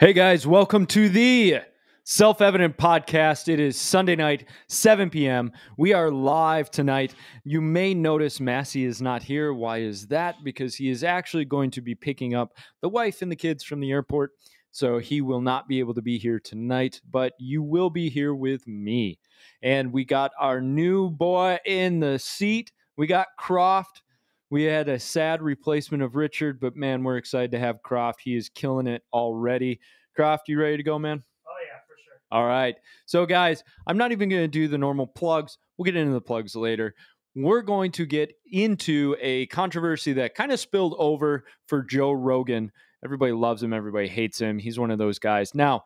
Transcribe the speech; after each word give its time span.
Hey 0.00 0.12
guys, 0.12 0.46
welcome 0.46 0.86
to 0.86 1.08
the 1.08 1.56
Self 2.04 2.40
Evident 2.40 2.76
Podcast. 2.76 3.48
It 3.48 3.58
is 3.58 3.76
Sunday 3.76 4.14
night, 4.14 4.44
7 4.68 5.10
p.m. 5.10 5.50
We 5.76 5.92
are 5.92 6.12
live 6.12 6.70
tonight. 6.70 7.16
You 7.42 7.60
may 7.60 7.94
notice 7.94 8.38
Massey 8.38 8.84
is 8.84 9.02
not 9.02 9.24
here. 9.24 9.52
Why 9.52 9.78
is 9.78 10.06
that? 10.06 10.36
Because 10.44 10.76
he 10.76 10.88
is 10.88 11.02
actually 11.02 11.46
going 11.46 11.72
to 11.72 11.80
be 11.80 11.96
picking 11.96 12.36
up 12.36 12.52
the 12.80 12.88
wife 12.88 13.22
and 13.22 13.32
the 13.32 13.34
kids 13.34 13.64
from 13.64 13.80
the 13.80 13.90
airport. 13.90 14.30
So 14.70 14.98
he 14.98 15.20
will 15.20 15.40
not 15.40 15.66
be 15.66 15.80
able 15.80 15.94
to 15.94 16.02
be 16.02 16.16
here 16.16 16.38
tonight, 16.38 17.00
but 17.10 17.32
you 17.40 17.60
will 17.60 17.90
be 17.90 18.08
here 18.08 18.36
with 18.36 18.68
me. 18.68 19.18
And 19.64 19.92
we 19.92 20.04
got 20.04 20.30
our 20.38 20.60
new 20.60 21.10
boy 21.10 21.58
in 21.66 21.98
the 21.98 22.20
seat. 22.20 22.70
We 22.96 23.08
got 23.08 23.26
Croft. 23.36 24.02
We 24.50 24.64
had 24.64 24.88
a 24.88 24.98
sad 24.98 25.42
replacement 25.42 26.02
of 26.02 26.16
Richard, 26.16 26.58
but 26.60 26.74
man, 26.74 27.04
we're 27.04 27.18
excited 27.18 27.50
to 27.52 27.58
have 27.58 27.82
Croft. 27.82 28.20
He 28.22 28.34
is 28.34 28.48
killing 28.48 28.86
it 28.86 29.02
already. 29.12 29.80
Croft, 30.16 30.48
you 30.48 30.58
ready 30.58 30.78
to 30.78 30.82
go, 30.82 30.98
man? 30.98 31.22
Oh 31.46 31.50
yeah, 31.66 31.78
for 31.86 31.94
sure. 32.02 32.20
All 32.30 32.46
right. 32.46 32.76
So, 33.06 33.26
guys, 33.26 33.62
I'm 33.86 33.98
not 33.98 34.12
even 34.12 34.28
going 34.28 34.42
to 34.42 34.48
do 34.48 34.68
the 34.68 34.78
normal 34.78 35.06
plugs. 35.06 35.58
We'll 35.76 35.84
get 35.84 35.96
into 35.96 36.12
the 36.12 36.20
plugs 36.20 36.56
later. 36.56 36.94
We're 37.34 37.62
going 37.62 37.92
to 37.92 38.06
get 38.06 38.32
into 38.50 39.14
a 39.20 39.46
controversy 39.46 40.14
that 40.14 40.34
kind 40.34 40.50
of 40.50 40.58
spilled 40.58 40.96
over 40.98 41.44
for 41.66 41.82
Joe 41.82 42.12
Rogan. 42.12 42.72
Everybody 43.04 43.32
loves 43.32 43.62
him, 43.62 43.72
everybody 43.72 44.08
hates 44.08 44.40
him. 44.40 44.58
He's 44.58 44.78
one 44.78 44.90
of 44.90 44.98
those 44.98 45.18
guys. 45.18 45.54
Now, 45.54 45.84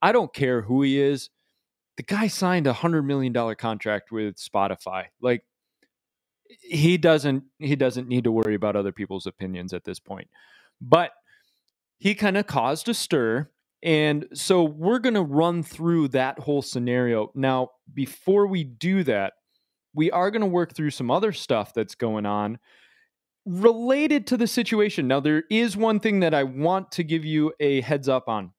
I 0.00 0.12
don't 0.12 0.32
care 0.32 0.62
who 0.62 0.82
he 0.82 1.00
is. 1.00 1.30
The 1.96 2.04
guy 2.04 2.28
signed 2.28 2.66
a 2.66 2.72
$100 2.72 3.04
million 3.04 3.34
contract 3.56 4.12
with 4.12 4.36
Spotify. 4.36 5.06
Like, 5.20 5.44
he 6.48 6.96
doesn't 6.96 7.44
he 7.58 7.76
doesn't 7.76 8.08
need 8.08 8.24
to 8.24 8.32
worry 8.32 8.54
about 8.54 8.76
other 8.76 8.92
people's 8.92 9.26
opinions 9.26 9.72
at 9.72 9.84
this 9.84 9.98
point. 9.98 10.28
But 10.80 11.12
he 11.98 12.14
kind 12.14 12.36
of 12.36 12.46
caused 12.46 12.88
a 12.88 12.94
stir 12.94 13.48
and 13.84 14.28
so 14.32 14.64
we're 14.64 14.98
going 14.98 15.14
to 15.14 15.22
run 15.22 15.62
through 15.62 16.08
that 16.08 16.38
whole 16.38 16.62
scenario. 16.62 17.30
Now, 17.34 17.68
before 17.92 18.46
we 18.46 18.64
do 18.64 19.04
that, 19.04 19.34
we 19.92 20.10
are 20.10 20.30
going 20.30 20.40
to 20.40 20.46
work 20.46 20.74
through 20.74 20.90
some 20.90 21.10
other 21.10 21.32
stuff 21.32 21.74
that's 21.74 21.94
going 21.94 22.24
on 22.24 22.58
related 23.44 24.26
to 24.28 24.38
the 24.38 24.46
situation. 24.46 25.06
Now, 25.06 25.20
there 25.20 25.44
is 25.50 25.76
one 25.76 26.00
thing 26.00 26.20
that 26.20 26.32
I 26.32 26.44
want 26.44 26.92
to 26.92 27.04
give 27.04 27.26
you 27.26 27.52
a 27.60 27.82
heads 27.82 28.08
up 28.08 28.26
on. 28.26 28.52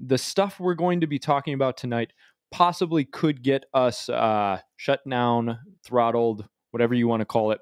The 0.00 0.18
stuff 0.18 0.58
we're 0.58 0.74
going 0.74 1.00
to 1.00 1.06
be 1.06 1.20
talking 1.20 1.54
about 1.54 1.76
tonight 1.76 2.12
possibly 2.50 3.04
could 3.04 3.44
get 3.44 3.66
us 3.72 4.08
uh, 4.08 4.58
shut 4.76 5.08
down, 5.08 5.60
throttled, 5.84 6.48
whatever 6.70 6.94
you 6.94 7.08
want 7.08 7.20
to 7.20 7.26
call 7.26 7.52
it. 7.52 7.60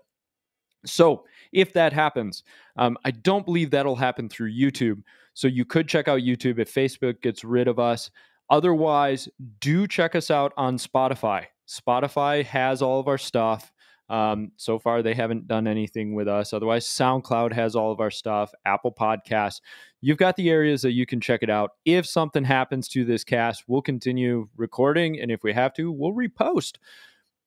So, 0.87 1.25
if 1.53 1.73
that 1.73 1.93
happens, 1.93 2.43
um, 2.77 2.99
I 3.05 3.11
don't 3.11 3.47
believe 3.47 3.71
that'll 3.71 3.97
happen 3.97 4.29
through 4.29 4.53
YouTube. 4.53 5.03
So, 5.33 5.49
you 5.49 5.65
could 5.65 5.89
check 5.89 6.09
out 6.09 6.21
YouTube 6.21 6.59
if 6.59 6.73
Facebook 6.73 7.23
gets 7.23 7.43
rid 7.43 7.69
of 7.69 7.79
us. 7.79 8.11
Otherwise, 8.51 9.29
do 9.61 9.87
check 9.87 10.15
us 10.15 10.31
out 10.31 10.53
on 10.57 10.77
Spotify. 10.77 11.47
Spotify 11.67 12.45
has 12.45 12.83
all 12.83 13.01
of 13.01 13.09
our 13.09 13.19
stuff. 13.19 13.73
Um, 14.11 14.53
so 14.57 14.79
far, 14.79 15.03
they 15.03 15.15
haven't 15.15 15.47
done 15.47 15.67
anything 15.67 16.15
with 16.15 16.29
us. 16.29 16.53
Otherwise, 16.53 16.87
SoundCloud 16.87 17.53
has 17.53 17.75
all 17.75 17.91
of 17.91 18.01
our 18.01 18.11
stuff, 18.11 18.53
Apple 18.67 18.93
Podcasts. 18.93 19.61
You've 20.03 20.19
got 20.19 20.37
the 20.37 20.51
areas 20.51 20.83
that 20.83 20.93
you 20.93 21.07
can 21.07 21.21
check 21.21 21.43
it 21.43 21.49
out. 21.49 21.71
If 21.87 22.07
something 22.07 22.45
happens 22.45 22.87
to 22.89 23.07
this 23.07 23.25
cast, 23.25 23.65
we'll 23.67 23.81
continue 23.81 24.49
recording. 24.57 25.19
And 25.19 25.31
if 25.31 25.43
we 25.43 25.55
have 25.55 25.73
to, 25.75 25.91
we'll 25.91 26.13
repost. 26.13 26.77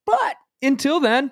But 0.05 0.35
until 0.63 0.99
then, 0.99 1.31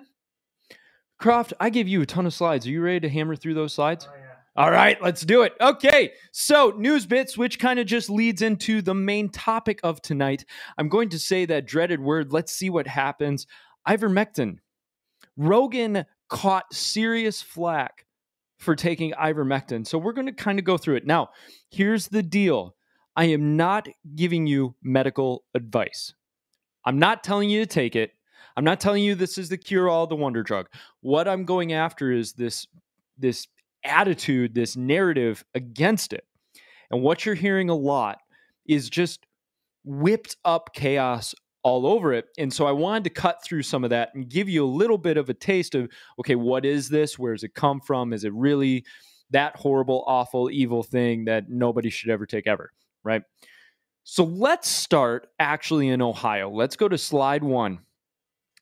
Croft, 1.17 1.53
I 1.59 1.69
gave 1.69 1.87
you 1.87 2.01
a 2.01 2.05
ton 2.05 2.25
of 2.25 2.33
slides. 2.33 2.67
Are 2.67 2.71
you 2.71 2.81
ready 2.81 2.99
to 3.01 3.09
hammer 3.09 3.35
through 3.35 3.53
those 3.53 3.73
slides? 3.73 4.07
Oh 4.09 4.13
yeah. 4.15 4.25
All 4.57 4.71
right, 4.71 5.01
let's 5.01 5.21
do 5.21 5.41
it. 5.41 5.53
Okay, 5.59 6.13
so 6.31 6.73
news 6.77 7.05
bits, 7.05 7.37
which 7.37 7.59
kind 7.59 7.77
of 7.77 7.87
just 7.87 8.09
leads 8.09 8.41
into 8.41 8.81
the 8.81 8.93
main 8.93 9.27
topic 9.29 9.81
of 9.83 10.01
tonight. 10.01 10.45
I'm 10.77 10.87
going 10.87 11.09
to 11.09 11.19
say 11.19 11.45
that 11.45 11.67
dreaded 11.67 11.99
word. 11.99 12.31
Let's 12.31 12.53
see 12.53 12.69
what 12.69 12.87
happens. 12.87 13.47
Ivermectin. 13.85 14.59
Rogan 15.35 16.05
caught 16.29 16.73
serious 16.73 17.41
flack 17.41 18.05
for 18.57 18.75
taking 18.75 19.11
ivermectin. 19.11 19.85
So 19.85 19.97
we're 19.97 20.13
going 20.13 20.27
to 20.27 20.33
kind 20.33 20.57
of 20.57 20.63
go 20.63 20.77
through 20.77 20.95
it. 20.95 21.05
Now, 21.05 21.31
here's 21.69 22.07
the 22.07 22.23
deal 22.23 22.75
I 23.15 23.25
am 23.25 23.57
not 23.57 23.87
giving 24.15 24.47
you 24.47 24.75
medical 24.81 25.43
advice. 25.53 26.13
I'm 26.85 26.99
not 26.99 27.23
telling 27.23 27.49
you 27.49 27.59
to 27.59 27.65
take 27.65 27.95
it. 27.95 28.11
I'm 28.57 28.63
not 28.63 28.79
telling 28.79 29.03
you 29.03 29.15
this 29.15 29.37
is 29.37 29.49
the 29.49 29.57
cure 29.57 29.89
all, 29.89 30.07
the 30.07 30.15
wonder 30.15 30.43
drug. 30.43 30.67
What 31.01 31.27
I'm 31.27 31.45
going 31.45 31.73
after 31.73 32.11
is 32.11 32.33
this 32.33 32.67
this 33.17 33.47
attitude, 33.83 34.53
this 34.53 34.75
narrative 34.75 35.43
against 35.53 36.13
it. 36.13 36.25
And 36.91 37.01
what 37.01 37.25
you're 37.25 37.35
hearing 37.35 37.69
a 37.69 37.75
lot 37.75 38.19
is 38.67 38.89
just 38.89 39.25
whipped 39.83 40.35
up 40.43 40.73
chaos 40.73 41.35
all 41.63 41.87
over 41.87 42.13
it. 42.13 42.25
And 42.37 42.53
so 42.53 42.67
I 42.67 42.71
wanted 42.71 43.05
to 43.05 43.09
cut 43.09 43.43
through 43.43 43.63
some 43.63 43.83
of 43.83 43.89
that 43.89 44.13
and 44.13 44.29
give 44.29 44.47
you 44.47 44.63
a 44.63 44.67
little 44.67 44.97
bit 44.97 45.17
of 45.17 45.29
a 45.29 45.33
taste 45.33 45.75
of 45.75 45.89
okay, 46.19 46.35
what 46.35 46.65
is 46.65 46.89
this? 46.89 47.17
Where 47.17 47.33
does 47.33 47.43
it 47.43 47.55
come 47.55 47.81
from? 47.81 48.13
Is 48.13 48.23
it 48.23 48.33
really 48.33 48.85
that 49.31 49.55
horrible, 49.55 50.03
awful, 50.07 50.51
evil 50.51 50.83
thing 50.83 51.25
that 51.25 51.49
nobody 51.49 51.89
should 51.89 52.11
ever 52.11 52.25
take 52.25 52.47
ever, 52.47 52.71
right? 53.03 53.23
So 54.03 54.23
let's 54.23 54.69
start 54.69 55.27
actually 55.39 55.89
in 55.89 56.01
Ohio. 56.01 56.49
Let's 56.51 56.75
go 56.75 56.87
to 56.87 56.97
slide 56.97 57.43
one. 57.43 57.79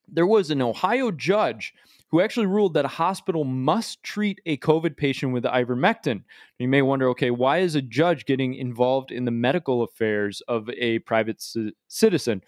There 0.08 0.28
was 0.28 0.52
an 0.52 0.62
Ohio 0.62 1.12
judge 1.12 1.74
who 2.14 2.22
actually 2.22 2.46
ruled 2.46 2.75
that 2.75 2.86
a 2.86 2.90
hospital 2.90 3.44
must 3.44 4.03
treat 4.03 4.40
a 4.46 4.58
COVID 4.58 4.96
patient 4.97 5.34
with 5.34 5.46
ivermectin. 5.46 6.24
You 6.59 6.68
may 6.68 6.84
wonder, 6.84 7.09
okay, 7.09 7.31
why 7.31 7.58
is 7.58 7.74
a 7.74 7.81
judge 7.81 8.25
getting 8.25 8.53
involved 8.53 9.12
in 9.12 9.25
the 9.25 9.31
medical 9.31 9.81
affairs 9.81 10.41
of 10.47 10.69
a 10.69 11.00
private 11.00 11.41
c- 11.41 11.74
citizen? 11.88 12.41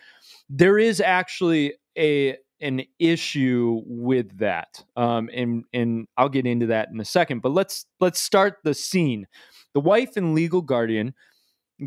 There 0.49 0.77
is 0.77 1.01
actually 1.01 1.73
a 1.97 2.37
an 2.61 2.83
issue 2.99 3.81
with 3.85 4.37
that, 4.37 4.83
um, 4.95 5.29
and 5.33 5.63
and 5.73 6.07
I'll 6.15 6.29
get 6.29 6.45
into 6.45 6.67
that 6.67 6.89
in 6.89 6.99
a 6.99 7.05
second. 7.05 7.41
But 7.41 7.53
let's 7.53 7.87
let's 7.99 8.21
start 8.21 8.59
the 8.63 8.75
scene. 8.75 9.25
The 9.73 9.81
wife 9.81 10.15
and 10.15 10.35
legal 10.35 10.61
guardian 10.61 11.15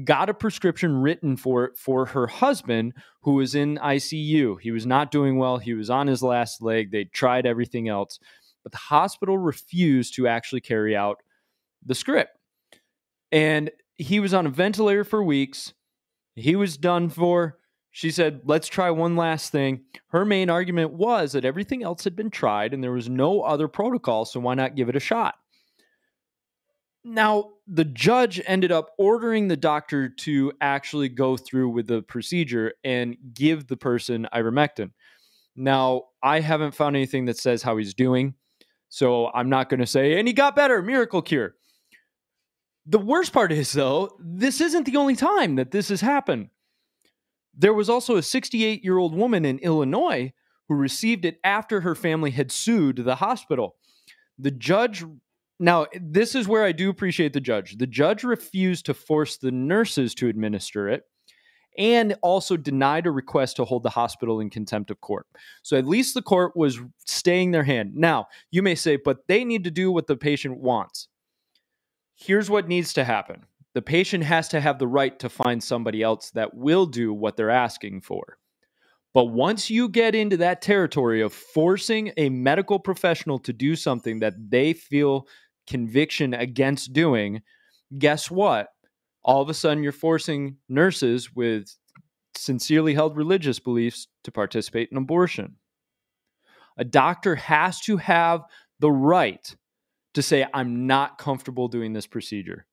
got 0.04 0.28
a 0.28 0.34
prescription 0.34 0.96
written 1.00 1.36
for 1.36 1.72
for 1.76 2.06
her 2.06 2.26
husband 2.26 2.92
who 3.22 3.34
was 3.34 3.54
in 3.54 3.78
ICU. 3.78 4.60
He 4.60 4.70
was 4.70 4.86
not 4.86 5.10
doing 5.10 5.38
well. 5.38 5.58
He 5.58 5.74
was 5.74 5.90
on 5.90 6.06
his 6.06 6.22
last 6.22 6.62
leg. 6.62 6.90
They 6.90 7.04
tried 7.04 7.46
everything 7.46 7.88
else, 7.88 8.18
but 8.62 8.72
the 8.72 8.78
hospital 8.78 9.38
refused 9.38 10.14
to 10.16 10.28
actually 10.28 10.60
carry 10.60 10.94
out 10.94 11.18
the 11.84 11.94
script. 11.94 12.36
And 13.32 13.70
he 13.96 14.20
was 14.20 14.34
on 14.34 14.46
a 14.46 14.50
ventilator 14.50 15.04
for 15.04 15.22
weeks. 15.22 15.74
He 16.34 16.54
was 16.54 16.76
done 16.76 17.08
for. 17.08 17.58
She 17.90 18.10
said, 18.10 18.42
"Let's 18.44 18.68
try 18.68 18.90
one 18.90 19.16
last 19.16 19.50
thing." 19.50 19.84
Her 20.08 20.24
main 20.24 20.50
argument 20.50 20.92
was 20.92 21.32
that 21.32 21.44
everything 21.44 21.82
else 21.82 22.04
had 22.04 22.14
been 22.14 22.30
tried 22.30 22.74
and 22.74 22.84
there 22.84 22.92
was 22.92 23.08
no 23.08 23.40
other 23.40 23.68
protocol, 23.68 24.24
so 24.24 24.38
why 24.40 24.54
not 24.54 24.76
give 24.76 24.88
it 24.88 24.96
a 24.96 25.00
shot? 25.00 25.36
Now, 27.08 27.52
the 27.66 27.86
judge 27.86 28.38
ended 28.44 28.70
up 28.70 28.90
ordering 28.98 29.48
the 29.48 29.56
doctor 29.56 30.10
to 30.10 30.52
actually 30.60 31.08
go 31.08 31.38
through 31.38 31.70
with 31.70 31.86
the 31.86 32.02
procedure 32.02 32.74
and 32.84 33.16
give 33.32 33.66
the 33.66 33.78
person 33.78 34.28
ivermectin. 34.30 34.90
Now, 35.56 36.02
I 36.22 36.40
haven't 36.40 36.74
found 36.74 36.96
anything 36.96 37.24
that 37.24 37.38
says 37.38 37.62
how 37.62 37.78
he's 37.78 37.94
doing, 37.94 38.34
so 38.90 39.28
I'm 39.28 39.48
not 39.48 39.70
going 39.70 39.80
to 39.80 39.86
say, 39.86 40.18
and 40.18 40.28
he 40.28 40.34
got 40.34 40.54
better, 40.54 40.82
miracle 40.82 41.22
cure. 41.22 41.54
The 42.84 42.98
worst 42.98 43.32
part 43.32 43.52
is, 43.52 43.72
though, 43.72 44.10
this 44.20 44.60
isn't 44.60 44.84
the 44.84 44.96
only 44.96 45.16
time 45.16 45.56
that 45.56 45.70
this 45.70 45.88
has 45.88 46.02
happened. 46.02 46.50
There 47.56 47.74
was 47.74 47.88
also 47.88 48.16
a 48.16 48.22
68 48.22 48.84
year 48.84 48.98
old 48.98 49.14
woman 49.14 49.46
in 49.46 49.58
Illinois 49.60 50.34
who 50.68 50.74
received 50.74 51.24
it 51.24 51.40
after 51.42 51.80
her 51.80 51.94
family 51.94 52.32
had 52.32 52.52
sued 52.52 52.96
the 52.96 53.16
hospital. 53.16 53.76
The 54.38 54.50
judge 54.50 55.04
now, 55.58 55.86
this 56.00 56.34
is 56.34 56.46
where 56.46 56.64
I 56.64 56.72
do 56.72 56.88
appreciate 56.88 57.32
the 57.32 57.40
judge. 57.40 57.78
The 57.78 57.86
judge 57.86 58.22
refused 58.22 58.86
to 58.86 58.94
force 58.94 59.38
the 59.38 59.50
nurses 59.50 60.14
to 60.16 60.28
administer 60.28 60.88
it 60.88 61.04
and 61.76 62.16
also 62.22 62.56
denied 62.56 63.06
a 63.06 63.10
request 63.10 63.56
to 63.56 63.64
hold 63.64 63.84
the 63.84 63.90
hospital 63.90 64.40
in 64.40 64.50
contempt 64.50 64.90
of 64.90 65.00
court. 65.00 65.26
So 65.62 65.76
at 65.76 65.86
least 65.86 66.14
the 66.14 66.22
court 66.22 66.56
was 66.56 66.80
staying 67.06 67.52
their 67.52 67.62
hand. 67.62 67.92
Now, 67.94 68.26
you 68.50 68.62
may 68.62 68.74
say, 68.74 68.96
but 68.96 69.26
they 69.28 69.44
need 69.44 69.64
to 69.64 69.70
do 69.70 69.92
what 69.92 70.08
the 70.08 70.16
patient 70.16 70.58
wants. 70.58 71.08
Here's 72.14 72.50
what 72.50 72.68
needs 72.68 72.92
to 72.94 73.04
happen 73.04 73.44
the 73.74 73.82
patient 73.82 74.24
has 74.24 74.48
to 74.48 74.60
have 74.60 74.78
the 74.78 74.88
right 74.88 75.18
to 75.20 75.28
find 75.28 75.62
somebody 75.62 76.02
else 76.02 76.30
that 76.30 76.54
will 76.54 76.86
do 76.86 77.12
what 77.12 77.36
they're 77.36 77.50
asking 77.50 78.00
for. 78.00 78.38
But 79.14 79.26
once 79.26 79.70
you 79.70 79.88
get 79.88 80.14
into 80.14 80.36
that 80.38 80.62
territory 80.62 81.22
of 81.22 81.32
forcing 81.32 82.12
a 82.16 82.28
medical 82.28 82.78
professional 82.78 83.38
to 83.40 83.52
do 83.52 83.76
something 83.76 84.18
that 84.20 84.34
they 84.50 84.72
feel 84.72 85.28
conviction 85.68 86.34
against 86.34 86.92
doing, 86.92 87.42
guess 87.96 88.30
what? 88.30 88.68
All 89.22 89.42
of 89.42 89.48
a 89.48 89.54
sudden, 89.54 89.82
you're 89.82 89.92
forcing 89.92 90.56
nurses 90.68 91.34
with 91.34 91.76
sincerely 92.36 92.94
held 92.94 93.16
religious 93.16 93.58
beliefs 93.58 94.08
to 94.24 94.32
participate 94.32 94.88
in 94.90 94.96
abortion. 94.96 95.56
A 96.76 96.84
doctor 96.84 97.34
has 97.34 97.80
to 97.82 97.96
have 97.96 98.42
the 98.78 98.90
right 98.90 99.54
to 100.14 100.22
say, 100.22 100.46
I'm 100.54 100.86
not 100.86 101.18
comfortable 101.18 101.68
doing 101.68 101.92
this 101.92 102.06
procedure. 102.06 102.66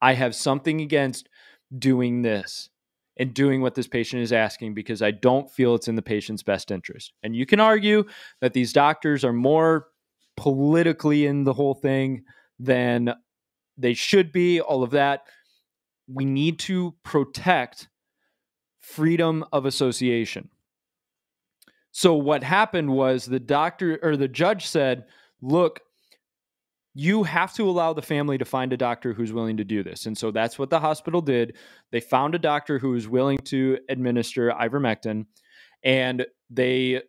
I 0.00 0.14
have 0.14 0.34
something 0.34 0.80
against 0.80 1.28
doing 1.76 2.22
this 2.22 2.70
and 3.18 3.34
doing 3.34 3.60
what 3.60 3.74
this 3.74 3.88
patient 3.88 4.22
is 4.22 4.32
asking 4.32 4.74
because 4.74 5.02
I 5.02 5.10
don't 5.10 5.50
feel 5.50 5.74
it's 5.74 5.88
in 5.88 5.96
the 5.96 6.02
patient's 6.02 6.44
best 6.44 6.70
interest. 6.70 7.12
And 7.22 7.34
you 7.34 7.44
can 7.44 7.60
argue 7.60 8.04
that 8.40 8.52
these 8.52 8.72
doctors 8.72 9.24
are 9.24 9.32
more 9.32 9.88
politically 10.36 11.26
in 11.26 11.42
the 11.42 11.52
whole 11.52 11.74
thing 11.74 12.22
than 12.58 13.14
they 13.76 13.94
should 13.94 14.32
be, 14.32 14.60
all 14.60 14.82
of 14.82 14.90
that. 14.90 15.24
We 16.08 16.24
need 16.24 16.58
to 16.60 16.94
protect 17.02 17.88
freedom 18.78 19.44
of 19.52 19.66
association. 19.66 20.48
So 21.90 22.14
what 22.14 22.42
happened 22.42 22.90
was 22.90 23.26
the 23.26 23.40
doctor 23.40 23.98
or 24.02 24.16
the 24.16 24.28
judge 24.28 24.66
said, 24.66 25.06
"Look, 25.40 25.80
you 26.94 27.24
have 27.24 27.52
to 27.54 27.68
allow 27.68 27.92
the 27.92 28.02
family 28.02 28.38
to 28.38 28.44
find 28.44 28.72
a 28.72 28.76
doctor 28.76 29.12
who's 29.12 29.32
willing 29.32 29.56
to 29.58 29.64
do 29.64 29.82
this." 29.82 30.06
And 30.06 30.16
so 30.16 30.30
that's 30.30 30.58
what 30.58 30.70
the 30.70 30.80
hospital 30.80 31.20
did. 31.20 31.56
They 31.90 32.00
found 32.00 32.34
a 32.34 32.38
doctor 32.38 32.78
who 32.78 32.90
was 32.90 33.08
willing 33.08 33.38
to 33.44 33.78
administer 33.88 34.50
ivermectin 34.50 35.26
and 35.82 36.26
they 36.50 37.02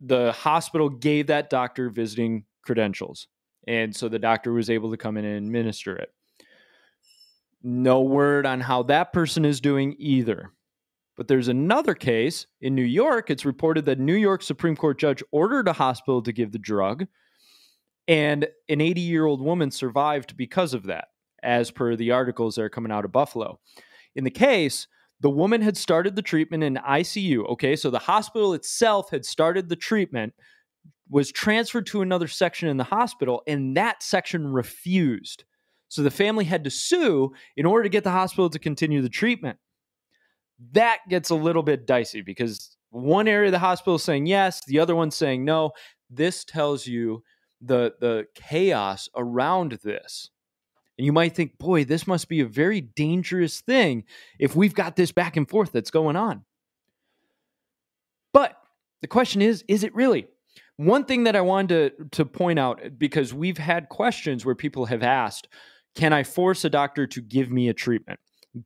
the 0.00 0.32
hospital 0.32 0.88
gave 0.88 1.28
that 1.28 1.50
doctor 1.50 1.88
visiting 1.88 2.44
credentials. 2.62 3.28
And 3.66 3.94
so 3.94 4.08
the 4.08 4.18
doctor 4.18 4.52
was 4.52 4.70
able 4.70 4.90
to 4.90 4.96
come 4.96 5.16
in 5.16 5.24
and 5.24 5.46
administer 5.46 5.96
it. 5.96 6.12
No 7.62 8.02
word 8.02 8.44
on 8.44 8.60
how 8.60 8.82
that 8.84 9.12
person 9.12 9.44
is 9.44 9.60
doing 9.60 9.96
either. 9.98 10.52
But 11.16 11.28
there's 11.28 11.48
another 11.48 11.94
case 11.94 12.46
in 12.60 12.74
New 12.74 12.82
York. 12.82 13.30
It's 13.30 13.44
reported 13.44 13.84
that 13.86 14.00
New 14.00 14.16
York 14.16 14.42
Supreme 14.42 14.76
Court 14.76 14.98
judge 14.98 15.22
ordered 15.30 15.68
a 15.68 15.72
hospital 15.72 16.22
to 16.22 16.32
give 16.32 16.52
the 16.52 16.58
drug, 16.58 17.06
and 18.08 18.48
an 18.68 18.80
80 18.80 19.00
year 19.00 19.24
old 19.24 19.40
woman 19.40 19.70
survived 19.70 20.36
because 20.36 20.74
of 20.74 20.84
that, 20.84 21.08
as 21.42 21.70
per 21.70 21.96
the 21.96 22.10
articles 22.10 22.56
that 22.56 22.62
are 22.62 22.68
coming 22.68 22.92
out 22.92 23.04
of 23.04 23.12
Buffalo. 23.12 23.60
In 24.16 24.24
the 24.24 24.30
case, 24.30 24.88
the 25.20 25.30
woman 25.30 25.62
had 25.62 25.76
started 25.76 26.16
the 26.16 26.22
treatment 26.22 26.64
in 26.64 26.74
ICU. 26.76 27.48
Okay, 27.52 27.76
so 27.76 27.90
the 27.90 27.98
hospital 27.98 28.52
itself 28.52 29.10
had 29.10 29.24
started 29.24 29.68
the 29.68 29.76
treatment, 29.76 30.34
was 31.08 31.30
transferred 31.30 31.86
to 31.86 32.02
another 32.02 32.28
section 32.28 32.68
in 32.68 32.76
the 32.76 32.84
hospital, 32.84 33.42
and 33.46 33.76
that 33.76 34.02
section 34.02 34.46
refused. 34.46 35.44
So 35.88 36.02
the 36.02 36.10
family 36.10 36.44
had 36.44 36.64
to 36.64 36.70
sue 36.70 37.32
in 37.56 37.66
order 37.66 37.84
to 37.84 37.88
get 37.88 38.04
the 38.04 38.10
hospital 38.10 38.50
to 38.50 38.58
continue 38.58 39.00
the 39.00 39.08
treatment 39.08 39.58
that 40.72 40.98
gets 41.08 41.30
a 41.30 41.34
little 41.34 41.62
bit 41.62 41.86
dicey 41.86 42.20
because 42.20 42.76
one 42.90 43.28
area 43.28 43.48
of 43.48 43.52
the 43.52 43.58
hospital 43.58 43.96
is 43.96 44.02
saying 44.02 44.26
yes, 44.26 44.64
the 44.66 44.78
other 44.78 44.94
one's 44.94 45.16
saying 45.16 45.44
no. 45.44 45.72
This 46.10 46.44
tells 46.44 46.86
you 46.86 47.22
the 47.60 47.94
the 48.00 48.26
chaos 48.34 49.08
around 49.16 49.78
this. 49.82 50.30
And 50.96 51.04
you 51.04 51.12
might 51.12 51.34
think, 51.34 51.58
boy, 51.58 51.84
this 51.84 52.06
must 52.06 52.28
be 52.28 52.40
a 52.40 52.46
very 52.46 52.80
dangerous 52.80 53.60
thing 53.60 54.04
if 54.38 54.54
we've 54.54 54.74
got 54.74 54.94
this 54.94 55.10
back 55.10 55.36
and 55.36 55.48
forth 55.48 55.72
that's 55.72 55.90
going 55.90 56.14
on. 56.14 56.44
But 58.32 58.56
the 59.00 59.08
question 59.08 59.42
is, 59.42 59.64
is 59.66 59.82
it 59.82 59.92
really? 59.92 60.28
One 60.76 61.04
thing 61.04 61.24
that 61.24 61.36
I 61.36 61.40
wanted 61.40 61.96
to, 61.98 62.04
to 62.10 62.24
point 62.24 62.58
out, 62.58 62.98
because 62.98 63.32
we've 63.32 63.58
had 63.58 63.88
questions 63.88 64.44
where 64.44 64.54
people 64.54 64.86
have 64.86 65.02
asked, 65.02 65.48
can 65.94 66.12
I 66.12 66.24
force 66.24 66.64
a 66.64 66.70
doctor 66.70 67.06
to 67.06 67.20
give 67.20 67.50
me 67.50 67.68
a 67.68 67.74
treatment? 67.74 68.18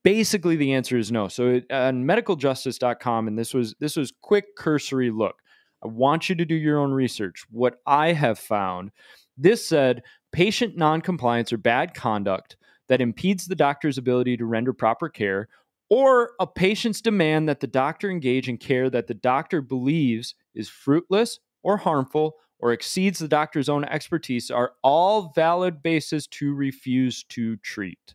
Basically, 0.02 0.56
the 0.56 0.72
answer 0.72 0.96
is 0.96 1.12
no. 1.12 1.28
So 1.28 1.60
on 1.70 2.04
medicaljustice.com, 2.04 3.28
and 3.28 3.38
this 3.38 3.54
was 3.54 3.74
this 3.80 3.96
was 3.96 4.12
quick 4.22 4.56
cursory 4.56 5.10
look. 5.10 5.36
I 5.82 5.88
want 5.88 6.28
you 6.28 6.34
to 6.34 6.44
do 6.44 6.54
your 6.54 6.78
own 6.78 6.92
research. 6.92 7.44
What 7.50 7.76
I 7.86 8.12
have 8.12 8.38
found, 8.38 8.90
this 9.36 9.66
said 9.66 10.02
patient 10.32 10.76
noncompliance 10.76 11.52
or 11.52 11.58
bad 11.58 11.94
conduct 11.94 12.56
that 12.88 13.00
impedes 13.00 13.46
the 13.46 13.54
doctor's 13.54 13.98
ability 13.98 14.36
to 14.38 14.46
render 14.46 14.72
proper 14.72 15.08
care, 15.08 15.48
or 15.88 16.32
a 16.40 16.46
patient's 16.46 17.00
demand 17.00 17.48
that 17.48 17.60
the 17.60 17.66
doctor 17.66 18.10
engage 18.10 18.48
in 18.48 18.58
care 18.58 18.90
that 18.90 19.06
the 19.06 19.14
doctor 19.14 19.62
believes 19.62 20.34
is 20.54 20.68
fruitless 20.68 21.38
or 21.68 21.76
harmful 21.76 22.36
or 22.60 22.72
exceeds 22.72 23.18
the 23.18 23.28
doctor's 23.28 23.68
own 23.68 23.84
expertise 23.84 24.50
are 24.50 24.72
all 24.82 25.32
valid 25.34 25.82
bases 25.82 26.26
to 26.26 26.54
refuse 26.54 27.24
to 27.24 27.58
treat. 27.58 28.14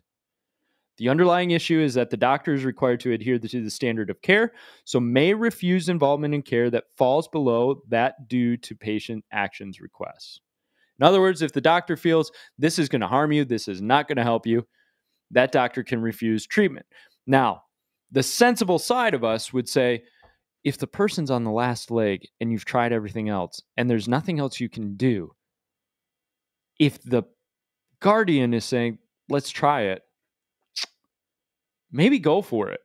The 0.98 1.08
underlying 1.08 1.52
issue 1.52 1.78
is 1.78 1.94
that 1.94 2.10
the 2.10 2.16
doctor 2.16 2.52
is 2.52 2.64
required 2.64 2.98
to 3.00 3.12
adhere 3.12 3.38
to 3.38 3.62
the 3.62 3.70
standard 3.70 4.10
of 4.10 4.22
care, 4.22 4.54
so 4.84 4.98
may 4.98 5.34
refuse 5.34 5.88
involvement 5.88 6.34
in 6.34 6.42
care 6.42 6.68
that 6.70 6.90
falls 6.96 7.28
below 7.28 7.80
that 7.90 8.26
due 8.28 8.56
to 8.56 8.74
patient 8.74 9.24
actions 9.30 9.80
requests. 9.80 10.40
In 10.98 11.06
other 11.06 11.20
words, 11.20 11.40
if 11.40 11.52
the 11.52 11.60
doctor 11.60 11.96
feels 11.96 12.32
this 12.58 12.80
is 12.80 12.88
going 12.88 13.02
to 13.02 13.06
harm 13.06 13.30
you, 13.30 13.44
this 13.44 13.68
is 13.68 13.80
not 13.80 14.08
going 14.08 14.16
to 14.16 14.24
help 14.24 14.48
you, 14.48 14.66
that 15.30 15.52
doctor 15.52 15.84
can 15.84 16.02
refuse 16.02 16.44
treatment. 16.44 16.86
Now, 17.24 17.62
the 18.10 18.22
sensible 18.24 18.80
side 18.80 19.14
of 19.14 19.22
us 19.22 19.52
would 19.52 19.68
say 19.68 20.02
if 20.64 20.78
the 20.78 20.86
person's 20.86 21.30
on 21.30 21.44
the 21.44 21.50
last 21.50 21.90
leg 21.90 22.26
and 22.40 22.50
you've 22.50 22.64
tried 22.64 22.92
everything 22.92 23.28
else 23.28 23.62
and 23.76 23.88
there's 23.88 24.08
nothing 24.08 24.40
else 24.40 24.58
you 24.58 24.68
can 24.68 24.96
do, 24.96 25.32
if 26.80 27.00
the 27.02 27.22
guardian 28.00 28.54
is 28.54 28.64
saying, 28.64 28.98
let's 29.28 29.50
try 29.50 29.82
it, 29.82 30.02
maybe 31.92 32.18
go 32.18 32.42
for 32.42 32.70
it. 32.70 32.80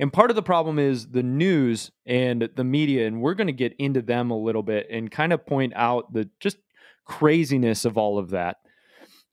And 0.00 0.12
part 0.12 0.30
of 0.30 0.36
the 0.36 0.42
problem 0.42 0.78
is 0.78 1.06
the 1.08 1.22
news 1.22 1.90
and 2.06 2.48
the 2.56 2.64
media, 2.64 3.06
and 3.06 3.20
we're 3.20 3.34
going 3.34 3.46
to 3.46 3.52
get 3.52 3.74
into 3.78 4.02
them 4.02 4.30
a 4.30 4.38
little 4.38 4.62
bit 4.62 4.88
and 4.90 5.10
kind 5.10 5.32
of 5.32 5.46
point 5.46 5.72
out 5.76 6.12
the 6.12 6.28
just 6.40 6.56
craziness 7.04 7.84
of 7.84 7.98
all 7.98 8.18
of 8.18 8.30
that. 8.30 8.56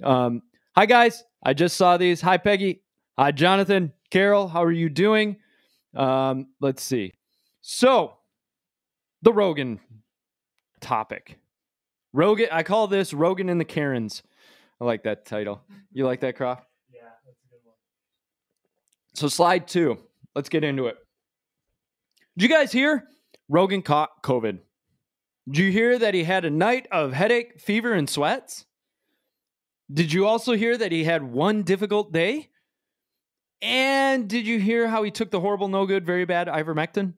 Um, 0.03 0.41
hi, 0.75 0.85
guys. 0.85 1.23
I 1.43 1.53
just 1.53 1.77
saw 1.77 1.97
these. 1.97 2.21
Hi, 2.21 2.37
Peggy. 2.37 2.83
Hi, 3.17 3.31
Jonathan. 3.31 3.93
Carol, 4.11 4.47
how 4.47 4.63
are 4.63 4.71
you 4.71 4.89
doing? 4.89 5.37
Um, 5.95 6.47
let's 6.59 6.83
see. 6.83 7.13
So, 7.61 8.17
the 9.21 9.31
Rogan 9.31 9.79
topic. 10.79 11.37
Rogan, 12.11 12.47
I 12.51 12.63
call 12.63 12.87
this 12.87 13.13
Rogan 13.13 13.49
and 13.49 13.59
the 13.59 13.65
Karens. 13.65 14.23
I 14.79 14.85
like 14.85 15.03
that 15.03 15.25
title. 15.25 15.61
You 15.93 16.05
like 16.05 16.21
that, 16.21 16.35
Croft? 16.35 16.65
So, 19.13 19.27
slide 19.27 19.67
two. 19.67 19.99
Let's 20.35 20.49
get 20.49 20.63
into 20.63 20.87
it. 20.87 20.97
Did 22.37 22.43
you 22.43 22.49
guys 22.49 22.71
hear? 22.71 23.07
Rogan 23.47 23.81
caught 23.81 24.23
COVID. 24.23 24.59
Did 25.47 25.57
you 25.57 25.71
hear 25.71 25.99
that 25.99 26.13
he 26.13 26.23
had 26.23 26.45
a 26.45 26.49
night 26.49 26.87
of 26.91 27.13
headache, 27.13 27.59
fever, 27.59 27.93
and 27.93 28.09
sweats? 28.09 28.65
Did 29.91 30.13
you 30.13 30.25
also 30.25 30.53
hear 30.53 30.77
that 30.77 30.91
he 30.91 31.03
had 31.03 31.23
one 31.23 31.63
difficult 31.63 32.13
day? 32.13 32.49
And 33.61 34.27
did 34.29 34.47
you 34.47 34.59
hear 34.59 34.87
how 34.87 35.03
he 35.03 35.11
took 35.11 35.29
the 35.29 35.41
horrible, 35.41 35.67
no 35.67 35.86
good, 35.86 36.05
very 36.05 36.25
bad 36.25 36.47
ivermectin? 36.47 37.13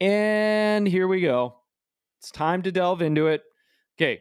And 0.00 0.86
here 0.86 1.08
we 1.08 1.20
go. 1.20 1.56
It's 2.20 2.30
time 2.30 2.62
to 2.62 2.72
delve 2.72 3.02
into 3.02 3.28
it. 3.28 3.42
Okay. 3.96 4.20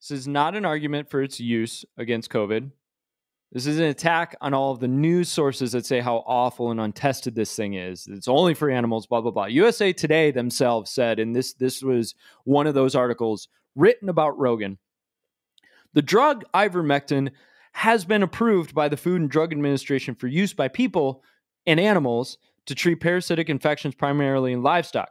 This 0.00 0.10
is 0.10 0.26
not 0.26 0.56
an 0.56 0.64
argument 0.64 1.10
for 1.10 1.22
its 1.22 1.38
use 1.38 1.84
against 1.98 2.30
COVID. 2.30 2.70
This 3.52 3.66
is 3.66 3.78
an 3.78 3.86
attack 3.86 4.36
on 4.40 4.54
all 4.54 4.70
of 4.70 4.78
the 4.78 4.88
news 4.88 5.28
sources 5.28 5.72
that 5.72 5.84
say 5.84 6.00
how 6.00 6.22
awful 6.26 6.70
and 6.70 6.80
untested 6.80 7.34
this 7.34 7.54
thing 7.54 7.74
is. 7.74 8.06
It's 8.08 8.28
only 8.28 8.54
for 8.54 8.70
animals, 8.70 9.06
blah 9.06 9.20
blah 9.20 9.32
blah. 9.32 9.46
USA 9.46 9.92
Today 9.92 10.30
themselves 10.30 10.90
said, 10.90 11.18
and 11.18 11.34
this 11.34 11.52
this 11.54 11.82
was 11.82 12.14
one 12.44 12.68
of 12.68 12.74
those 12.74 12.94
articles 12.94 13.48
written 13.74 14.08
about 14.08 14.38
Rogan. 14.38 14.78
The 15.94 16.02
drug 16.02 16.44
ivermectin 16.54 17.30
has 17.72 18.04
been 18.04 18.22
approved 18.22 18.74
by 18.74 18.88
the 18.88 18.96
Food 18.96 19.20
and 19.20 19.30
Drug 19.30 19.52
Administration 19.52 20.14
for 20.14 20.28
use 20.28 20.54
by 20.54 20.68
people 20.68 21.24
and 21.66 21.80
animals 21.80 22.38
to 22.70 22.74
treat 22.74 23.00
parasitic 23.00 23.50
infections 23.50 23.94
primarily 23.94 24.52
in 24.52 24.62
livestock. 24.62 25.10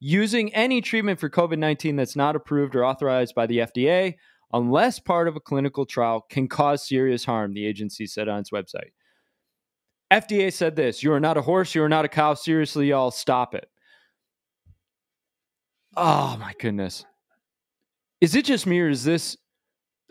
Using 0.00 0.52
any 0.54 0.80
treatment 0.80 1.20
for 1.20 1.30
COVID 1.30 1.58
19 1.58 1.96
that's 1.96 2.16
not 2.16 2.36
approved 2.36 2.74
or 2.74 2.84
authorized 2.84 3.34
by 3.34 3.46
the 3.46 3.58
FDA 3.58 4.16
unless 4.54 5.00
part 5.00 5.26
of 5.28 5.36
a 5.36 5.40
clinical 5.40 5.84
trial, 5.84 6.24
can 6.30 6.48
cause 6.48 6.86
serious 6.86 7.24
harm, 7.24 7.52
the 7.52 7.66
agency 7.66 8.06
said 8.06 8.28
on 8.28 8.38
its 8.38 8.50
website. 8.50 8.92
FDA 10.10 10.52
said 10.52 10.76
this 10.76 11.02
You 11.02 11.12
are 11.12 11.20
not 11.20 11.36
a 11.36 11.42
horse, 11.42 11.74
you 11.74 11.82
are 11.82 11.88
not 11.88 12.04
a 12.06 12.08
cow. 12.08 12.32
Seriously, 12.34 12.88
y'all, 12.88 13.10
stop 13.10 13.54
it. 13.54 13.68
Oh 15.96 16.36
my 16.40 16.54
goodness. 16.58 17.04
Is 18.20 18.34
it 18.34 18.44
just 18.44 18.66
me 18.66 18.80
or 18.80 18.88
is 18.88 19.04
this 19.04 19.36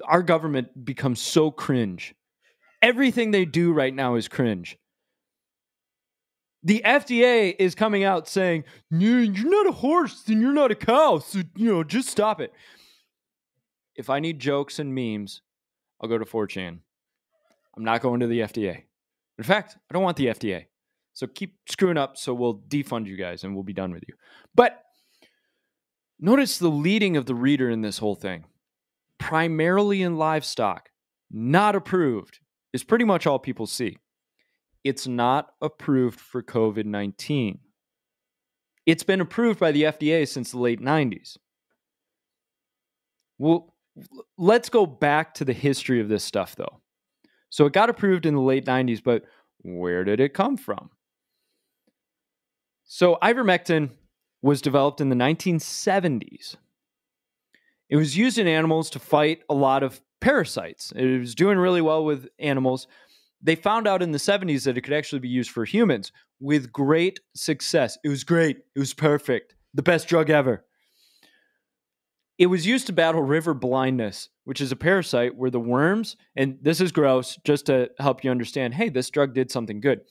our 0.06 0.22
government 0.22 0.86
becomes 0.86 1.22
so 1.22 1.50
cringe? 1.50 2.14
Everything 2.82 3.32
they 3.32 3.46
do 3.46 3.72
right 3.72 3.94
now 3.94 4.16
is 4.16 4.28
cringe. 4.28 4.78
The 6.64 6.82
FDA 6.86 7.56
is 7.60 7.76
coming 7.76 8.04
out 8.04 8.28
saying, 8.28 8.64
You're 8.90 9.28
not 9.28 9.68
a 9.68 9.72
horse, 9.72 10.22
then 10.22 10.42
you're 10.42 10.54
not 10.54 10.72
a 10.72 10.76
cow. 10.76 11.20
So, 11.20 11.42
you 11.56 11.72
know, 11.72 11.84
just 11.84 12.10
stop 12.10 12.40
it 12.40 12.54
if 13.96 14.10
I 14.10 14.20
need 14.20 14.40
jokes 14.40 14.80
and 14.80 14.94
memes, 14.94 15.42
I'll 16.02 16.10
go 16.10 16.18
to 16.18 16.26
4chan. 16.26 16.80
I'm 17.76 17.84
not 17.84 18.02
going 18.02 18.20
to 18.20 18.28
the 18.28 18.42
FDA. 18.42 18.84
In 19.38 19.44
fact, 19.44 19.78
I 19.90 19.94
don't 19.94 20.04
want 20.04 20.18
the 20.18 20.28
FDA. 20.28 20.66
So 21.14 21.28
keep 21.28 21.56
screwing 21.70 21.98
up 21.98 22.18
so 22.18 22.34
we'll 22.34 22.60
defund 22.60 23.08
you 23.08 23.18
guys 23.18 23.44
and 23.44 23.54
we'll 23.54 23.64
be 23.64 23.74
done 23.74 23.92
with 23.92 24.04
you. 24.08 24.16
But 24.56 24.84
notice 26.20 26.58
the 26.58 26.70
leading 26.70 27.18
of 27.18 27.26
the 27.26 27.36
reader 27.36 27.70
in 27.70 27.82
this 27.82 28.00
whole 28.00 28.16
thing. 28.16 28.46
Primarily 29.20 30.02
in 30.02 30.18
livestock, 30.18 30.90
not 31.32 31.76
approved, 31.76 32.40
is 32.74 32.84
pretty 32.84 33.06
much 33.06 33.28
all 33.28 33.40
people 33.40 33.68
see. 33.68 33.98
It's 34.84 35.08
not 35.08 35.54
approved 35.62 36.20
for 36.20 36.42
COVID 36.44 36.86
19. 36.86 37.60
It's 38.86 39.04
been 39.04 39.22
approved 39.22 39.60
by 39.60 39.72
the 39.72 39.84
FDA 39.84 40.28
since 40.28 40.52
the 40.52 40.60
late 40.60 40.82
90s. 40.82 41.38
Well, 43.38 43.74
let's 44.38 44.70
go 44.70 44.86
back 44.86 45.34
to 45.36 45.46
the 45.46 45.54
history 45.54 46.02
of 46.02 46.10
this 46.10 46.24
stuff, 46.24 46.56
though. 46.56 46.82
So 47.50 47.66
it 47.66 47.74
got 47.74 47.90
approved 47.90 48.26
in 48.26 48.34
the 48.34 48.42
late 48.42 48.66
90s, 48.66 49.02
but 49.04 49.24
where 49.62 50.04
did 50.04 50.20
it 50.20 50.34
come 50.34 50.58
from? 50.58 50.90
So 52.84 53.18
ivermectin 53.22 53.92
was 54.42 54.62
developed 54.62 55.00
in 55.00 55.10
the 55.10 55.16
1970s. 55.16 56.58
It 57.90 57.96
was 57.96 58.18
used 58.18 58.38
in 58.38 58.48
animals 58.48 58.90
to 58.92 59.00
fight 59.00 59.44
a 59.50 59.54
lot 59.54 59.84
of 59.84 60.02
parasites. 60.20 60.92
It 60.96 61.20
was 61.20 61.36
doing 61.36 61.58
really 61.58 61.82
well 61.82 62.04
with 62.04 62.28
animals. 62.40 62.88
They 63.44 63.56
found 63.56 63.88
out 63.88 64.02
in 64.02 64.12
the 64.12 64.18
70s 64.18 64.64
that 64.64 64.78
it 64.78 64.82
could 64.82 64.94
actually 64.94 65.20
be 65.20 65.28
used 65.28 65.52
for 65.52 65.66
humans 65.66 66.12
with 66.40 66.72
great 66.72 67.20
success. 67.36 67.98
It 68.04 68.10
was 68.10 68.24
great. 68.24 68.58
It 68.76 68.80
was 68.80 68.94
perfect. 68.94 69.56
The 69.74 69.84
best 69.84 70.08
drug 70.08 70.30
ever. 70.30 70.66
It 72.40 72.48
was 72.48 72.66
used 72.66 72.88
to 72.88 72.94
battle 72.94 73.22
river 73.22 73.54
blindness, 73.54 74.30
which 74.46 74.62
is 74.62 74.72
a 74.72 74.78
parasite 74.78 75.36
where 75.36 75.52
the 75.52 75.60
worms, 75.60 76.16
and 76.36 76.58
this 76.62 76.82
is 76.82 76.92
gross, 76.92 77.38
just 77.46 77.68
to 77.68 77.90
help 78.00 78.24
you 78.24 78.32
understand 78.32 78.74
hey, 78.74 78.90
this 78.90 79.10
drug 79.10 79.34
did 79.34 79.52
something 79.52 79.82
good. 79.82 80.02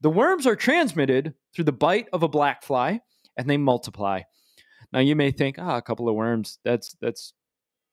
The 0.00 0.10
worms 0.10 0.46
are 0.46 0.56
transmitted 0.56 1.34
through 1.54 1.64
the 1.64 1.72
bite 1.72 2.08
of 2.12 2.22
a 2.22 2.28
black 2.28 2.62
fly 2.64 3.00
and 3.36 3.48
they 3.48 3.56
multiply. 3.56 4.22
Now 4.92 4.98
you 4.98 5.16
may 5.16 5.30
think, 5.30 5.56
ah, 5.58 5.74
oh, 5.74 5.78
a 5.78 5.82
couple 5.82 6.08
of 6.08 6.14
worms, 6.14 6.58
that's 6.64 6.96
that's 7.00 7.32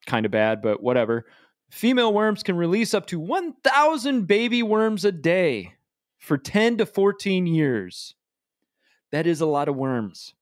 kind 0.06 0.26
of 0.26 0.32
bad, 0.32 0.62
but 0.62 0.82
whatever. 0.82 1.26
Female 1.70 2.14
worms 2.14 2.44
can 2.44 2.58
release 2.58 2.94
up 2.94 3.06
to 3.08 3.20
1,000 3.20 4.28
baby 4.28 4.64
worms 4.64 5.06
a 5.06 5.12
day 5.12 5.76
for 6.18 6.38
10 6.38 6.78
to 6.78 6.86
14 6.86 7.46
years. 7.48 8.16
That 9.12 9.28
is 9.28 9.42
a 9.42 9.46
lot 9.46 9.70
of 9.70 9.76
worms. 9.76 10.34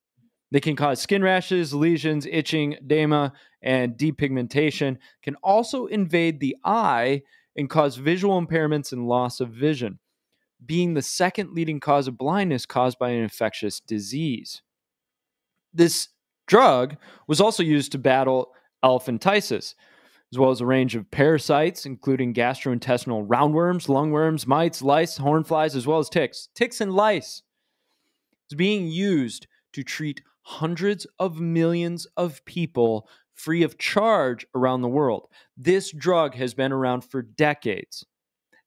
They 0.51 0.60
can 0.60 0.75
cause 0.75 1.01
skin 1.01 1.22
rashes, 1.22 1.74
lesions, 1.74 2.25
itching, 2.25 2.74
edema, 2.74 3.34
and 3.62 3.98
depigmentation. 3.98 4.98
Can 5.22 5.36
also 5.43 5.88
invade 5.88 6.39
the 6.39 6.55
eye 6.63 7.24
and 7.55 7.69
cause 7.69 7.98
visual 7.98 8.41
impairments 8.41 8.93
and 8.93 9.07
loss 9.07 9.41
of 9.41 9.50
vision, 9.50 10.00
being 10.65 10.93
the 10.93 11.01
second 11.01 11.51
leading 11.53 11.79
cause 11.79 12.07
of 12.07 12.17
blindness 12.17 12.65
caused 12.65 12.98
by 12.98 13.10
an 13.10 13.22
infectious 13.22 13.79
disease. 13.81 14.62
This 15.74 16.10
drug 16.46 16.96
was 17.27 17.41
also 17.41 17.63
used 17.63 17.91
to 17.91 17.98
battle 17.98 18.53
elephantiasis, 18.84 19.75
as 20.34 20.39
well 20.39 20.51
as 20.51 20.62
a 20.62 20.65
range 20.65 20.96
of 20.96 21.10
parasites, 21.10 21.86
including 21.86 22.34
gastrointestinal 22.34 23.27
roundworms, 23.27 23.88
lungworms, 23.88 24.46
mites, 24.46 24.81
lice, 24.81 25.17
hornflies, 25.17 25.75
as 25.75 25.88
well 25.88 26.00
as 26.00 26.10
ticks. 26.10 26.50
Ticks 26.53 26.81
and 26.81 26.93
lice. 26.93 27.43
It's 28.46 28.55
being 28.55 28.88
used 28.88 29.48
to 29.74 29.84
treat 29.84 30.22
hundreds 30.41 31.07
of 31.19 31.39
millions 31.39 32.07
of 32.17 32.43
people 32.46 33.07
free 33.36 33.63
of 33.63 33.77
charge 33.77 34.46
around 34.55 34.81
the 34.81 34.88
world. 34.88 35.27
This 35.55 35.91
drug 35.91 36.36
has 36.36 36.53
been 36.53 36.72
around 36.72 37.01
for 37.01 37.22
decades. 37.22 38.05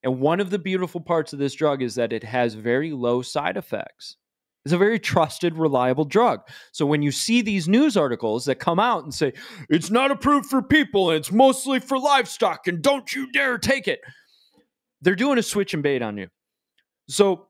And 0.03 0.19
one 0.19 0.39
of 0.39 0.49
the 0.49 0.59
beautiful 0.59 1.01
parts 1.01 1.33
of 1.33 1.39
this 1.39 1.53
drug 1.53 1.81
is 1.81 1.95
that 1.95 2.13
it 2.13 2.23
has 2.23 2.53
very 2.53 2.91
low 2.91 3.21
side 3.21 3.57
effects. 3.57 4.17
It's 4.63 4.73
a 4.73 4.77
very 4.77 4.99
trusted, 4.99 5.57
reliable 5.57 6.05
drug. 6.05 6.41
So 6.71 6.85
when 6.85 7.01
you 7.01 7.11
see 7.11 7.41
these 7.41 7.67
news 7.67 7.97
articles 7.97 8.45
that 8.45 8.55
come 8.55 8.79
out 8.79 9.03
and 9.03 9.13
say, 9.13 9.33
it's 9.69 9.89
not 9.89 10.11
approved 10.11 10.49
for 10.49 10.61
people 10.61 11.09
and 11.09 11.17
it's 11.17 11.31
mostly 11.31 11.79
for 11.79 11.97
livestock 11.97 12.67
and 12.67 12.81
don't 12.81 13.13
you 13.13 13.31
dare 13.31 13.57
take 13.57 13.87
it, 13.87 14.01
they're 15.01 15.15
doing 15.15 15.39
a 15.39 15.43
switch 15.43 15.73
and 15.73 15.81
bait 15.81 16.03
on 16.03 16.17
you. 16.17 16.27
So 17.07 17.47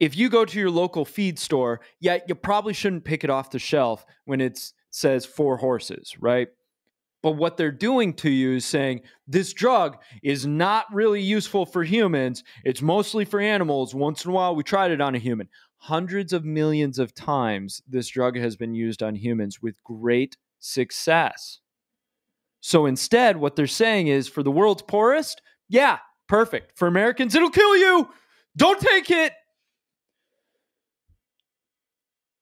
if 0.00 0.16
you 0.16 0.28
go 0.28 0.44
to 0.44 0.58
your 0.58 0.70
local 0.70 1.04
feed 1.04 1.38
store, 1.38 1.80
yeah, 2.00 2.18
you 2.26 2.34
probably 2.34 2.72
shouldn't 2.72 3.04
pick 3.04 3.22
it 3.22 3.30
off 3.30 3.50
the 3.50 3.58
shelf 3.58 4.04
when 4.24 4.40
it 4.40 4.72
says 4.90 5.24
four 5.24 5.58
horses, 5.58 6.16
right? 6.18 6.48
But 7.22 7.32
what 7.32 7.56
they're 7.56 7.70
doing 7.70 8.14
to 8.14 8.30
you 8.30 8.56
is 8.56 8.64
saying 8.64 9.02
this 9.28 9.52
drug 9.52 9.98
is 10.22 10.46
not 10.46 10.86
really 10.92 11.20
useful 11.20 11.66
for 11.66 11.84
humans. 11.84 12.42
It's 12.64 12.80
mostly 12.80 13.26
for 13.26 13.40
animals. 13.40 13.94
Once 13.94 14.24
in 14.24 14.30
a 14.30 14.34
while, 14.34 14.56
we 14.56 14.62
tried 14.62 14.90
it 14.90 15.02
on 15.02 15.14
a 15.14 15.18
human. 15.18 15.48
Hundreds 15.84 16.32
of 16.32 16.44
millions 16.44 16.98
of 16.98 17.14
times, 17.14 17.82
this 17.88 18.08
drug 18.08 18.36
has 18.36 18.56
been 18.56 18.74
used 18.74 19.02
on 19.02 19.14
humans 19.14 19.62
with 19.62 19.82
great 19.82 20.36
success. 20.58 21.60
So 22.60 22.86
instead, 22.86 23.38
what 23.38 23.56
they're 23.56 23.66
saying 23.66 24.08
is 24.08 24.28
for 24.28 24.42
the 24.42 24.50
world's 24.50 24.82
poorest, 24.82 25.40
yeah, 25.68 25.98
perfect. 26.28 26.76
For 26.76 26.86
Americans, 26.86 27.34
it'll 27.34 27.50
kill 27.50 27.76
you. 27.76 28.08
Don't 28.56 28.80
take 28.80 29.10
it 29.10 29.32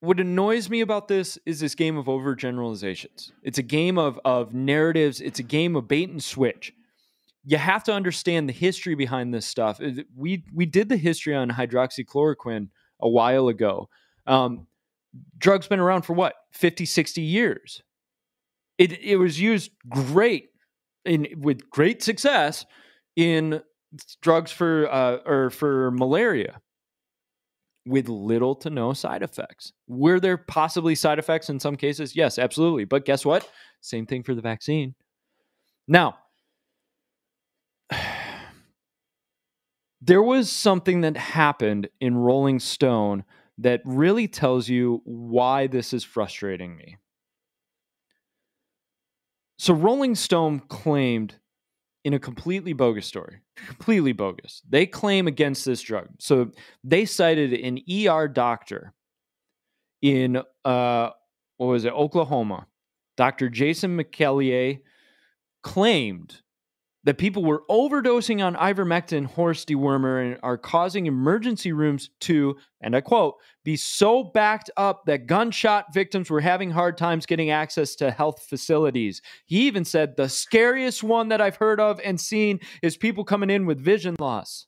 what 0.00 0.21
annoys 0.21 0.71
me 0.71 0.80
about 0.80 1.09
this 1.09 1.38
is 1.45 1.61
this 1.61 1.75
game 1.75 1.97
of 1.97 2.07
overgeneralizations. 2.07 3.33
It's 3.42 3.59
a 3.59 3.62
game 3.62 3.99
of 3.99 4.18
of 4.25 4.54
narratives. 4.54 5.21
It's 5.21 5.38
a 5.38 5.45
game 5.45 5.76
of 5.76 5.88
bait 5.88 6.09
and 6.11 6.23
switch. 6.23 6.73
You 7.45 7.57
have 7.57 7.83
to 7.85 7.92
understand 7.92 8.49
the 8.49 8.52
history 8.52 8.95
behind 8.95 9.35
this 9.35 9.47
stuff. 9.47 9.80
We 10.16 10.45
we 10.54 10.66
did 10.66 10.88
the 10.88 10.97
history 10.97 11.35
on 11.35 11.50
hydroxychloroquine 11.50 12.68
a 13.00 13.08
while 13.08 13.48
ago. 13.48 13.88
Um, 14.26 14.66
drugs 15.38 15.66
been 15.68 15.80
around 15.80 16.02
for 16.02 16.12
what 16.12 16.34
50 16.52 16.84
60 16.84 17.22
years 17.22 17.82
it, 18.78 18.92
it 19.02 19.16
was 19.16 19.38
used 19.38 19.72
great 19.88 20.50
in 21.04 21.26
with 21.36 21.68
great 21.68 22.02
success 22.02 22.64
in 23.16 23.60
drugs 24.22 24.52
for 24.52 24.90
uh, 24.90 25.18
or 25.26 25.50
for 25.50 25.90
malaria 25.90 26.60
with 27.84 28.08
little 28.08 28.54
to 28.54 28.70
no 28.70 28.92
side 28.92 29.22
effects. 29.22 29.72
Were 29.88 30.20
there 30.20 30.36
possibly 30.36 30.94
side 30.94 31.18
effects 31.18 31.50
in 31.50 31.58
some 31.58 31.76
cases? 31.76 32.14
Yes, 32.14 32.38
absolutely. 32.38 32.84
But 32.84 33.04
guess 33.04 33.24
what? 33.24 33.48
Same 33.80 34.06
thing 34.06 34.22
for 34.22 34.34
the 34.34 34.42
vaccine. 34.42 34.94
Now, 35.88 36.18
there 40.00 40.22
was 40.22 40.50
something 40.50 41.00
that 41.02 41.16
happened 41.16 41.88
in 42.00 42.16
Rolling 42.16 42.60
Stone 42.60 43.24
that 43.58 43.80
really 43.84 44.28
tells 44.28 44.68
you 44.68 45.02
why 45.04 45.66
this 45.66 45.92
is 45.92 46.04
frustrating 46.04 46.76
me. 46.76 46.96
So, 49.58 49.74
Rolling 49.74 50.14
Stone 50.14 50.60
claimed 50.68 51.34
in 52.04 52.14
a 52.14 52.18
completely 52.18 52.72
bogus 52.72 53.06
story, 53.06 53.40
completely 53.66 54.12
bogus. 54.12 54.62
They 54.68 54.86
claim 54.86 55.26
against 55.26 55.64
this 55.64 55.82
drug. 55.82 56.08
So 56.18 56.52
they 56.84 57.04
cited 57.04 57.52
an 57.52 57.80
ER 57.90 58.28
doctor 58.28 58.94
in 60.00 60.42
uh, 60.64 61.10
what 61.56 61.66
was 61.66 61.84
it, 61.84 61.92
Oklahoma. 61.92 62.66
Dr. 63.16 63.48
Jason 63.48 63.98
McElyea 63.98 64.80
claimed 65.62 66.40
that 67.04 67.18
people 67.18 67.44
were 67.44 67.62
overdosing 67.70 68.44
on 68.44 68.54
ivermectin 68.56 69.26
horse 69.26 69.64
dewormer 69.64 70.24
and 70.24 70.40
are 70.42 70.58
causing 70.58 71.06
emergency 71.06 71.72
rooms 71.72 72.10
to, 72.20 72.56
and 72.80 72.96
I 72.96 73.00
quote, 73.00 73.36
be 73.64 73.76
so 73.76 74.24
backed 74.24 74.70
up 74.76 75.04
that 75.06 75.26
gunshot 75.26 75.94
victims 75.94 76.28
were 76.28 76.40
having 76.40 76.70
hard 76.70 76.98
times 76.98 77.24
getting 77.24 77.50
access 77.50 77.94
to 77.96 78.10
health 78.10 78.42
facilities. 78.42 79.22
He 79.46 79.66
even 79.66 79.84
said 79.84 80.16
the 80.16 80.28
scariest 80.28 81.02
one 81.02 81.28
that 81.28 81.40
I've 81.40 81.56
heard 81.56 81.80
of 81.80 82.00
and 82.04 82.20
seen 82.20 82.60
is 82.82 82.96
people 82.96 83.24
coming 83.24 83.50
in 83.50 83.64
with 83.64 83.78
vision 83.78 84.16
loss. 84.18 84.66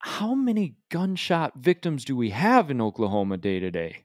How 0.00 0.34
many 0.34 0.76
gunshot 0.90 1.54
victims 1.56 2.04
do 2.04 2.16
we 2.16 2.30
have 2.30 2.70
in 2.70 2.80
Oklahoma 2.80 3.36
day 3.36 3.60
to 3.60 3.70
day? 3.70 4.04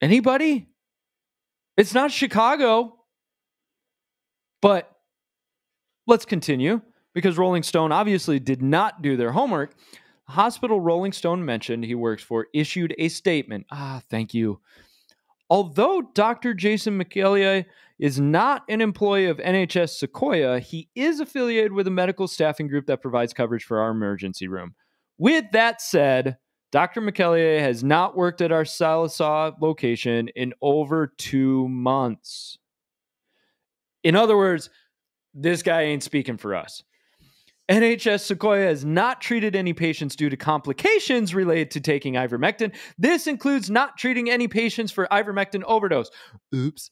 Anybody? 0.00 0.68
It's 1.78 1.94
not 1.94 2.10
Chicago. 2.10 2.96
But 4.60 4.90
let's 6.08 6.24
continue 6.24 6.82
because 7.14 7.38
Rolling 7.38 7.62
Stone 7.62 7.92
obviously 7.92 8.40
did 8.40 8.60
not 8.60 9.00
do 9.00 9.16
their 9.16 9.32
homework. 9.32 9.74
Hospital 10.24 10.80
Rolling 10.80 11.12
Stone 11.12 11.44
mentioned 11.44 11.84
he 11.84 11.94
works 11.94 12.22
for 12.22 12.48
issued 12.52 12.94
a 12.98 13.08
statement. 13.08 13.66
Ah, 13.70 14.02
thank 14.10 14.34
you. 14.34 14.60
Although 15.48 16.02
Dr. 16.12 16.52
Jason 16.52 17.02
McElyea 17.02 17.64
is 17.98 18.20
not 18.20 18.64
an 18.68 18.80
employee 18.80 19.26
of 19.26 19.38
NHS 19.38 20.04
Sequoyah, 20.04 20.60
he 20.60 20.90
is 20.94 21.20
affiliated 21.20 21.72
with 21.72 21.86
a 21.86 21.90
medical 21.90 22.28
staffing 22.28 22.68
group 22.68 22.86
that 22.86 23.00
provides 23.00 23.32
coverage 23.32 23.64
for 23.64 23.78
our 23.78 23.90
emergency 23.90 24.48
room. 24.48 24.74
With 25.16 25.46
that 25.52 25.80
said, 25.80 26.36
Dr. 26.70 27.00
McElyea 27.00 27.60
has 27.60 27.82
not 27.82 28.16
worked 28.16 28.40
at 28.40 28.52
our 28.52 28.64
Sallisaw 28.64 29.58
location 29.60 30.28
in 30.28 30.52
over 30.60 31.06
two 31.06 31.66
months. 31.68 32.58
In 34.04 34.14
other 34.14 34.36
words, 34.36 34.68
this 35.34 35.62
guy 35.62 35.82
ain't 35.82 36.02
speaking 36.02 36.36
for 36.36 36.54
us. 36.54 36.82
NHS 37.70 38.34
Sequoyah 38.34 38.68
has 38.68 38.84
not 38.84 39.20
treated 39.20 39.54
any 39.54 39.74
patients 39.74 40.16
due 40.16 40.30
to 40.30 40.36
complications 40.36 41.34
related 41.34 41.70
to 41.72 41.80
taking 41.80 42.14
ivermectin. 42.14 42.74
This 42.96 43.26
includes 43.26 43.68
not 43.68 43.98
treating 43.98 44.30
any 44.30 44.48
patients 44.48 44.90
for 44.90 45.06
ivermectin 45.12 45.62
overdose. 45.64 46.10
Oops. 46.54 46.90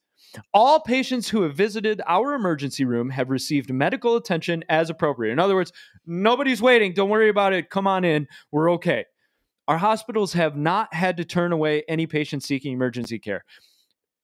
All 0.52 0.80
patients 0.80 1.28
who 1.30 1.42
have 1.42 1.54
visited 1.54 2.02
our 2.06 2.34
emergency 2.34 2.84
room 2.84 3.08
have 3.08 3.30
received 3.30 3.72
medical 3.72 4.16
attention 4.16 4.64
as 4.68 4.90
appropriate. 4.90 5.32
In 5.32 5.38
other 5.38 5.54
words, 5.54 5.72
nobody's 6.04 6.60
waiting. 6.60 6.92
Don't 6.92 7.08
worry 7.08 7.30
about 7.30 7.54
it. 7.54 7.70
Come 7.70 7.86
on 7.86 8.04
in. 8.04 8.28
We're 8.52 8.72
okay. 8.72 9.06
Our 9.68 9.78
hospitals 9.78 10.32
have 10.34 10.56
not 10.56 10.94
had 10.94 11.16
to 11.16 11.24
turn 11.24 11.52
away 11.52 11.82
any 11.88 12.06
patients 12.06 12.46
seeking 12.46 12.72
emergency 12.72 13.18
care. 13.18 13.44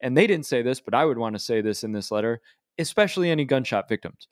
And 0.00 0.16
they 0.16 0.26
didn't 0.26 0.46
say 0.46 0.62
this, 0.62 0.80
but 0.80 0.94
I 0.94 1.04
would 1.04 1.18
want 1.18 1.34
to 1.34 1.40
say 1.40 1.60
this 1.60 1.84
in 1.84 1.92
this 1.92 2.10
letter, 2.10 2.40
especially 2.78 3.30
any 3.30 3.44
gunshot 3.44 3.88
victims. 3.88 4.28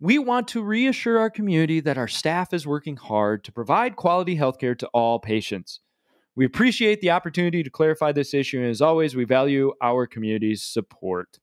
We 0.00 0.18
want 0.18 0.48
to 0.48 0.62
reassure 0.62 1.18
our 1.18 1.30
community 1.30 1.80
that 1.80 1.98
our 1.98 2.08
staff 2.08 2.52
is 2.52 2.66
working 2.66 2.96
hard 2.96 3.44
to 3.44 3.52
provide 3.52 3.96
quality 3.96 4.36
healthcare 4.36 4.76
to 4.78 4.88
all 4.88 5.18
patients. 5.18 5.80
We 6.36 6.44
appreciate 6.44 7.00
the 7.00 7.12
opportunity 7.12 7.62
to 7.62 7.70
clarify 7.70 8.10
this 8.10 8.34
issue, 8.34 8.58
and 8.58 8.68
as 8.68 8.80
always, 8.80 9.14
we 9.14 9.24
value 9.24 9.72
our 9.80 10.06
community's 10.06 10.62
support. 10.62 11.38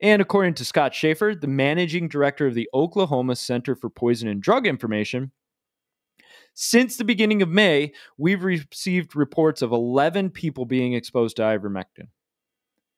And 0.00 0.22
according 0.22 0.54
to 0.54 0.64
Scott 0.64 0.94
Schaefer, 0.94 1.34
the 1.34 1.48
managing 1.48 2.08
director 2.08 2.46
of 2.46 2.54
the 2.54 2.68
Oklahoma 2.72 3.34
Center 3.34 3.74
for 3.74 3.90
Poison 3.90 4.28
and 4.28 4.40
Drug 4.40 4.66
Information, 4.66 5.32
since 6.58 6.96
the 6.96 7.04
beginning 7.04 7.42
of 7.42 7.50
May, 7.50 7.92
we've 8.16 8.42
received 8.42 9.14
reports 9.14 9.60
of 9.60 9.72
11 9.72 10.30
people 10.30 10.64
being 10.64 10.94
exposed 10.94 11.36
to 11.36 11.42
ivermectin. 11.42 12.08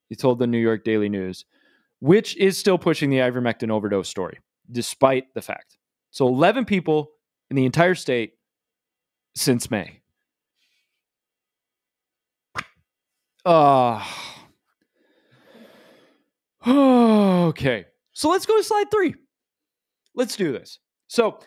He 0.08 0.14
told 0.14 0.38
the 0.38 0.46
New 0.46 0.58
York 0.58 0.84
Daily 0.84 1.08
News, 1.08 1.44
which 1.98 2.36
is 2.36 2.56
still 2.56 2.78
pushing 2.78 3.10
the 3.10 3.16
ivermectin 3.16 3.68
overdose 3.68 4.08
story, 4.08 4.38
despite 4.70 5.34
the 5.34 5.42
fact. 5.42 5.76
So 6.12 6.28
11 6.28 6.66
people 6.66 7.10
in 7.50 7.56
the 7.56 7.66
entire 7.66 7.96
state 7.96 8.34
since 9.34 9.68
May. 9.72 10.02
Uh, 13.44 14.04
okay. 16.66 17.86
So 18.12 18.28
let's 18.30 18.46
go 18.46 18.56
to 18.56 18.62
slide 18.62 18.88
three. 18.92 19.16
Let's 20.14 20.36
do 20.36 20.52
this. 20.52 20.78
So, 21.08 21.40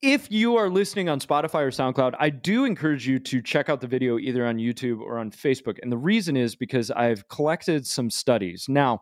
if 0.00 0.30
you 0.30 0.56
are 0.56 0.70
listening 0.70 1.08
on 1.08 1.18
Spotify 1.18 1.62
or 1.62 1.70
SoundCloud, 1.70 2.14
I 2.18 2.30
do 2.30 2.64
encourage 2.64 3.06
you 3.06 3.18
to 3.18 3.42
check 3.42 3.68
out 3.68 3.80
the 3.80 3.86
video 3.86 4.18
either 4.18 4.46
on 4.46 4.58
YouTube 4.58 5.00
or 5.00 5.18
on 5.18 5.30
Facebook. 5.30 5.78
And 5.82 5.90
the 5.90 5.98
reason 5.98 6.36
is 6.36 6.54
because 6.54 6.90
I've 6.92 7.28
collected 7.28 7.86
some 7.86 8.08
studies. 8.08 8.66
Now, 8.68 9.00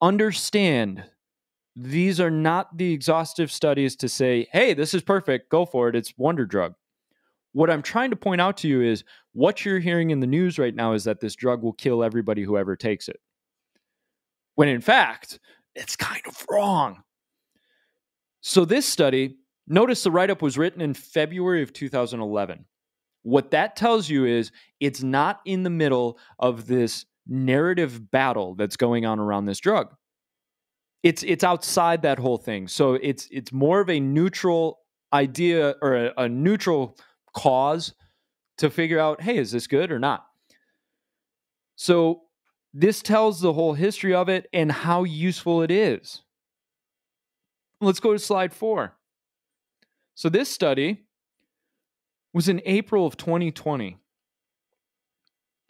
understand 0.00 1.04
these 1.76 2.20
are 2.20 2.30
not 2.30 2.76
the 2.76 2.92
exhaustive 2.92 3.52
studies 3.52 3.96
to 3.96 4.08
say, 4.08 4.48
hey, 4.50 4.72
this 4.72 4.94
is 4.94 5.02
perfect, 5.02 5.50
go 5.50 5.66
for 5.66 5.88
it, 5.88 5.96
it's 5.96 6.14
wonder 6.16 6.46
drug. 6.46 6.74
What 7.52 7.70
I'm 7.70 7.82
trying 7.82 8.10
to 8.10 8.16
point 8.16 8.40
out 8.40 8.56
to 8.58 8.68
you 8.68 8.82
is 8.82 9.04
what 9.32 9.64
you're 9.64 9.78
hearing 9.78 10.10
in 10.10 10.20
the 10.20 10.26
news 10.26 10.58
right 10.58 10.74
now 10.74 10.94
is 10.94 11.04
that 11.04 11.20
this 11.20 11.36
drug 11.36 11.62
will 11.62 11.74
kill 11.74 12.02
everybody 12.02 12.42
who 12.42 12.56
ever 12.56 12.76
takes 12.76 13.08
it. 13.08 13.20
When 14.54 14.68
in 14.68 14.80
fact, 14.80 15.38
it's 15.74 15.96
kind 15.96 16.22
of 16.26 16.44
wrong. 16.50 17.02
So, 18.40 18.64
this 18.64 18.86
study, 18.86 19.36
notice 19.68 20.02
the 20.02 20.10
write 20.10 20.30
up 20.30 20.42
was 20.42 20.58
written 20.58 20.80
in 20.80 20.94
February 20.94 21.62
of 21.62 21.72
2011. 21.72 22.64
What 23.22 23.50
that 23.50 23.76
tells 23.76 24.08
you 24.08 24.24
is 24.24 24.52
it's 24.80 25.02
not 25.02 25.40
in 25.44 25.62
the 25.62 25.70
middle 25.70 26.18
of 26.38 26.66
this 26.66 27.04
narrative 27.26 28.10
battle 28.10 28.54
that's 28.54 28.76
going 28.76 29.04
on 29.04 29.18
around 29.18 29.44
this 29.44 29.58
drug. 29.58 29.94
It's 31.02 31.22
it's 31.22 31.44
outside 31.44 32.02
that 32.02 32.18
whole 32.18 32.38
thing. 32.38 32.68
So 32.68 32.94
it's 32.94 33.28
it's 33.30 33.52
more 33.52 33.80
of 33.80 33.88
a 33.88 34.00
neutral 34.00 34.80
idea 35.12 35.74
or 35.80 36.06
a, 36.06 36.12
a 36.16 36.28
neutral 36.28 36.96
cause 37.34 37.94
to 38.58 38.70
figure 38.70 38.98
out, 38.98 39.22
hey, 39.22 39.36
is 39.36 39.52
this 39.52 39.66
good 39.66 39.92
or 39.92 39.98
not? 39.98 40.26
So 41.76 42.22
this 42.74 43.02
tells 43.02 43.40
the 43.40 43.52
whole 43.52 43.74
history 43.74 44.14
of 44.14 44.28
it 44.28 44.48
and 44.52 44.70
how 44.70 45.04
useful 45.04 45.62
it 45.62 45.70
is. 45.70 46.22
Let's 47.80 48.00
go 48.00 48.12
to 48.12 48.18
slide 48.18 48.52
four. 48.52 48.97
So 50.18 50.28
this 50.28 50.50
study 50.50 51.04
was 52.34 52.48
in 52.48 52.60
April 52.64 53.06
of 53.06 53.16
2020. 53.16 53.98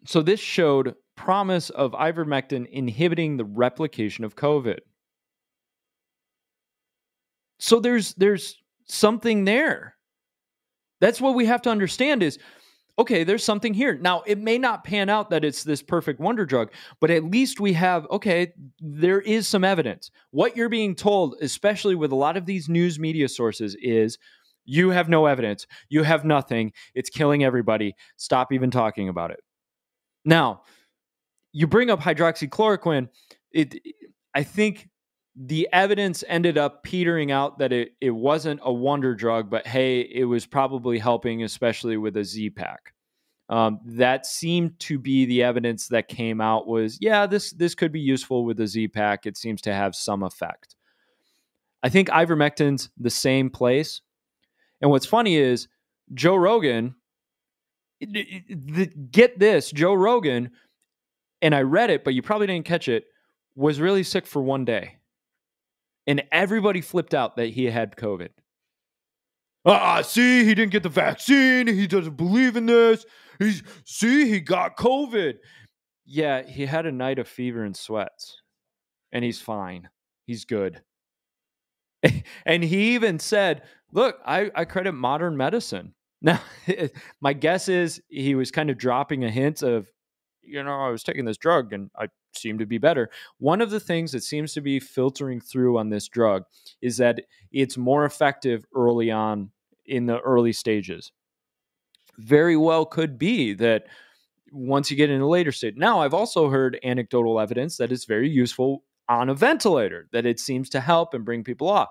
So 0.06 0.22
this 0.22 0.40
showed 0.40 0.94
promise 1.16 1.68
of 1.68 1.92
ivermectin 1.92 2.66
inhibiting 2.66 3.36
the 3.36 3.44
replication 3.44 4.24
of 4.24 4.36
COVID. 4.36 4.78
So 7.58 7.78
there's 7.78 8.14
there's 8.14 8.56
something 8.86 9.44
there. 9.44 9.96
That's 10.98 11.20
what 11.20 11.34
we 11.34 11.44
have 11.44 11.60
to 11.62 11.70
understand 11.70 12.22
is 12.22 12.38
okay, 12.98 13.22
there's 13.22 13.44
something 13.44 13.74
here. 13.74 13.96
Now, 13.96 14.22
it 14.26 14.38
may 14.38 14.58
not 14.58 14.82
pan 14.82 15.08
out 15.08 15.30
that 15.30 15.44
it's 15.44 15.62
this 15.62 15.82
perfect 15.82 16.18
wonder 16.18 16.44
drug, 16.44 16.72
but 17.00 17.10
at 17.10 17.24
least 17.24 17.60
we 17.60 17.72
have, 17.74 18.06
okay, 18.10 18.52
there 18.80 19.20
is 19.20 19.46
some 19.46 19.62
evidence. 19.62 20.10
What 20.32 20.56
you're 20.56 20.68
being 20.68 20.96
told, 20.96 21.36
especially 21.40 21.94
with 21.94 22.10
a 22.10 22.16
lot 22.16 22.36
of 22.36 22.44
these 22.44 22.68
news 22.68 22.98
media 22.98 23.28
sources, 23.28 23.76
is 23.80 24.18
you 24.68 24.90
have 24.90 25.08
no 25.08 25.26
evidence. 25.26 25.66
You 25.88 26.02
have 26.02 26.24
nothing. 26.24 26.72
It's 26.94 27.08
killing 27.08 27.42
everybody. 27.42 27.96
Stop 28.16 28.52
even 28.52 28.70
talking 28.70 29.08
about 29.08 29.30
it. 29.30 29.40
Now, 30.24 30.62
you 31.52 31.66
bring 31.66 31.88
up 31.90 32.00
hydroxychloroquine. 32.00 33.08
It, 33.50 33.80
I 34.34 34.42
think 34.42 34.90
the 35.34 35.68
evidence 35.72 36.22
ended 36.28 36.58
up 36.58 36.82
petering 36.82 37.32
out 37.32 37.58
that 37.60 37.72
it, 37.72 37.92
it 38.00 38.10
wasn't 38.10 38.60
a 38.62 38.72
wonder 38.72 39.14
drug, 39.14 39.48
but 39.48 39.66
hey, 39.66 40.00
it 40.00 40.24
was 40.24 40.44
probably 40.44 40.98
helping, 40.98 41.42
especially 41.44 41.96
with 41.96 42.16
a 42.18 42.24
Z 42.24 42.50
pack. 42.50 42.92
Um, 43.48 43.80
that 43.86 44.26
seemed 44.26 44.78
to 44.80 44.98
be 44.98 45.24
the 45.24 45.42
evidence 45.42 45.88
that 45.88 46.08
came 46.08 46.42
out 46.42 46.66
was 46.66 46.98
yeah, 47.00 47.26
this 47.26 47.52
this 47.52 47.74
could 47.74 47.92
be 47.92 48.00
useful 48.00 48.44
with 48.44 48.60
a 48.60 48.66
Z 48.66 48.88
pack. 48.88 49.24
It 49.24 49.38
seems 49.38 49.62
to 49.62 49.72
have 49.72 49.96
some 49.96 50.22
effect. 50.22 50.76
I 51.82 51.88
think 51.88 52.08
ivermectin's 52.10 52.90
the 52.98 53.08
same 53.08 53.48
place. 53.48 54.02
And 54.80 54.90
what's 54.90 55.06
funny 55.06 55.36
is 55.36 55.68
Joe 56.14 56.36
Rogan. 56.36 56.94
Get 59.10 59.38
this, 59.38 59.70
Joe 59.72 59.94
Rogan, 59.94 60.50
and 61.42 61.54
I 61.54 61.62
read 61.62 61.90
it, 61.90 62.04
but 62.04 62.14
you 62.14 62.22
probably 62.22 62.46
didn't 62.46 62.66
catch 62.66 62.88
it. 62.88 63.06
Was 63.56 63.80
really 63.80 64.04
sick 64.04 64.24
for 64.24 64.40
one 64.40 64.64
day 64.64 64.98
and 66.08 66.24
everybody 66.32 66.80
flipped 66.80 67.14
out 67.14 67.36
that 67.36 67.50
he 67.50 67.66
had 67.66 67.94
COVID. 67.94 68.30
Ah, 69.66 70.00
see, 70.00 70.42
he 70.42 70.54
didn't 70.54 70.72
get 70.72 70.82
the 70.82 70.88
vaccine. 70.88 71.66
He 71.66 71.86
doesn't 71.86 72.16
believe 72.16 72.56
in 72.56 72.64
this. 72.64 73.04
He's 73.38 73.62
see, 73.84 74.26
he 74.26 74.40
got 74.40 74.78
COVID. 74.78 75.34
Yeah, 76.06 76.42
he 76.42 76.64
had 76.64 76.86
a 76.86 76.92
night 76.92 77.18
of 77.18 77.28
fever 77.28 77.64
and 77.64 77.76
sweats, 77.76 78.40
and 79.12 79.22
he's 79.22 79.40
fine. 79.40 79.90
He's 80.26 80.46
good. 80.46 80.80
and 82.46 82.62
he 82.64 82.94
even 82.94 83.18
said, 83.18 83.62
"Look, 83.92 84.18
I, 84.24 84.50
I 84.54 84.64
credit 84.64 84.92
modern 84.92 85.36
medicine." 85.36 85.94
Now, 86.20 86.40
my 87.20 87.32
guess 87.32 87.68
is 87.68 88.02
he 88.08 88.34
was 88.34 88.50
kind 88.50 88.70
of 88.70 88.76
dropping 88.76 89.22
a 89.22 89.30
hint 89.30 89.62
of, 89.62 89.88
you 90.42 90.60
know, 90.64 90.80
I 90.80 90.90
was 90.90 91.04
taking 91.04 91.24
this 91.26 91.36
drug 91.36 91.72
and 91.72 91.92
I 91.96 92.08
seem 92.34 92.58
to 92.58 92.66
be 92.66 92.78
better. 92.78 93.08
One 93.38 93.60
of 93.60 93.70
the 93.70 93.78
things 93.78 94.10
that 94.10 94.24
seems 94.24 94.52
to 94.54 94.60
be 94.60 94.80
filtering 94.80 95.40
through 95.40 95.78
on 95.78 95.90
this 95.90 96.08
drug 96.08 96.42
is 96.82 96.96
that 96.96 97.20
it's 97.52 97.76
more 97.76 98.04
effective 98.04 98.64
early 98.74 99.12
on 99.12 99.52
in 99.86 100.06
the 100.06 100.18
early 100.18 100.52
stages. 100.52 101.12
Very 102.18 102.56
well 102.56 102.84
could 102.84 103.16
be 103.16 103.54
that 103.54 103.86
once 104.50 104.90
you 104.90 104.96
get 104.96 105.10
in 105.10 105.20
a 105.20 105.28
later 105.28 105.52
stage. 105.52 105.74
Now, 105.76 106.00
I've 106.00 106.14
also 106.14 106.48
heard 106.48 106.80
anecdotal 106.82 107.38
evidence 107.38 107.76
that 107.76 107.92
it's 107.92 108.06
very 108.06 108.28
useful 108.28 108.82
on 109.08 109.28
a 109.28 109.34
ventilator, 109.34 110.08
that 110.12 110.26
it 110.26 110.38
seems 110.40 110.68
to 110.70 110.80
help 110.80 111.14
and 111.14 111.24
bring 111.24 111.44
people 111.44 111.68
off. 111.68 111.88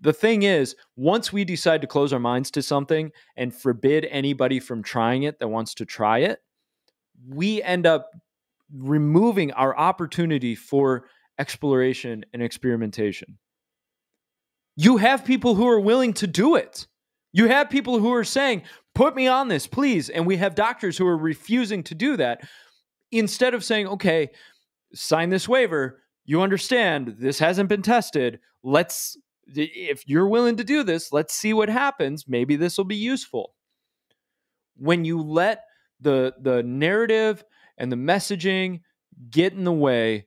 The 0.00 0.12
thing 0.12 0.44
is, 0.44 0.76
once 0.96 1.32
we 1.32 1.44
decide 1.44 1.82
to 1.82 1.86
close 1.86 2.12
our 2.12 2.18
minds 2.18 2.50
to 2.52 2.62
something 2.62 3.12
and 3.36 3.54
forbid 3.54 4.06
anybody 4.06 4.58
from 4.58 4.82
trying 4.82 5.24
it 5.24 5.38
that 5.40 5.48
wants 5.48 5.74
to 5.74 5.84
try 5.84 6.18
it, 6.20 6.40
we 7.28 7.62
end 7.62 7.86
up 7.86 8.10
removing 8.74 9.52
our 9.52 9.76
opportunity 9.76 10.54
for 10.54 11.06
exploration 11.38 12.24
and 12.32 12.42
experimentation. 12.42 13.38
You 14.76 14.96
have 14.96 15.24
people 15.24 15.54
who 15.54 15.68
are 15.68 15.80
willing 15.80 16.14
to 16.14 16.26
do 16.26 16.54
it. 16.54 16.86
You 17.32 17.48
have 17.48 17.68
people 17.68 17.98
who 17.98 18.12
are 18.12 18.24
saying, 18.24 18.62
put 18.94 19.14
me 19.14 19.26
on 19.26 19.48
this, 19.48 19.66
please. 19.66 20.08
And 20.08 20.26
we 20.26 20.36
have 20.38 20.54
doctors 20.54 20.96
who 20.96 21.06
are 21.06 21.18
refusing 21.18 21.82
to 21.84 21.94
do 21.94 22.16
that. 22.16 22.40
Instead 23.12 23.54
of 23.54 23.64
saying, 23.64 23.86
okay, 23.88 24.30
sign 24.94 25.30
this 25.30 25.48
waiver, 25.48 26.02
you 26.24 26.42
understand 26.42 27.16
this 27.18 27.38
hasn't 27.38 27.68
been 27.68 27.82
tested. 27.82 28.40
Let's, 28.62 29.16
if 29.46 30.02
you're 30.06 30.28
willing 30.28 30.56
to 30.56 30.64
do 30.64 30.82
this, 30.82 31.12
let's 31.12 31.34
see 31.34 31.52
what 31.52 31.68
happens. 31.68 32.26
Maybe 32.28 32.56
this 32.56 32.78
will 32.78 32.84
be 32.84 32.96
useful. 32.96 33.54
When 34.76 35.04
you 35.04 35.22
let 35.22 35.64
the, 36.00 36.34
the 36.40 36.62
narrative 36.62 37.44
and 37.78 37.90
the 37.90 37.96
messaging 37.96 38.80
get 39.30 39.52
in 39.52 39.64
the 39.64 39.72
way 39.72 40.26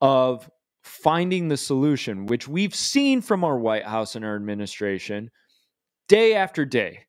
of 0.00 0.50
finding 0.82 1.48
the 1.48 1.56
solution, 1.56 2.26
which 2.26 2.46
we've 2.46 2.74
seen 2.74 3.20
from 3.20 3.44
our 3.44 3.58
White 3.58 3.86
House 3.86 4.16
and 4.16 4.24
our 4.24 4.36
administration 4.36 5.30
day 6.08 6.34
after 6.34 6.64
day. 6.64 7.06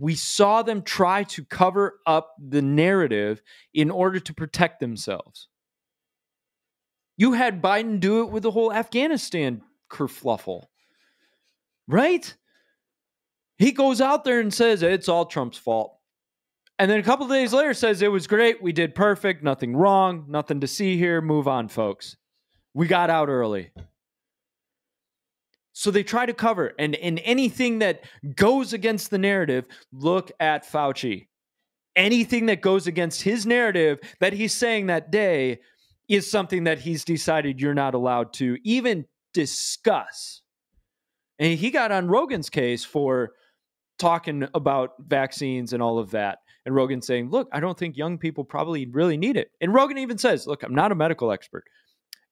We 0.00 0.14
saw 0.14 0.62
them 0.62 0.80
try 0.80 1.24
to 1.24 1.44
cover 1.44 2.00
up 2.06 2.34
the 2.38 2.62
narrative 2.62 3.42
in 3.74 3.90
order 3.90 4.18
to 4.18 4.32
protect 4.32 4.80
themselves. 4.80 5.48
You 7.18 7.34
had 7.34 7.60
Biden 7.60 8.00
do 8.00 8.22
it 8.22 8.30
with 8.30 8.42
the 8.42 8.50
whole 8.50 8.72
Afghanistan 8.72 9.60
kerfluffle, 9.90 10.64
right? 11.86 12.34
He 13.58 13.72
goes 13.72 14.00
out 14.00 14.24
there 14.24 14.40
and 14.40 14.54
says 14.54 14.82
it's 14.82 15.08
all 15.08 15.26
Trump's 15.26 15.58
fault. 15.58 15.98
And 16.78 16.90
then 16.90 16.98
a 16.98 17.02
couple 17.02 17.28
days 17.28 17.52
later 17.52 17.74
says 17.74 18.00
it 18.00 18.10
was 18.10 18.26
great, 18.26 18.62
we 18.62 18.72
did 18.72 18.94
perfect, 18.94 19.42
nothing 19.42 19.76
wrong, 19.76 20.24
nothing 20.28 20.60
to 20.60 20.66
see 20.66 20.96
here, 20.96 21.20
move 21.20 21.46
on 21.46 21.68
folks. 21.68 22.16
We 22.72 22.86
got 22.86 23.10
out 23.10 23.28
early. 23.28 23.70
So 25.72 25.90
they 25.90 26.02
try 26.02 26.26
to 26.26 26.34
cover 26.34 26.72
and 26.78 26.94
in 26.94 27.18
anything 27.18 27.78
that 27.78 28.04
goes 28.34 28.72
against 28.72 29.10
the 29.10 29.18
narrative, 29.18 29.66
look 29.92 30.32
at 30.40 30.70
Fauci. 30.70 31.28
Anything 31.96 32.46
that 32.46 32.60
goes 32.60 32.86
against 32.86 33.22
his 33.22 33.46
narrative 33.46 33.98
that 34.20 34.32
he's 34.32 34.52
saying 34.52 34.86
that 34.86 35.10
day 35.10 35.60
is 36.08 36.30
something 36.30 36.64
that 36.64 36.80
he's 36.80 37.04
decided 37.04 37.60
you're 37.60 37.74
not 37.74 37.94
allowed 37.94 38.32
to 38.34 38.58
even 38.64 39.06
discuss. 39.32 40.42
And 41.38 41.58
he 41.58 41.70
got 41.70 41.92
on 41.92 42.08
Rogan's 42.08 42.50
case 42.50 42.84
for 42.84 43.32
talking 43.98 44.48
about 44.54 44.94
vaccines 44.98 45.72
and 45.72 45.82
all 45.82 45.98
of 45.98 46.10
that. 46.10 46.38
And 46.66 46.74
Rogan 46.74 47.00
saying, 47.00 47.30
Look, 47.30 47.48
I 47.52 47.60
don't 47.60 47.78
think 47.78 47.96
young 47.96 48.18
people 48.18 48.44
probably 48.44 48.86
really 48.86 49.16
need 49.16 49.36
it. 49.36 49.50
And 49.60 49.72
Rogan 49.72 49.98
even 49.98 50.18
says, 50.18 50.46
Look, 50.46 50.62
I'm 50.62 50.74
not 50.74 50.92
a 50.92 50.94
medical 50.94 51.32
expert. 51.32 51.64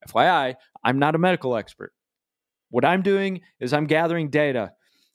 FYI, 0.09 0.57
I'm 0.85 0.99
not 0.99 1.15
a 1.15 1.19
medical 1.19 1.57
expert. 1.57 1.93
What 2.71 2.85
I'm 2.85 3.03
doing 3.03 3.41
is 3.61 3.73
I'm 3.73 3.87
gathering 3.87 4.31
data 4.31 4.73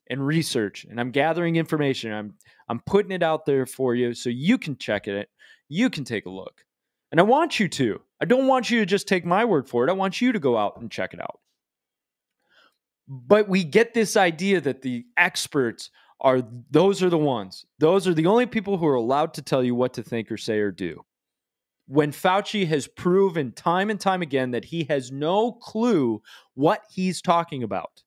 and 0.09 0.25
research 0.25 0.85
and 0.89 0.99
I'm 0.99 1.11
gathering 1.11 1.55
information. 1.55 2.11
I'm 2.11 2.33
I'm 2.69 2.79
putting 2.79 3.11
it 3.11 3.23
out 3.23 3.45
there 3.45 3.65
for 3.65 3.93
you 3.93 4.13
so 4.13 4.29
you 4.29 4.57
can 4.57 4.77
check 4.77 5.07
it. 5.07 5.29
You 5.69 5.89
can 5.89 6.03
take 6.03 6.25
a 6.25 6.29
look. 6.29 6.63
And 7.11 7.19
I 7.19 7.23
want 7.23 7.59
you 7.59 7.67
to. 7.69 8.01
I 8.21 8.25
don't 8.25 8.47
want 8.47 8.71
you 8.71 8.79
to 8.79 8.85
just 8.85 9.07
take 9.07 9.25
my 9.25 9.45
word 9.45 9.69
for 9.69 9.85
it. 9.85 9.89
I 9.89 9.93
want 9.93 10.21
you 10.21 10.31
to 10.31 10.39
go 10.39 10.57
out 10.57 10.79
and 10.79 10.89
check 10.89 11.13
it 11.13 11.21
out. 11.21 11.39
But 13.07 13.49
we 13.49 13.63
get 13.63 13.93
this 13.93 14.17
idea 14.17 14.61
that 14.61 14.81
the 14.81 15.05
experts 15.17 15.91
are 16.21 16.41
those 16.71 17.03
are 17.03 17.09
the 17.09 17.17
ones. 17.17 17.65
Those 17.79 18.07
are 18.07 18.13
the 18.13 18.27
only 18.27 18.45
people 18.45 18.77
who 18.77 18.87
are 18.87 18.95
allowed 18.95 19.33
to 19.35 19.41
tell 19.41 19.63
you 19.63 19.75
what 19.75 19.93
to 19.95 20.03
think 20.03 20.31
or 20.31 20.37
say 20.37 20.59
or 20.59 20.71
do. 20.71 21.03
When 21.87 22.11
Fauci 22.11 22.67
has 22.67 22.87
proven 22.87 23.51
time 23.51 23.89
and 23.89 23.99
time 23.99 24.21
again 24.21 24.51
that 24.51 24.65
he 24.65 24.85
has 24.85 25.11
no 25.11 25.51
clue 25.51 26.21
what 26.53 26.83
he's 26.89 27.21
talking 27.21 27.61
about. 27.61 28.03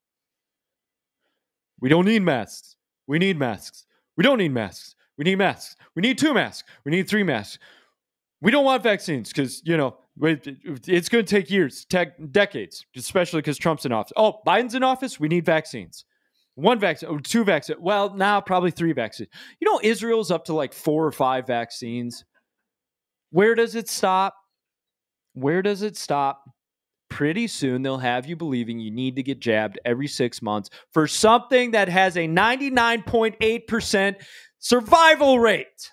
We 1.80 1.88
don't 1.88 2.06
need 2.06 2.22
masks. 2.22 2.76
We 3.06 3.18
need 3.18 3.38
masks. 3.38 3.86
We 4.16 4.24
don't 4.24 4.38
need 4.38 4.52
masks. 4.52 4.96
We 5.18 5.24
need 5.24 5.36
masks. 5.36 5.76
We 5.94 6.02
need 6.02 6.18
two 6.18 6.32
masks. 6.32 6.68
We 6.84 6.90
need 6.90 7.08
three 7.08 7.22
masks. 7.22 7.58
We 8.40 8.50
don't 8.50 8.64
want 8.64 8.82
vaccines 8.82 9.30
because, 9.30 9.62
you 9.64 9.76
know, 9.76 9.96
it's 10.22 11.08
going 11.08 11.24
to 11.24 11.30
take 11.30 11.50
years, 11.50 11.84
tech, 11.84 12.16
decades, 12.30 12.86
especially 12.96 13.40
because 13.40 13.58
Trump's 13.58 13.84
in 13.84 13.92
office. 13.92 14.12
Oh, 14.16 14.40
Biden's 14.46 14.74
in 14.74 14.82
office. 14.82 15.20
We 15.20 15.28
need 15.28 15.44
vaccines 15.44 16.04
one 16.56 16.78
oh, 16.78 16.80
vaccine 16.80 17.08
or 17.08 17.20
two 17.20 17.44
vaccines. 17.44 17.78
Well, 17.80 18.14
now 18.14 18.40
probably 18.40 18.72
three 18.72 18.92
vaccines. 18.92 19.28
You 19.60 19.70
know, 19.70 19.80
Israel's 19.82 20.30
up 20.30 20.46
to 20.46 20.54
like 20.54 20.72
four 20.72 21.06
or 21.06 21.12
five 21.12 21.46
vaccines. 21.46 22.24
Where 23.36 23.54
does 23.54 23.74
it 23.74 23.86
stop? 23.86 24.34
Where 25.34 25.60
does 25.60 25.82
it 25.82 25.94
stop? 25.98 26.48
Pretty 27.10 27.48
soon 27.48 27.82
they'll 27.82 27.98
have 27.98 28.24
you 28.24 28.34
believing 28.34 28.80
you 28.80 28.90
need 28.90 29.14
to 29.16 29.22
get 29.22 29.40
jabbed 29.40 29.78
every 29.84 30.08
six 30.08 30.40
months 30.40 30.70
for 30.94 31.06
something 31.06 31.72
that 31.72 31.90
has 31.90 32.16
a 32.16 32.26
99.8% 32.26 34.14
survival 34.58 35.38
rate. 35.38 35.90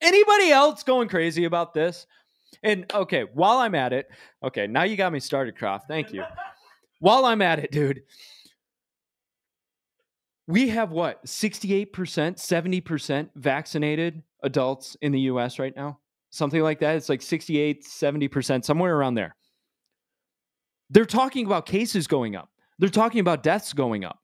Anybody 0.00 0.50
else 0.50 0.82
going 0.82 1.06
crazy 1.06 1.44
about 1.44 1.72
this? 1.72 2.08
And 2.64 2.84
okay, 2.92 3.26
while 3.32 3.58
I'm 3.58 3.76
at 3.76 3.92
it, 3.92 4.08
okay, 4.42 4.66
now 4.66 4.82
you 4.82 4.96
got 4.96 5.12
me 5.12 5.20
started, 5.20 5.56
Croft. 5.56 5.86
Thank 5.86 6.12
you. 6.12 6.24
while 6.98 7.26
I'm 7.26 7.42
at 7.42 7.60
it, 7.60 7.70
dude, 7.70 8.02
we 10.48 10.70
have 10.70 10.90
what 10.90 11.24
68% 11.26 11.92
70% 11.92 13.28
vaccinated 13.36 14.24
adults 14.42 14.96
in 15.00 15.12
the 15.12 15.20
us 15.20 15.58
right 15.58 15.74
now 15.76 15.98
something 16.32 16.62
like 16.62 16.80
that 16.80 16.96
it's 16.96 17.08
like 17.08 17.22
68 17.22 17.84
70% 17.84 18.64
somewhere 18.64 18.96
around 18.96 19.14
there. 19.14 19.36
They're 20.90 21.04
talking 21.04 21.46
about 21.46 21.66
cases 21.66 22.06
going 22.06 22.34
up. 22.34 22.50
They're 22.78 22.88
talking 22.88 23.20
about 23.20 23.42
deaths 23.42 23.72
going 23.72 24.04
up. 24.04 24.18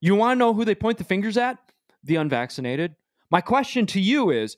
You 0.00 0.14
want 0.14 0.36
to 0.36 0.38
know 0.38 0.52
who 0.52 0.64
they 0.64 0.74
point 0.74 0.98
the 0.98 1.04
fingers 1.04 1.36
at? 1.36 1.58
The 2.02 2.16
unvaccinated. 2.16 2.96
My 3.30 3.40
question 3.40 3.86
to 3.86 4.00
you 4.00 4.30
is 4.30 4.56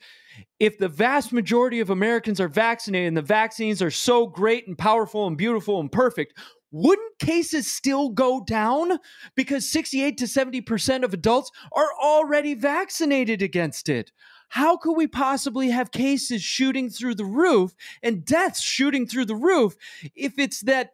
if 0.58 0.78
the 0.78 0.88
vast 0.88 1.32
majority 1.32 1.80
of 1.80 1.90
Americans 1.90 2.40
are 2.40 2.48
vaccinated 2.48 3.08
and 3.08 3.16
the 3.16 3.22
vaccines 3.22 3.82
are 3.82 3.90
so 3.90 4.26
great 4.26 4.66
and 4.66 4.78
powerful 4.78 5.26
and 5.26 5.36
beautiful 5.36 5.78
and 5.78 5.92
perfect, 5.92 6.38
wouldn't 6.70 7.18
cases 7.18 7.70
still 7.70 8.08
go 8.08 8.42
down 8.44 8.98
because 9.36 9.70
68 9.70 10.16
to 10.18 10.24
70% 10.24 11.04
of 11.04 11.12
adults 11.12 11.50
are 11.72 11.90
already 12.02 12.54
vaccinated 12.54 13.42
against 13.42 13.90
it? 13.90 14.10
How 14.52 14.76
could 14.76 14.98
we 14.98 15.06
possibly 15.06 15.70
have 15.70 15.90
cases 15.90 16.42
shooting 16.42 16.90
through 16.90 17.14
the 17.14 17.24
roof 17.24 17.74
and 18.02 18.22
deaths 18.22 18.60
shooting 18.60 19.06
through 19.06 19.24
the 19.24 19.34
roof 19.34 19.76
if 20.14 20.38
it's 20.38 20.60
that 20.60 20.90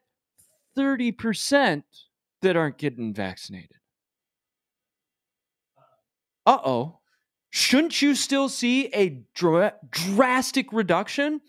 30% 0.77 1.83
that 2.43 2.57
aren't 2.57 2.79
getting 2.79 3.13
vaccinated? 3.13 3.79
Uh 6.47 6.59
oh. 6.65 6.99
Shouldn't 7.51 8.01
you 8.01 8.15
still 8.15 8.49
see 8.49 8.95
a 8.95 9.25
dra- 9.35 9.75
drastic 9.91 10.73
reduction? 10.73 11.41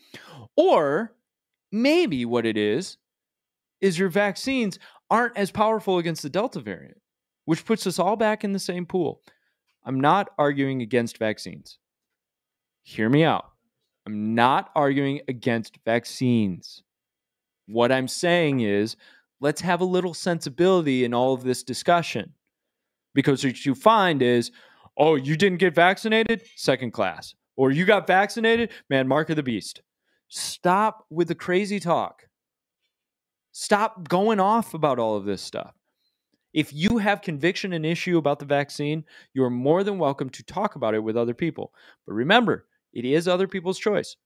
Or 0.56 1.14
maybe 1.70 2.24
what 2.24 2.44
it 2.44 2.56
is 2.56 2.96
is 3.80 4.00
your 4.00 4.08
vaccines 4.08 4.80
aren't 5.12 5.36
as 5.36 5.52
powerful 5.52 5.98
against 5.98 6.24
the 6.24 6.28
Delta 6.28 6.58
variant, 6.58 7.00
which 7.44 7.64
puts 7.64 7.86
us 7.86 8.00
all 8.00 8.16
back 8.16 8.42
in 8.42 8.52
the 8.52 8.58
same 8.58 8.84
pool. 8.84 9.22
I'm 9.84 10.00
not 10.00 10.30
arguing 10.38 10.82
against 10.82 11.16
vaccines. 11.16 11.78
Hear 12.82 13.08
me 13.08 13.24
out. 13.24 13.46
I'm 14.06 14.34
not 14.34 14.70
arguing 14.74 15.20
against 15.28 15.78
vaccines. 15.84 16.82
What 17.66 17.92
I'm 17.92 18.08
saying 18.08 18.60
is, 18.60 18.96
let's 19.40 19.60
have 19.60 19.80
a 19.80 19.84
little 19.84 20.14
sensibility 20.14 21.04
in 21.04 21.14
all 21.14 21.34
of 21.34 21.44
this 21.44 21.62
discussion. 21.62 22.34
Because 23.14 23.44
what 23.44 23.64
you 23.64 23.74
find 23.74 24.22
is, 24.22 24.50
oh, 24.96 25.14
you 25.14 25.36
didn't 25.36 25.58
get 25.58 25.74
vaccinated? 25.74 26.42
Second 26.56 26.92
class. 26.92 27.34
Or 27.56 27.70
you 27.70 27.84
got 27.84 28.06
vaccinated? 28.06 28.70
Man, 28.88 29.06
mark 29.06 29.30
of 29.30 29.36
the 29.36 29.42
beast. 29.42 29.82
Stop 30.28 31.04
with 31.10 31.28
the 31.28 31.34
crazy 31.34 31.80
talk. 31.80 32.26
Stop 33.52 34.08
going 34.08 34.40
off 34.40 34.74
about 34.74 34.98
all 34.98 35.16
of 35.16 35.24
this 35.24 35.42
stuff. 35.42 35.74
If 36.52 36.72
you 36.72 36.98
have 36.98 37.22
conviction 37.22 37.72
and 37.72 37.86
issue 37.86 38.18
about 38.18 38.38
the 38.38 38.44
vaccine, 38.44 39.04
you 39.34 39.44
are 39.44 39.50
more 39.50 39.84
than 39.84 39.98
welcome 39.98 40.30
to 40.30 40.42
talk 40.42 40.74
about 40.74 40.94
it 40.94 41.02
with 41.02 41.16
other 41.16 41.34
people. 41.34 41.72
But 42.06 42.14
remember, 42.14 42.66
it 42.92 43.04
is 43.04 43.28
other 43.28 43.48
people's 43.48 43.78
choice. 43.78 44.16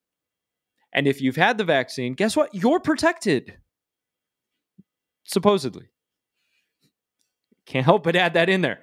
And 0.93 1.07
if 1.09 1.21
you've 1.21 1.37
had 1.37 1.59
the 1.59 1.65
vaccine, 1.65 2.15
guess 2.15 2.37
what? 2.37 2.55
You're 2.55 2.81
protected. 2.81 3.59
Supposedly. 5.25 5.89
Can't 7.67 7.85
help 7.85 8.05
but 8.05 8.17
add 8.17 8.35
that 8.35 8.49
in 8.49 8.61
there. 8.61 8.81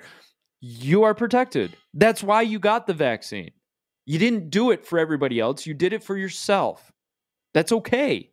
You 0.60 1.04
are 1.04 1.16
protected. 1.16 1.76
That's 1.94 2.24
why 2.24 2.42
you 2.42 2.60
got 2.60 2.88
the 2.88 2.94
vaccine. 2.94 3.52
You 4.06 4.20
didn't 4.20 4.50
do 4.50 4.72
it 4.72 4.86
for 4.86 5.00
everybody 5.00 5.40
else, 5.40 5.66
you 5.66 5.74
did 5.74 5.94
it 5.94 6.04
for 6.04 6.18
yourself. 6.18 6.92
That's 7.54 7.72
okay. 7.72 8.32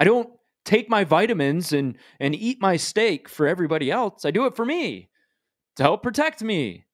I 0.00 0.04
don't 0.04 0.30
take 0.64 0.88
my 0.88 1.04
vitamins 1.04 1.72
and 1.72 1.96
and 2.18 2.34
eat 2.34 2.60
my 2.60 2.76
steak 2.76 3.28
for 3.28 3.46
everybody 3.46 3.90
else. 3.90 4.24
I 4.24 4.30
do 4.30 4.46
it 4.46 4.56
for 4.56 4.64
me 4.64 5.10
to 5.76 5.82
help 5.82 6.02
protect 6.02 6.42
me. 6.42 6.86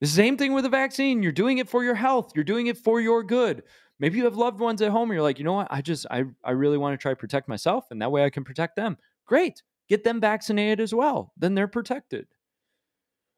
The 0.00 0.06
same 0.06 0.36
thing 0.36 0.52
with 0.54 0.64
a 0.64 0.70
vaccine. 0.70 1.22
You're 1.22 1.32
doing 1.32 1.58
it 1.58 1.68
for 1.68 1.84
your 1.84 1.94
health. 1.94 2.32
You're 2.34 2.44
doing 2.44 2.68
it 2.68 2.78
for 2.78 3.00
your 3.00 3.22
good. 3.22 3.62
Maybe 3.98 4.16
you 4.16 4.24
have 4.24 4.36
loved 4.36 4.60
ones 4.60 4.80
at 4.80 4.90
home 4.90 5.10
and 5.10 5.16
you're 5.16 5.22
like, 5.22 5.38
you 5.38 5.44
know 5.44 5.52
what? 5.52 5.68
I 5.70 5.82
just 5.82 6.06
I 6.10 6.24
I 6.42 6.52
really 6.52 6.78
want 6.78 6.98
to 6.98 7.02
try 7.02 7.12
to 7.12 7.16
protect 7.16 7.48
myself 7.48 7.84
and 7.90 8.00
that 8.00 8.10
way 8.10 8.24
I 8.24 8.30
can 8.30 8.44
protect 8.44 8.76
them. 8.76 8.96
Great. 9.26 9.62
Get 9.88 10.04
them 10.04 10.20
vaccinated 10.20 10.80
as 10.80 10.94
well. 10.94 11.32
Then 11.36 11.54
they're 11.54 11.68
protected. 11.68 12.26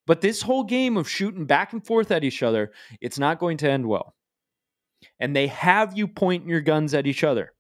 But 0.07 0.21
this 0.21 0.43
whole 0.43 0.65
game 0.65 0.97
of 0.97 1.09
shooting 1.09 1.47
back 1.47 1.73
and 1.73 1.85
forth 1.85 2.11
at 2.11 2.25
each 2.25 2.43
other, 2.43 2.73
it's 3.01 3.19
not 3.19 3.39
going 3.39 3.57
to 3.59 3.71
end 3.71 3.87
well. 3.87 4.15
And 5.19 5.35
they 5.35 5.49
have 5.49 5.97
you 5.97 6.07
pointing 6.07 6.49
your 6.49 6.61
guns 6.61 6.95
at 6.95 7.07
each 7.07 7.25
other. 7.25 7.53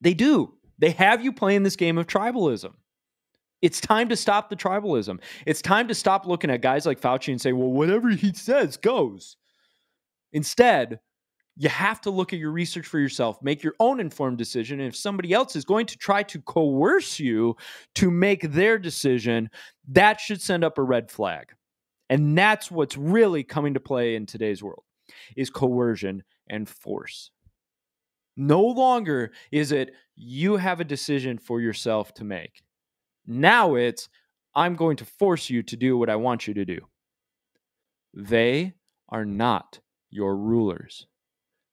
They 0.00 0.14
do. 0.14 0.54
They 0.78 0.90
have 0.90 1.24
you 1.24 1.32
playing 1.32 1.62
this 1.62 1.76
game 1.76 1.98
of 1.98 2.06
tribalism. 2.06 2.72
It's 3.64 3.80
time 3.80 4.10
to 4.10 4.16
stop 4.16 4.50
the 4.50 4.56
tribalism. 4.56 5.20
It's 5.46 5.62
time 5.62 5.88
to 5.88 5.94
stop 5.94 6.26
looking 6.26 6.50
at 6.50 6.60
guys 6.60 6.84
like 6.84 7.00
Fauci 7.00 7.28
and 7.28 7.40
say, 7.40 7.54
well, 7.54 7.72
whatever 7.72 8.10
he 8.10 8.34
says 8.34 8.76
goes. 8.76 9.38
Instead, 10.34 11.00
you 11.56 11.70
have 11.70 12.02
to 12.02 12.10
look 12.10 12.34
at 12.34 12.38
your 12.38 12.50
research 12.50 12.86
for 12.86 12.98
yourself, 12.98 13.40
make 13.40 13.62
your 13.62 13.72
own 13.80 14.00
informed 14.00 14.36
decision. 14.36 14.80
And 14.80 14.88
if 14.88 14.96
somebody 14.96 15.32
else 15.32 15.56
is 15.56 15.64
going 15.64 15.86
to 15.86 15.96
try 15.96 16.22
to 16.24 16.42
coerce 16.42 17.18
you 17.18 17.56
to 17.94 18.10
make 18.10 18.52
their 18.52 18.78
decision, 18.78 19.48
that 19.88 20.20
should 20.20 20.42
send 20.42 20.62
up 20.62 20.76
a 20.76 20.82
red 20.82 21.10
flag. 21.10 21.54
And 22.10 22.36
that's 22.36 22.70
what's 22.70 22.98
really 22.98 23.44
coming 23.44 23.72
to 23.72 23.80
play 23.80 24.14
in 24.14 24.26
today's 24.26 24.62
world 24.62 24.84
is 25.38 25.48
coercion 25.48 26.22
and 26.50 26.68
force. 26.68 27.30
No 28.36 28.60
longer 28.60 29.32
is 29.50 29.72
it 29.72 29.94
you 30.16 30.58
have 30.58 30.80
a 30.80 30.84
decision 30.84 31.38
for 31.38 31.62
yourself 31.62 32.12
to 32.14 32.24
make. 32.24 32.63
Now 33.26 33.74
it's 33.74 34.08
I'm 34.54 34.76
going 34.76 34.96
to 34.98 35.04
force 35.04 35.50
you 35.50 35.62
to 35.64 35.76
do 35.76 35.98
what 35.98 36.10
I 36.10 36.16
want 36.16 36.46
you 36.46 36.54
to 36.54 36.64
do. 36.64 36.80
They 38.12 38.74
are 39.08 39.24
not 39.24 39.80
your 40.10 40.36
rulers. 40.36 41.06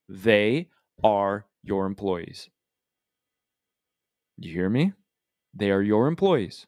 They 0.09 0.69
are 1.03 1.45
your 1.63 1.85
employees. 1.85 2.49
You 4.37 4.51
hear 4.51 4.69
me? 4.69 4.93
They 5.53 5.69
are 5.69 5.81
your 5.81 6.07
employees. 6.07 6.65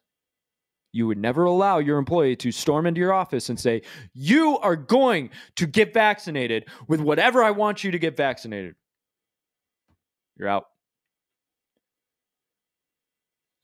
You 0.92 1.08
would 1.08 1.18
never 1.18 1.44
allow 1.44 1.78
your 1.78 1.98
employee 1.98 2.36
to 2.36 2.52
storm 2.52 2.86
into 2.86 3.00
your 3.00 3.12
office 3.12 3.48
and 3.48 3.58
say, 3.58 3.82
You 4.12 4.58
are 4.58 4.76
going 4.76 5.30
to 5.56 5.66
get 5.66 5.92
vaccinated 5.92 6.66
with 6.86 7.00
whatever 7.00 7.42
I 7.42 7.50
want 7.50 7.82
you 7.82 7.90
to 7.90 7.98
get 7.98 8.16
vaccinated. 8.16 8.76
You're 10.36 10.48
out. 10.48 10.66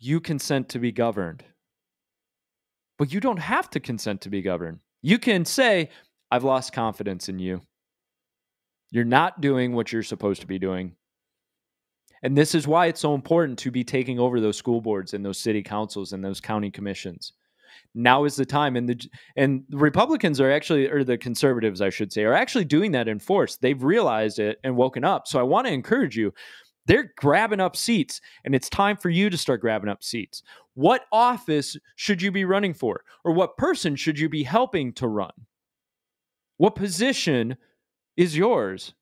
You 0.01 0.19
consent 0.19 0.71
to 0.71 0.79
be 0.79 0.93
governed. 0.93 1.45
But 2.99 3.13
you 3.13 3.21
don't 3.21 3.39
have 3.39 3.71
to 3.71 3.81
consent 3.81 4.23
to 4.23 4.31
be 4.31 4.43
governed. 4.43 4.81
You 5.03 5.19
can 5.19 5.45
say, 5.45 5.91
I've 6.31 6.45
lost 6.45 6.73
confidence 6.73 7.29
in 7.29 7.39
you. 7.39 7.61
You're 8.91 9.05
not 9.05 9.41
doing 9.41 9.75
what 9.75 9.93
you're 9.93 10.03
supposed 10.03 10.41
to 10.41 10.47
be 10.47 10.59
doing. 10.59 10.97
And 12.23 12.37
this 12.37 12.55
is 12.55 12.67
why 12.67 12.87
it's 12.87 13.01
so 13.01 13.15
important 13.15 13.59
to 13.61 13.71
be 13.71 13.85
taking 13.85 14.19
over 14.19 14.41
those 14.41 14.57
school 14.57 14.81
boards 14.81 15.15
and 15.15 15.25
those 15.25 15.39
city 15.39 15.63
councils 15.63 16.13
and 16.13 16.25
those 16.25 16.41
county 16.41 16.71
commissions. 16.71 17.33
Now 17.95 18.25
is 18.25 18.37
the 18.37 18.45
time, 18.45 18.77
and 18.77 18.89
the 18.89 19.01
and 19.37 19.65
Republicans 19.71 20.41
are 20.41 20.51
actually, 20.51 20.89
or 20.89 21.03
the 21.03 21.19
conservatives, 21.19 21.81
I 21.81 21.91
should 21.91 22.13
say, 22.13 22.25
are 22.25 22.35
actually 22.35 22.65
doing 22.65 22.93
that 22.93 23.09
in 23.09 23.19
force. 23.19 23.57
They've 23.57 23.83
realized 23.83 24.39
it 24.39 24.59
and 24.65 24.77
woken 24.77 25.05
up. 25.05 25.27
So 25.27 25.41
I 25.41 25.43
want 25.45 25.67
to 25.67 25.73
encourage 25.73 26.17
you. 26.17 26.33
They're 26.87 27.13
grabbing 27.17 27.61
up 27.61 27.77
seats, 27.77 28.21
and 28.45 28.55
it's 28.55 28.69
time 28.69 28.97
for 28.97 29.11
you 29.11 29.31
to 29.31 29.39
start 29.39 29.61
grabbing 29.61 29.91
up 29.91 30.03
seats. 30.03 30.43
What 30.75 31.05
office 31.13 31.77
should 31.97 32.23
you 32.23 32.33
be 32.33 32.45
running 32.45 32.75
for, 32.75 33.05
or 33.25 33.33
what 33.33 33.57
person 33.57 33.97
should 33.97 34.19
you 34.19 34.29
be 34.29 34.43
helping 34.43 34.93
to 34.95 35.07
run? 35.07 35.33
What 36.57 36.75
position 36.75 37.57
is 38.17 38.37
yours? 38.37 38.95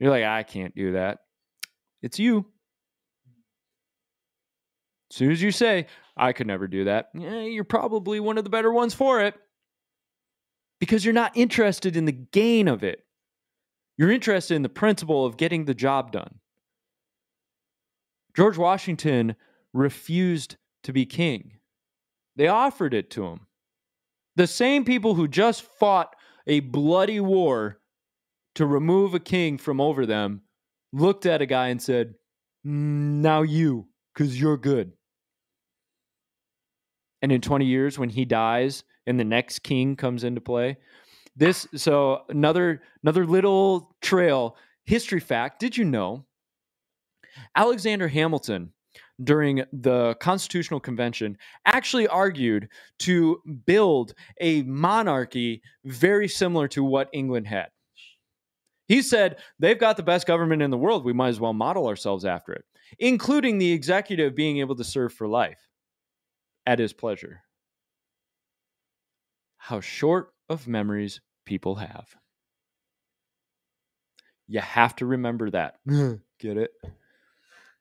You're 0.00 0.10
like, 0.10 0.24
I 0.24 0.42
can't 0.42 0.74
do 0.74 0.92
that. 0.92 1.18
It's 2.02 2.18
you. 2.18 2.46
As 5.10 5.16
soon 5.16 5.30
as 5.30 5.42
you 5.42 5.52
say, 5.52 5.86
I 6.16 6.32
could 6.32 6.46
never 6.46 6.66
do 6.66 6.84
that, 6.84 7.10
yeah, 7.14 7.42
you're 7.42 7.64
probably 7.64 8.20
one 8.20 8.38
of 8.38 8.44
the 8.44 8.50
better 8.50 8.72
ones 8.72 8.94
for 8.94 9.20
it 9.20 9.34
because 10.80 11.04
you're 11.04 11.14
not 11.14 11.36
interested 11.36 11.96
in 11.96 12.06
the 12.06 12.12
gain 12.12 12.66
of 12.66 12.82
it. 12.82 13.04
You're 13.96 14.10
interested 14.10 14.54
in 14.54 14.62
the 14.62 14.68
principle 14.68 15.24
of 15.24 15.36
getting 15.36 15.64
the 15.64 15.74
job 15.74 16.12
done. 16.12 16.40
George 18.34 18.56
Washington 18.56 19.36
refused 19.72 20.56
to 20.84 20.92
be 20.92 21.06
king, 21.06 21.58
they 22.36 22.48
offered 22.48 22.94
it 22.94 23.10
to 23.10 23.26
him. 23.26 23.46
The 24.36 24.46
same 24.46 24.84
people 24.84 25.14
who 25.14 25.28
just 25.28 25.62
fought 25.62 26.16
a 26.46 26.60
bloody 26.60 27.20
war 27.20 27.78
to 28.54 28.66
remove 28.66 29.14
a 29.14 29.20
king 29.20 29.58
from 29.58 29.80
over 29.80 30.06
them 30.06 30.42
looked 30.92 31.26
at 31.26 31.42
a 31.42 31.46
guy 31.46 31.68
and 31.68 31.80
said, 31.80 32.14
Now 32.64 33.42
you, 33.42 33.88
because 34.12 34.40
you're 34.40 34.56
good. 34.56 34.92
And 37.20 37.30
in 37.30 37.40
20 37.40 37.64
years, 37.66 37.98
when 37.98 38.10
he 38.10 38.24
dies 38.24 38.84
and 39.06 39.18
the 39.18 39.24
next 39.24 39.60
king 39.60 39.94
comes 39.96 40.24
into 40.24 40.40
play, 40.40 40.78
this 41.36 41.66
so 41.74 42.22
another 42.28 42.82
another 43.02 43.24
little 43.24 43.96
trail 44.02 44.56
history 44.84 45.20
fact 45.20 45.60
did 45.60 45.76
you 45.76 45.84
know 45.84 46.26
alexander 47.56 48.08
hamilton 48.08 48.72
during 49.24 49.62
the 49.72 50.14
constitutional 50.20 50.80
convention 50.80 51.36
actually 51.66 52.08
argued 52.08 52.68
to 52.98 53.40
build 53.66 54.14
a 54.40 54.62
monarchy 54.62 55.62
very 55.84 56.28
similar 56.28 56.66
to 56.68 56.82
what 56.82 57.08
england 57.12 57.46
had 57.46 57.68
he 58.92 59.00
said, 59.00 59.38
they've 59.58 59.78
got 59.78 59.96
the 59.96 60.02
best 60.02 60.26
government 60.26 60.60
in 60.60 60.70
the 60.70 60.76
world. 60.76 61.04
We 61.04 61.14
might 61.14 61.28
as 61.28 61.40
well 61.40 61.54
model 61.54 61.86
ourselves 61.86 62.26
after 62.26 62.52
it, 62.52 62.64
including 62.98 63.56
the 63.56 63.72
executive 63.72 64.34
being 64.34 64.58
able 64.58 64.76
to 64.76 64.84
serve 64.84 65.14
for 65.14 65.26
life 65.26 65.66
at 66.66 66.78
his 66.78 66.92
pleasure. 66.92 67.42
How 69.56 69.80
short 69.80 70.34
of 70.50 70.68
memories 70.68 71.22
people 71.46 71.76
have. 71.76 72.06
You 74.46 74.60
have 74.60 74.94
to 74.96 75.06
remember 75.06 75.50
that. 75.50 75.76
Get 75.86 76.58
it? 76.58 76.72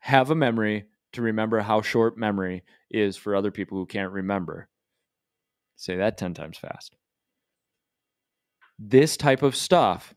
Have 0.01 0.29
a 0.29 0.35
memory 0.35 0.85
to 1.13 1.21
remember 1.21 1.59
how 1.59 1.81
short 1.81 2.17
memory 2.17 2.63
is 2.89 3.17
for 3.17 3.35
other 3.35 3.51
people 3.51 3.77
who 3.77 3.85
can't 3.85 4.11
remember. 4.11 4.67
Say 5.75 5.95
that 5.97 6.17
10 6.17 6.33
times 6.33 6.57
fast. 6.57 6.95
This 8.77 9.17
type 9.17 9.43
of 9.43 9.55
stuff 9.55 10.13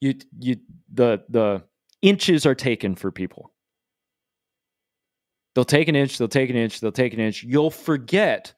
you 0.00 0.14
you 0.38 0.56
the 0.92 1.22
the 1.28 1.62
inches 2.02 2.46
are 2.46 2.54
taken 2.54 2.94
for 2.94 3.10
people. 3.10 3.52
They'll 5.54 5.64
take 5.64 5.88
an 5.88 5.96
inch, 5.96 6.18
they'll 6.18 6.28
take 6.28 6.50
an 6.50 6.56
inch, 6.56 6.80
they'll 6.80 6.92
take 6.92 7.14
an 7.14 7.20
inch. 7.20 7.42
You'll 7.42 7.70
forget 7.70 8.52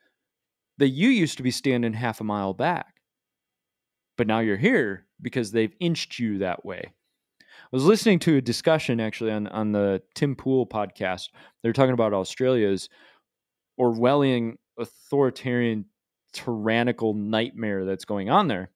that 0.79 0.89
you 0.89 1.09
used 1.09 1.37
to 1.37 1.43
be 1.43 1.51
standing 1.51 1.93
half 1.93 2.21
a 2.21 2.25
mile 2.25 2.55
back. 2.55 2.95
But 4.17 4.27
now 4.27 4.41
you're 4.41 4.57
here 4.57 5.07
because 5.23 5.53
they've 5.53 5.75
inched 5.81 6.19
you 6.19 6.39
that 6.39 6.65
way. 6.65 6.93
I 7.71 7.77
was 7.77 7.85
listening 7.85 8.19
to 8.21 8.37
a 8.37 8.41
discussion 8.41 8.99
actually 9.01 9.31
on, 9.31 9.47
on 9.49 9.73
the 9.73 10.03
Tim 10.15 10.35
Pool 10.37 10.67
podcast. 10.67 11.29
They're 11.63 11.73
talking 11.73 11.93
about 11.93 12.15
Australia's 12.15 12.89
Orwellian 13.79 14.57
authoritarian 14.79 15.87
tyrannical 16.33 17.15
nightmare 17.15 17.85
that's 17.85 18.05
going 18.05 18.31
on 18.31 18.49
there 18.49 18.71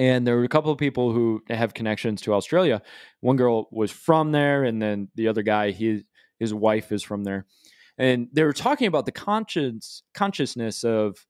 and 0.00 0.26
there 0.26 0.36
were 0.36 0.44
a 0.44 0.48
couple 0.48 0.72
of 0.72 0.78
people 0.78 1.12
who 1.12 1.42
have 1.50 1.74
connections 1.74 2.22
to 2.22 2.32
Australia. 2.32 2.80
One 3.20 3.36
girl 3.36 3.68
was 3.70 3.90
from 3.90 4.32
there, 4.32 4.64
and 4.64 4.80
then 4.80 5.08
the 5.14 5.28
other 5.28 5.42
guy, 5.42 5.72
he 5.72 6.04
his 6.38 6.54
wife 6.54 6.90
is 6.90 7.02
from 7.02 7.24
there, 7.24 7.44
and 7.98 8.28
they 8.32 8.44
were 8.44 8.54
talking 8.54 8.86
about 8.86 9.04
the 9.04 9.12
conscience 9.12 10.02
consciousness 10.14 10.84
of 10.84 11.26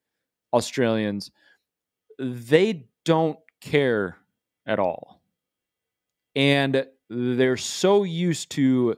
Australians. 0.53 1.31
They 2.17 2.87
don't 3.03 3.39
care 3.59 4.15
at 4.65 4.79
all, 4.79 5.20
and 6.35 6.85
they're 7.09 7.57
so 7.57 8.03
used 8.03 8.51
to 8.51 8.95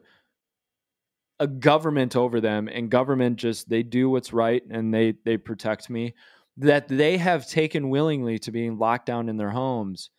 a 1.39 1.47
government 1.47 2.15
over 2.15 2.39
them, 2.39 2.67
and 2.67 2.89
government 2.89 3.37
just 3.37 3.69
they 3.69 3.83
do 3.83 4.09
what's 4.09 4.33
right 4.33 4.63
and 4.69 4.93
they 4.93 5.15
they 5.25 5.37
protect 5.37 5.89
me 5.89 6.13
that 6.57 6.87
they 6.87 7.17
have 7.17 7.47
taken 7.47 7.89
willingly 7.89 8.37
to 8.39 8.51
being 8.51 8.77
locked 8.77 9.07
down 9.07 9.29
in 9.29 9.37
their 9.37 9.49
homes 9.49 10.09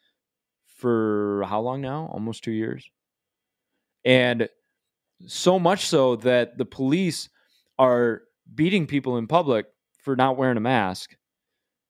for 0.77 1.45
how 1.47 1.61
long 1.61 1.81
now? 1.81 2.11
Almost 2.13 2.43
two 2.43 2.51
years. 2.53 2.91
And 4.05 4.49
so 5.27 5.59
much 5.59 5.87
so 5.87 6.17
that 6.17 6.59
the 6.59 6.65
police 6.65 7.29
are 7.79 8.23
beating 8.55 8.87
people 8.87 9.17
in 9.17 9.27
public 9.27 9.67
for 9.99 10.17
not 10.17 10.37
wearing 10.37 10.57
a 10.57 10.61
mask 10.61 11.17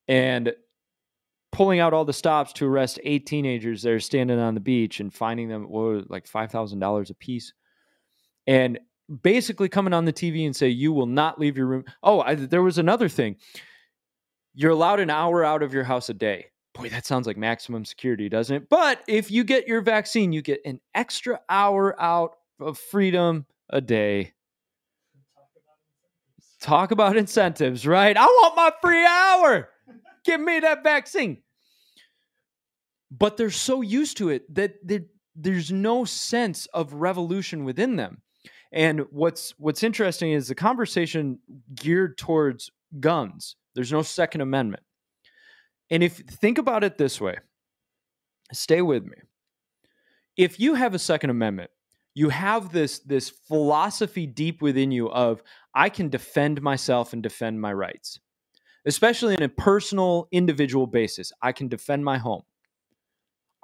and 0.07 0.53
pulling 1.55 1.79
out 1.79 1.95
all 1.95 2.05
the 2.05 2.13
stops 2.13 2.53
to 2.53 2.67
arrest 2.67 2.99
eight 3.05 3.27
teenagers 3.27 3.83
that 3.83 3.93
are 3.93 4.01
standing 4.01 4.41
on 4.41 4.55
the 4.55 4.61
beach 4.61 4.99
and 4.99 5.15
finding 5.15 5.49
them 5.49 5.69
what, 5.69 6.11
like 6.11 6.29
$5,000 6.29 7.11
a 7.11 7.15
piece. 7.15 7.53
And 8.47 8.81
basically 9.23 9.69
coming 9.69 9.93
on 9.93 10.05
the 10.05 10.13
TV 10.13 10.47
and 10.47 10.55
say, 10.55 10.69
You 10.69 10.93
will 10.93 11.07
not 11.07 11.39
leave 11.39 11.57
your 11.57 11.67
room. 11.67 11.85
Oh, 12.03 12.21
I, 12.21 12.35
there 12.35 12.63
was 12.63 12.79
another 12.79 13.09
thing 13.09 13.37
you're 14.57 14.73
allowed 14.73 15.01
an 15.01 15.11
hour 15.11 15.45
out 15.45 15.63
of 15.63 15.73
your 15.73 15.85
house 15.85 16.09
a 16.09 16.15
day. 16.15 16.47
Boy, 16.75 16.89
that 16.89 17.07
sounds 17.07 17.27
like 17.27 17.37
maximum 17.37 17.85
security, 17.85 18.29
doesn't 18.29 18.57
it? 18.57 18.69
But 18.69 19.03
if 19.07 19.31
you 19.31 19.45
get 19.45 19.69
your 19.69 19.81
vaccine, 19.81 20.33
you 20.33 20.43
get 20.43 20.61
an 20.65 20.81
extra 20.95 21.41
hour 21.49 22.01
out 22.01 22.33
of 22.61 22.79
freedom 22.79 23.47
a 23.71 23.81
day. 23.81 24.33
Talk 26.61 26.91
about 26.91 27.17
incentives, 27.17 27.87
right? 27.87 28.17
I 28.17 28.25
want 28.25 28.57
my 28.57 28.73
free 28.83 29.05
hour. 29.05 29.69
Give 30.25 30.41
me 30.41 30.61
that 30.61 30.83
vaccine. 30.83 31.43
But 33.17 33.37
they're 33.37 33.51
so 33.51 33.83
used 33.83 34.17
to 34.19 34.31
it 34.31 34.53
that 34.55 34.75
there's 35.37 35.71
no 35.71 36.05
sense 36.05 36.67
of 36.67 36.95
revolution 36.95 37.65
within 37.65 37.97
them. 37.97 38.23
And 38.73 39.01
what's 39.11 39.55
what's 39.59 39.83
interesting 39.83 40.33
is 40.33 40.49
the 40.49 40.55
conversation 40.55 41.39
geared 41.75 42.19
towards 42.19 42.71
guns 43.01 43.57
there's 43.75 43.93
no 43.93 44.03
Second 44.03 44.41
Amendment. 44.41 44.83
And 45.91 46.03
if 46.03 46.17
think 46.17 46.59
about 46.59 46.85
it 46.85 46.97
this 46.97 47.21
way, 47.21 47.37
stay 48.53 48.83
with 48.83 49.05
me. 49.05 49.17
If 50.37 50.61
you 50.61 50.75
have 50.75 50.95
a 50.95 50.99
Second 50.99 51.31
Amendment, 51.31 51.71
you 52.15 52.29
have 52.31 52.73
this 52.73 53.01
this 53.01 53.31
philosophy 53.31 54.27
deep 54.27 54.63
within 54.63 54.93
you 54.93 55.11
of 55.11 55.43
I 55.75 55.89
can 55.89 56.09
defend 56.09 56.63
myself 56.63 57.13
and 57.13 57.23
defend 57.23 57.61
my 57.61 57.73
rights. 57.73 58.21
especially 58.87 59.35
in 59.35 59.43
a 59.43 59.49
personal, 59.49 60.29
individual 60.31 60.87
basis. 60.87 61.33
I 61.43 61.53
can 61.53 61.69
defend 61.69 62.05
my 62.05 62.19
home. 62.19 62.43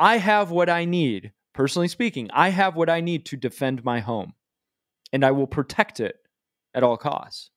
I 0.00 0.16
have 0.16 0.50
what 0.50 0.70
I 0.70 0.86
need, 0.86 1.32
personally 1.52 1.88
speaking, 1.88 2.30
I 2.32 2.48
have 2.48 2.74
what 2.74 2.88
I 2.88 3.02
need 3.02 3.26
to 3.26 3.36
defend 3.36 3.84
my 3.84 4.00
home, 4.00 4.32
and 5.12 5.22
I 5.22 5.30
will 5.32 5.46
protect 5.46 6.00
it 6.00 6.16
at 6.74 6.82
all 6.82 6.96
costs. 6.96 7.50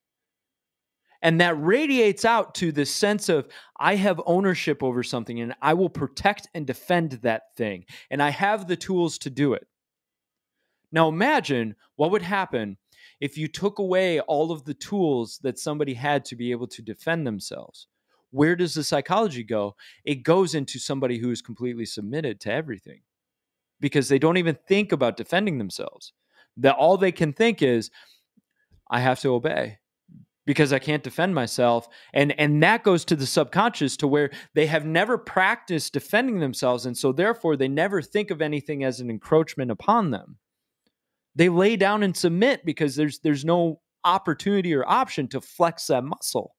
And 1.22 1.40
that 1.40 1.56
radiates 1.58 2.26
out 2.26 2.54
to 2.56 2.74
this 2.74 2.92
sense 2.92 3.30
of 3.30 3.48
I 3.80 3.96
have 3.96 4.22
ownership 4.26 4.84
over 4.84 5.04
something 5.04 5.40
and 5.40 5.56
I 5.62 5.74
will 5.74 5.90
protect 5.90 6.50
and 6.54 6.68
defend 6.68 7.14
that 7.24 7.44
thing. 7.56 7.86
And 8.12 8.22
I 8.22 8.30
have 8.30 8.68
the 8.68 8.76
tools 8.76 9.18
to 9.20 9.30
do 9.30 9.54
it. 9.54 9.66
Now 10.92 11.08
imagine 11.08 11.76
what 11.96 12.12
would 12.12 12.24
happen 12.24 12.78
if 13.22 13.38
you 13.38 13.48
took 13.48 13.80
away 13.80 14.20
all 14.20 14.52
of 14.52 14.66
the 14.66 14.74
tools 14.74 15.40
that 15.44 15.58
somebody 15.58 15.94
had 15.94 16.26
to 16.26 16.36
be 16.36 16.52
able 16.52 16.68
to 16.68 16.82
defend 16.82 17.26
themselves. 17.26 17.88
Where 18.34 18.56
does 18.56 18.74
the 18.74 18.84
psychology 18.84 19.44
go? 19.44 19.76
It 20.04 20.24
goes 20.24 20.56
into 20.56 20.80
somebody 20.80 21.20
who 21.20 21.30
is 21.30 21.44
completely 21.44 21.86
submitted 21.86 22.40
to 22.42 22.52
everything 22.52 23.02
because 23.80 24.10
they 24.10 24.18
don't 24.18 24.38
even 24.38 24.58
think 24.68 24.92
about 24.92 25.18
defending 25.18 25.60
themselves. 25.60 26.14
That 26.58 26.76
all 26.76 26.98
they 26.98 27.12
can 27.12 27.32
think 27.32 27.62
is, 27.62 27.92
I 28.90 29.02
have 29.02 29.20
to 29.20 29.36
obey 29.36 29.78
because 30.48 30.74
I 30.74 30.80
can't 30.80 31.04
defend 31.04 31.36
myself. 31.36 31.88
And 32.12 32.38
and 32.40 32.64
that 32.64 32.84
goes 32.84 33.06
to 33.06 33.16
the 33.16 33.28
subconscious 33.28 33.98
to 33.98 34.08
where 34.08 34.32
they 34.56 34.66
have 34.66 34.84
never 34.84 35.20
practiced 35.20 35.94
defending 35.94 36.40
themselves 36.40 36.88
and 36.88 36.98
so 36.98 37.12
therefore 37.12 37.56
they 37.56 37.68
never 37.68 38.02
think 38.02 38.32
of 38.32 38.42
anything 38.42 38.84
as 38.84 39.00
an 39.00 39.12
encroachment 39.12 39.70
upon 39.70 40.10
them. 40.10 40.38
They 41.36 41.50
lay 41.50 41.76
down 41.76 42.02
and 42.02 42.18
submit 42.18 42.66
because 42.66 42.96
there's 42.96 43.20
there's 43.20 43.46
no 43.46 43.82
opportunity 44.04 44.74
or 44.74 44.90
option 44.90 45.28
to 45.30 45.40
flex 45.40 45.86
that 45.88 46.04
muscle. 46.04 46.56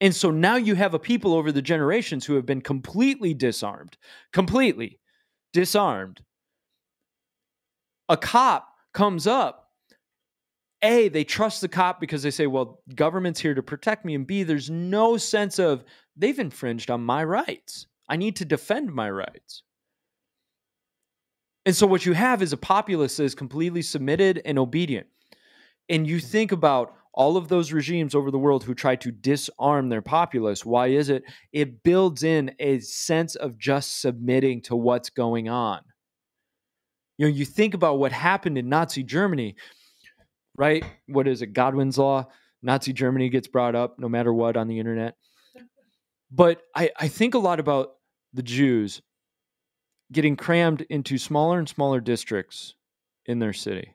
And 0.00 0.14
so 0.14 0.30
now 0.30 0.56
you 0.56 0.74
have 0.74 0.94
a 0.94 0.98
people 0.98 1.34
over 1.34 1.52
the 1.52 1.62
generations 1.62 2.24
who 2.24 2.34
have 2.34 2.46
been 2.46 2.62
completely 2.62 3.34
disarmed, 3.34 3.98
completely 4.32 4.98
disarmed. 5.52 6.22
A 8.08 8.16
cop 8.16 8.68
comes 8.92 9.26
up 9.26 9.70
a, 10.82 11.08
they 11.08 11.24
trust 11.24 11.60
the 11.60 11.68
cop 11.68 12.00
because 12.00 12.22
they 12.22 12.30
say, 12.30 12.46
well, 12.46 12.80
government's 12.94 13.40
here 13.40 13.54
to 13.54 13.62
protect 13.62 14.04
me. 14.04 14.14
And 14.14 14.26
B, 14.26 14.42
there's 14.42 14.70
no 14.70 15.16
sense 15.16 15.58
of 15.58 15.84
they've 16.16 16.38
infringed 16.38 16.90
on 16.90 17.04
my 17.04 17.22
rights. 17.22 17.86
I 18.08 18.16
need 18.16 18.36
to 18.36 18.44
defend 18.44 18.92
my 18.92 19.10
rights. 19.10 19.62
And 21.66 21.76
so 21.76 21.86
what 21.86 22.06
you 22.06 22.14
have 22.14 22.40
is 22.40 22.52
a 22.52 22.56
populace 22.56 23.18
that 23.18 23.24
is 23.24 23.34
completely 23.34 23.82
submitted 23.82 24.40
and 24.44 24.58
obedient. 24.58 25.06
And 25.88 26.06
you 26.06 26.18
think 26.18 26.52
about 26.52 26.94
all 27.12 27.36
of 27.36 27.48
those 27.48 27.72
regimes 27.72 28.14
over 28.14 28.30
the 28.30 28.38
world 28.38 28.64
who 28.64 28.74
try 28.74 28.96
to 28.96 29.10
disarm 29.10 29.88
their 29.88 30.02
populace. 30.02 30.64
Why 30.64 30.88
is 30.88 31.08
it? 31.08 31.24
It 31.52 31.82
builds 31.82 32.22
in 32.22 32.54
a 32.58 32.78
sense 32.80 33.34
of 33.34 33.58
just 33.58 34.00
submitting 34.00 34.62
to 34.62 34.76
what's 34.76 35.10
going 35.10 35.48
on. 35.48 35.80
You 37.18 37.26
know, 37.26 37.32
you 37.32 37.44
think 37.44 37.74
about 37.74 37.98
what 37.98 38.12
happened 38.12 38.56
in 38.56 38.68
Nazi 38.68 39.02
Germany 39.02 39.56
right? 40.60 40.84
What 41.06 41.26
is 41.26 41.40
it? 41.40 41.54
Godwin's 41.54 41.96
law. 41.96 42.28
Nazi 42.62 42.92
Germany 42.92 43.30
gets 43.30 43.48
brought 43.48 43.74
up 43.74 43.98
no 43.98 44.10
matter 44.10 44.32
what 44.32 44.58
on 44.58 44.68
the 44.68 44.78
internet. 44.78 45.14
But 46.30 46.60
I, 46.76 46.90
I 46.98 47.08
think 47.08 47.34
a 47.34 47.38
lot 47.38 47.58
about 47.58 47.92
the 48.34 48.42
Jews 48.42 49.00
getting 50.12 50.36
crammed 50.36 50.82
into 50.90 51.16
smaller 51.16 51.58
and 51.58 51.68
smaller 51.68 52.00
districts 52.00 52.74
in 53.24 53.38
their 53.38 53.54
city. 53.54 53.94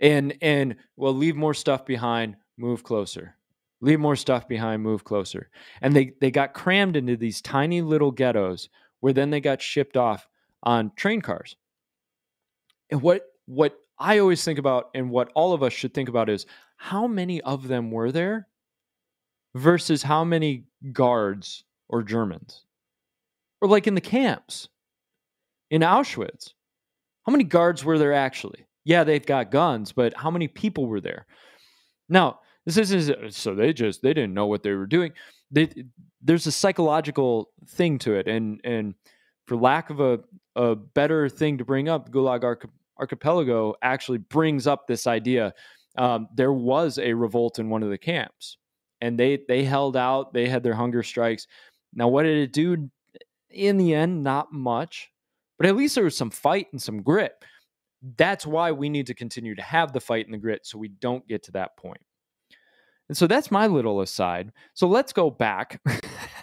And 0.00 0.36
and 0.42 0.76
well, 0.96 1.14
leave 1.14 1.36
more 1.36 1.54
stuff 1.54 1.86
behind, 1.86 2.36
move 2.58 2.82
closer. 2.82 3.36
Leave 3.80 4.00
more 4.00 4.16
stuff 4.16 4.48
behind, 4.48 4.82
move 4.82 5.04
closer. 5.04 5.50
And 5.80 5.94
they 5.94 6.12
they 6.20 6.30
got 6.30 6.54
crammed 6.54 6.96
into 6.96 7.16
these 7.16 7.40
tiny 7.40 7.82
little 7.82 8.10
ghettos 8.10 8.68
where 9.00 9.12
then 9.12 9.30
they 9.30 9.40
got 9.40 9.62
shipped 9.62 9.96
off 9.96 10.28
on 10.62 10.92
train 10.96 11.20
cars. 11.20 11.56
And 12.90 13.02
what 13.02 13.22
what 13.46 13.78
I 13.98 14.18
always 14.18 14.44
think 14.44 14.58
about, 14.58 14.90
and 14.94 15.10
what 15.10 15.30
all 15.34 15.52
of 15.52 15.62
us 15.62 15.72
should 15.72 15.94
think 15.94 16.08
about, 16.08 16.28
is 16.28 16.46
how 16.76 17.06
many 17.06 17.40
of 17.42 17.68
them 17.68 17.90
were 17.90 18.12
there 18.12 18.48
versus 19.54 20.02
how 20.02 20.24
many 20.24 20.64
guards 20.92 21.64
or 21.88 22.02
Germans? 22.02 22.64
Or 23.60 23.68
like 23.68 23.86
in 23.86 23.94
the 23.94 24.00
camps 24.02 24.68
in 25.70 25.80
Auschwitz, 25.80 26.52
how 27.24 27.32
many 27.32 27.44
guards 27.44 27.84
were 27.84 27.98
there 27.98 28.12
actually? 28.12 28.66
Yeah, 28.86 29.02
they've 29.02 29.26
got 29.26 29.50
guns, 29.50 29.90
but 29.90 30.16
how 30.16 30.30
many 30.30 30.46
people 30.46 30.86
were 30.86 31.00
there? 31.00 31.26
Now, 32.08 32.38
this 32.64 32.76
isn't 32.76 33.34
so 33.34 33.52
they 33.52 33.72
just 33.72 34.00
they 34.00 34.14
didn't 34.14 34.32
know 34.32 34.46
what 34.46 34.62
they 34.62 34.74
were 34.74 34.86
doing. 34.86 35.10
They, 35.50 35.68
there's 36.22 36.46
a 36.46 36.52
psychological 36.52 37.50
thing 37.66 37.98
to 38.00 38.14
it, 38.14 38.28
and 38.28 38.60
and 38.62 38.94
for 39.46 39.56
lack 39.56 39.90
of 39.90 39.98
a 39.98 40.20
a 40.54 40.76
better 40.76 41.28
thing 41.28 41.58
to 41.58 41.64
bring 41.64 41.88
up, 41.88 42.12
Gulag 42.12 42.44
Archipelago 42.96 43.74
actually 43.82 44.18
brings 44.18 44.68
up 44.68 44.86
this 44.86 45.08
idea. 45.08 45.52
Um, 45.98 46.28
there 46.32 46.52
was 46.52 46.98
a 46.98 47.12
revolt 47.12 47.58
in 47.58 47.68
one 47.68 47.82
of 47.82 47.90
the 47.90 47.98
camps, 47.98 48.56
and 49.00 49.18
they 49.18 49.40
they 49.48 49.64
held 49.64 49.96
out. 49.96 50.32
They 50.32 50.48
had 50.48 50.62
their 50.62 50.74
hunger 50.74 51.02
strikes. 51.02 51.48
Now, 51.92 52.06
what 52.06 52.22
did 52.22 52.38
it 52.38 52.52
do? 52.52 52.88
In 53.50 53.78
the 53.78 53.94
end, 53.94 54.22
not 54.22 54.52
much, 54.52 55.10
but 55.58 55.66
at 55.66 55.74
least 55.74 55.96
there 55.96 56.04
was 56.04 56.16
some 56.16 56.30
fight 56.30 56.68
and 56.70 56.80
some 56.80 57.02
grit. 57.02 57.32
That's 58.16 58.46
why 58.46 58.72
we 58.72 58.88
need 58.88 59.06
to 59.06 59.14
continue 59.14 59.54
to 59.54 59.62
have 59.62 59.92
the 59.92 60.00
fight 60.00 60.26
and 60.26 60.34
the 60.34 60.38
grit, 60.38 60.66
so 60.66 60.78
we 60.78 60.88
don't 60.88 61.26
get 61.26 61.42
to 61.44 61.52
that 61.52 61.76
point. 61.76 62.00
And 63.08 63.16
so 63.16 63.26
that's 63.26 63.50
my 63.50 63.66
little 63.66 64.00
aside. 64.00 64.52
So 64.74 64.88
let's 64.88 65.12
go 65.12 65.30
back. 65.30 65.80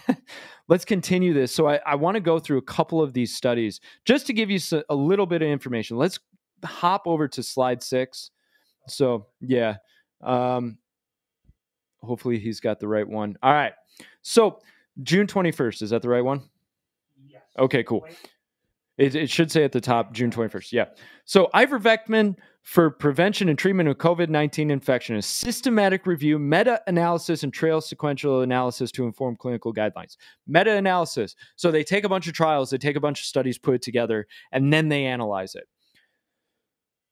let's 0.68 0.84
continue 0.84 1.34
this. 1.34 1.52
So 1.52 1.68
I, 1.68 1.80
I 1.86 1.94
want 1.94 2.14
to 2.14 2.20
go 2.20 2.38
through 2.38 2.58
a 2.58 2.62
couple 2.62 3.02
of 3.02 3.12
these 3.12 3.34
studies 3.34 3.80
just 4.04 4.26
to 4.26 4.32
give 4.32 4.50
you 4.50 4.58
a 4.88 4.94
little 4.94 5.26
bit 5.26 5.42
of 5.42 5.48
information. 5.48 5.96
Let's 5.96 6.18
hop 6.64 7.02
over 7.06 7.28
to 7.28 7.42
slide 7.42 7.82
six. 7.82 8.30
So 8.88 9.26
yeah, 9.40 9.76
um, 10.22 10.78
hopefully 12.02 12.38
he's 12.38 12.60
got 12.60 12.80
the 12.80 12.88
right 12.88 13.08
one. 13.08 13.36
All 13.42 13.52
right. 13.52 13.72
So 14.22 14.60
June 15.02 15.26
twenty 15.26 15.52
first 15.52 15.82
is 15.82 15.90
that 15.90 16.02
the 16.02 16.08
right 16.08 16.24
one? 16.24 16.42
Yes. 17.26 17.42
Okay. 17.58 17.82
Cool. 17.82 18.06
It, 18.96 19.14
it 19.14 19.30
should 19.30 19.50
say 19.50 19.64
at 19.64 19.72
the 19.72 19.80
top 19.80 20.12
June 20.12 20.30
twenty 20.30 20.50
first. 20.50 20.72
Yeah. 20.72 20.86
So 21.24 21.48
ivermectin 21.54 22.36
for 22.62 22.90
prevention 22.90 23.50
and 23.50 23.58
treatment 23.58 23.88
of 23.88 23.98
COVID 23.98 24.30
19 24.30 24.70
infection, 24.70 25.16
a 25.16 25.22
systematic 25.22 26.06
review, 26.06 26.38
meta 26.38 26.80
analysis, 26.86 27.42
and 27.42 27.52
trial 27.52 27.80
sequential 27.80 28.40
analysis 28.40 28.90
to 28.92 29.04
inform 29.04 29.36
clinical 29.36 29.72
guidelines. 29.72 30.16
Meta 30.46 30.72
analysis. 30.72 31.36
So 31.56 31.70
they 31.70 31.84
take 31.84 32.04
a 32.04 32.08
bunch 32.08 32.26
of 32.26 32.32
trials, 32.32 32.70
they 32.70 32.78
take 32.78 32.96
a 32.96 33.00
bunch 33.00 33.20
of 33.20 33.26
studies, 33.26 33.58
put 33.58 33.74
it 33.74 33.82
together, 33.82 34.26
and 34.50 34.72
then 34.72 34.88
they 34.88 35.04
analyze 35.04 35.54
it. 35.54 35.64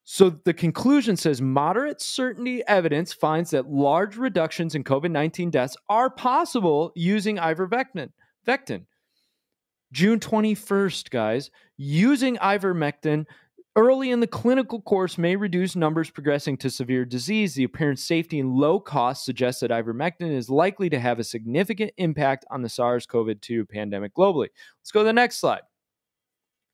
So 0.05 0.31
the 0.45 0.55
conclusion 0.55 1.16
says 1.16 1.40
moderate 1.42 2.01
certainty 2.01 2.62
evidence 2.66 3.12
finds 3.12 3.51
that 3.51 3.71
large 3.71 4.16
reductions 4.16 4.75
in 4.75 4.85
COVID 4.85 5.11
19 5.11 5.51
deaths 5.51 5.77
are 5.88 6.11
possible 6.11 6.92
using 6.97 7.37
ivermectin. 7.37 8.11
Vectin. 8.47 8.87
June 9.93 10.19
21st, 10.19 11.11
guys, 11.11 11.51
using 11.77 12.37
ivermectin 12.39 13.27
early 13.77 14.11
in 14.11 14.21
the 14.21 14.27
clinical 14.27 14.81
course 14.81 15.19
may 15.19 15.37
reduce 15.37 15.77
numbers 15.77 16.11
progressing 16.11 16.57
to 16.59 16.71
severe 16.71 17.05
disease. 17.05 17.55
The 17.55 17.65
apparent 17.65 17.99
safety 17.99 18.41
and 18.41 18.55
low 18.55 18.81
cost 18.81 19.25
suggests 19.25 19.61
that 19.61 19.71
ivermectin 19.71 20.33
is 20.33 20.51
likely 20.51 20.89
to 20.91 20.99
have 20.99 21.19
a 21.19 21.25
significant 21.25 21.93
impact 21.99 22.45
on 22.51 22.63
the 22.63 22.69
SARS 22.69 23.07
CoV 23.07 23.41
2 23.41 23.67
pandemic 23.67 24.15
globally. 24.15 24.49
Let's 24.81 24.91
go 24.93 25.01
to 25.01 25.05
the 25.05 25.13
next 25.13 25.39
slide. 25.39 25.63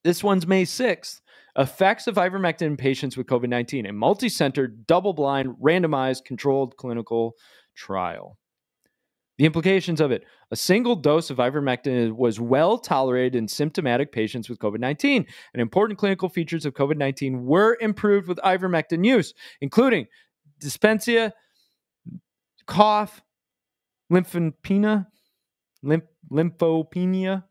This 0.04 0.22
one's 0.22 0.46
May 0.46 0.64
6th. 0.64 1.20
Effects 1.56 2.06
of 2.06 2.14
ivermectin 2.14 2.62
in 2.62 2.76
patients 2.76 3.16
with 3.16 3.26
COVID 3.26 3.48
19, 3.48 3.86
a 3.86 3.92
multi 3.92 4.28
center, 4.28 4.68
double 4.68 5.12
blind, 5.12 5.56
randomized, 5.60 6.24
controlled 6.24 6.76
clinical 6.76 7.34
trial. 7.74 8.38
The 9.38 9.46
implications 9.46 10.00
of 10.00 10.10
it 10.10 10.24
a 10.50 10.56
single 10.56 10.96
dose 10.96 11.30
of 11.30 11.36
ivermectin 11.38 12.12
was 12.16 12.40
well 12.40 12.76
tolerated 12.76 13.36
in 13.36 13.46
symptomatic 13.46 14.12
patients 14.12 14.48
with 14.48 14.58
COVID 14.58 14.80
19, 14.80 15.26
and 15.54 15.60
important 15.62 15.98
clinical 15.98 16.28
features 16.28 16.66
of 16.66 16.74
COVID 16.74 16.96
19 16.96 17.44
were 17.44 17.76
improved 17.80 18.28
with 18.28 18.38
ivermectin 18.38 19.04
use, 19.04 19.34
including 19.60 20.06
dyspnea, 20.60 21.32
cough, 22.66 23.22
lymphopenia, 24.12 25.06
lymph- 25.82 26.02
lymphopenia. 26.30 27.44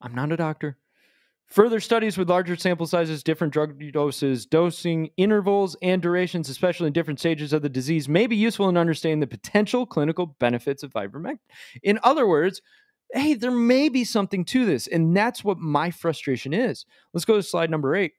I'm 0.00 0.14
not 0.14 0.32
a 0.32 0.36
doctor. 0.36 0.76
Further 1.50 1.80
studies 1.80 2.16
with 2.16 2.30
larger 2.30 2.54
sample 2.54 2.86
sizes, 2.86 3.24
different 3.24 3.52
drug 3.52 3.76
doses, 3.92 4.46
dosing 4.46 5.10
intervals, 5.16 5.76
and 5.82 6.00
durations, 6.00 6.48
especially 6.48 6.86
in 6.86 6.92
different 6.92 7.18
stages 7.18 7.52
of 7.52 7.62
the 7.62 7.68
disease, 7.68 8.08
may 8.08 8.28
be 8.28 8.36
useful 8.36 8.68
in 8.68 8.76
understanding 8.76 9.18
the 9.18 9.26
potential 9.26 9.84
clinical 9.84 10.26
benefits 10.38 10.84
of 10.84 10.92
ivermectin. 10.92 11.38
In 11.82 11.98
other 12.04 12.28
words, 12.28 12.62
hey, 13.12 13.34
there 13.34 13.50
may 13.50 13.88
be 13.88 14.04
something 14.04 14.44
to 14.44 14.64
this. 14.64 14.86
And 14.86 15.16
that's 15.16 15.42
what 15.42 15.58
my 15.58 15.90
frustration 15.90 16.54
is. 16.54 16.86
Let's 17.12 17.24
go 17.24 17.34
to 17.34 17.42
slide 17.42 17.70
number 17.70 17.96
eight. 17.96 18.12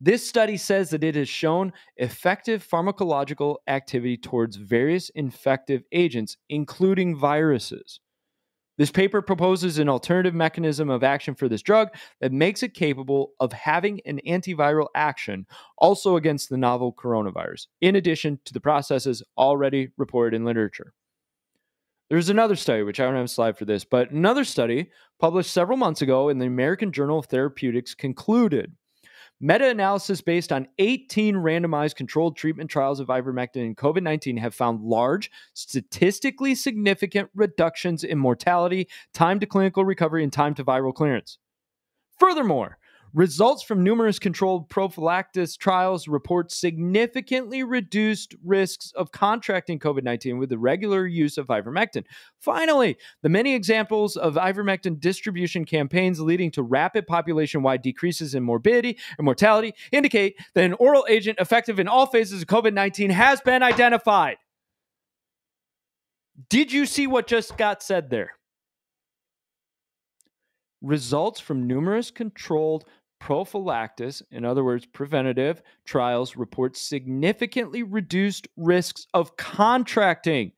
This 0.00 0.28
study 0.28 0.56
says 0.56 0.90
that 0.90 1.04
it 1.04 1.16
has 1.16 1.28
shown 1.28 1.72
effective 1.96 2.66
pharmacological 2.66 3.56
activity 3.66 4.16
towards 4.16 4.56
various 4.56 5.10
infective 5.10 5.82
agents, 5.92 6.36
including 6.48 7.16
viruses. 7.16 8.00
This 8.82 8.90
paper 8.90 9.22
proposes 9.22 9.78
an 9.78 9.88
alternative 9.88 10.34
mechanism 10.34 10.90
of 10.90 11.04
action 11.04 11.36
for 11.36 11.48
this 11.48 11.62
drug 11.62 11.90
that 12.20 12.32
makes 12.32 12.64
it 12.64 12.74
capable 12.74 13.30
of 13.38 13.52
having 13.52 14.00
an 14.06 14.20
antiviral 14.26 14.88
action 14.96 15.46
also 15.78 16.16
against 16.16 16.48
the 16.48 16.56
novel 16.56 16.92
coronavirus, 16.92 17.68
in 17.80 17.94
addition 17.94 18.40
to 18.44 18.52
the 18.52 18.58
processes 18.58 19.22
already 19.38 19.90
reported 19.96 20.34
in 20.34 20.44
literature. 20.44 20.94
There's 22.10 22.28
another 22.28 22.56
study, 22.56 22.82
which 22.82 22.98
I 22.98 23.04
don't 23.04 23.14
have 23.14 23.26
a 23.26 23.28
slide 23.28 23.56
for 23.56 23.66
this, 23.66 23.84
but 23.84 24.10
another 24.10 24.42
study 24.42 24.90
published 25.20 25.52
several 25.52 25.78
months 25.78 26.02
ago 26.02 26.28
in 26.28 26.40
the 26.40 26.46
American 26.46 26.90
Journal 26.90 27.20
of 27.20 27.26
Therapeutics 27.26 27.94
concluded 27.94 28.72
Meta 29.44 29.68
analysis 29.68 30.20
based 30.20 30.52
on 30.52 30.68
18 30.78 31.34
randomized 31.34 31.96
controlled 31.96 32.36
treatment 32.36 32.70
trials 32.70 33.00
of 33.00 33.08
ivermectin 33.08 33.66
in 33.66 33.74
COVID 33.74 34.04
19 34.04 34.36
have 34.36 34.54
found 34.54 34.82
large, 34.82 35.32
statistically 35.52 36.54
significant 36.54 37.28
reductions 37.34 38.04
in 38.04 38.18
mortality, 38.18 38.86
time 39.12 39.40
to 39.40 39.46
clinical 39.46 39.84
recovery, 39.84 40.22
and 40.22 40.32
time 40.32 40.54
to 40.54 40.64
viral 40.64 40.94
clearance. 40.94 41.38
Furthermore, 42.20 42.78
Results 43.14 43.62
from 43.62 43.84
numerous 43.84 44.18
controlled 44.18 44.70
prophylaxis 44.70 45.54
trials 45.58 46.08
report 46.08 46.50
significantly 46.50 47.62
reduced 47.62 48.34
risks 48.42 48.90
of 48.92 49.12
contracting 49.12 49.78
COVID 49.78 50.02
19 50.02 50.38
with 50.38 50.48
the 50.48 50.56
regular 50.56 51.06
use 51.06 51.36
of 51.36 51.48
ivermectin. 51.48 52.04
Finally, 52.38 52.96
the 53.20 53.28
many 53.28 53.54
examples 53.54 54.16
of 54.16 54.36
ivermectin 54.36 54.98
distribution 54.98 55.66
campaigns 55.66 56.20
leading 56.20 56.50
to 56.52 56.62
rapid 56.62 57.06
population 57.06 57.62
wide 57.62 57.82
decreases 57.82 58.34
in 58.34 58.42
morbidity 58.42 58.96
and 59.18 59.26
mortality 59.26 59.74
indicate 59.90 60.36
that 60.54 60.64
an 60.64 60.72
oral 60.74 61.04
agent 61.06 61.38
effective 61.38 61.78
in 61.78 61.88
all 61.88 62.06
phases 62.06 62.40
of 62.40 62.48
COVID 62.48 62.72
19 62.72 63.10
has 63.10 63.42
been 63.42 63.62
identified. 63.62 64.38
Did 66.48 66.72
you 66.72 66.86
see 66.86 67.06
what 67.06 67.26
just 67.26 67.58
got 67.58 67.82
said 67.82 68.08
there? 68.08 68.32
Results 70.80 71.40
from 71.40 71.66
numerous 71.66 72.10
controlled 72.10 72.84
prophylaxis, 73.22 74.20
in 74.32 74.44
other 74.44 74.64
words, 74.64 74.84
preventative 74.84 75.62
trials 75.84 76.36
report 76.36 76.76
significantly 76.76 77.84
reduced 77.84 78.48
risks 78.56 79.06
of 79.14 79.36
contracting 79.36 80.50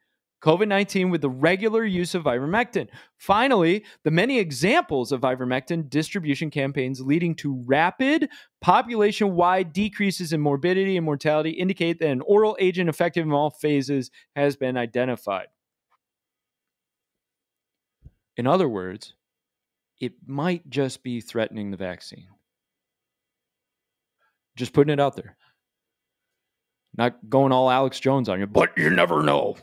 COVID 0.42 0.66
19 0.68 1.10
with 1.10 1.20
the 1.20 1.28
regular 1.28 1.84
use 1.84 2.14
of 2.14 2.24
ivermectin. 2.24 2.88
Finally, 3.18 3.84
the 4.02 4.10
many 4.10 4.38
examples 4.38 5.12
of 5.12 5.20
ivermectin 5.20 5.90
distribution 5.90 6.50
campaigns 6.50 7.02
leading 7.02 7.34
to 7.34 7.62
rapid 7.66 8.30
population 8.62 9.34
wide 9.34 9.74
decreases 9.74 10.32
in 10.32 10.40
morbidity 10.40 10.96
and 10.96 11.04
mortality 11.04 11.50
indicate 11.50 11.98
that 11.98 12.08
an 12.08 12.22
oral 12.22 12.56
agent 12.58 12.88
effective 12.88 13.26
in 13.26 13.32
all 13.32 13.50
phases 13.50 14.10
has 14.36 14.56
been 14.56 14.78
identified. 14.78 15.48
In 18.38 18.46
other 18.46 18.70
words, 18.70 19.12
it 20.00 20.14
might 20.26 20.70
just 20.70 21.02
be 21.02 21.20
threatening 21.20 21.70
the 21.70 21.76
vaccine. 21.76 22.28
Just 24.56 24.72
putting 24.72 24.92
it 24.92 25.00
out 25.00 25.16
there. 25.16 25.36
Not 26.96 27.28
going 27.28 27.52
all 27.52 27.70
Alex 27.70 27.98
Jones 27.98 28.28
on 28.28 28.38
you, 28.38 28.46
but 28.46 28.76
you 28.76 28.88
never 28.90 29.22
know. 29.22 29.56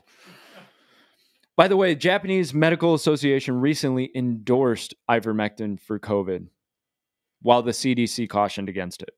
By 1.56 1.68
the 1.68 1.78
way, 1.78 1.96
Japanese 1.96 2.54
Medical 2.54 2.94
Association 2.94 3.60
recently 3.62 4.12
endorsed 4.16 4.94
ivermectin 5.10 5.80
for 5.80 6.00
COVID, 6.00 6.48
while 7.42 7.62
the 7.62 7.72
CDC 7.72 8.30
cautioned 8.30 8.68
against 8.68 9.02
it. 9.02 9.12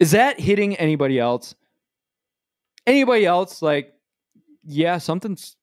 Is 0.00 0.12
that 0.12 0.40
hitting 0.40 0.76
anybody 0.76 1.18
else? 1.18 1.54
Anybody 2.86 3.26
else? 3.26 3.60
Like, 3.60 3.92
yeah, 4.64 4.98
something's 4.98 5.56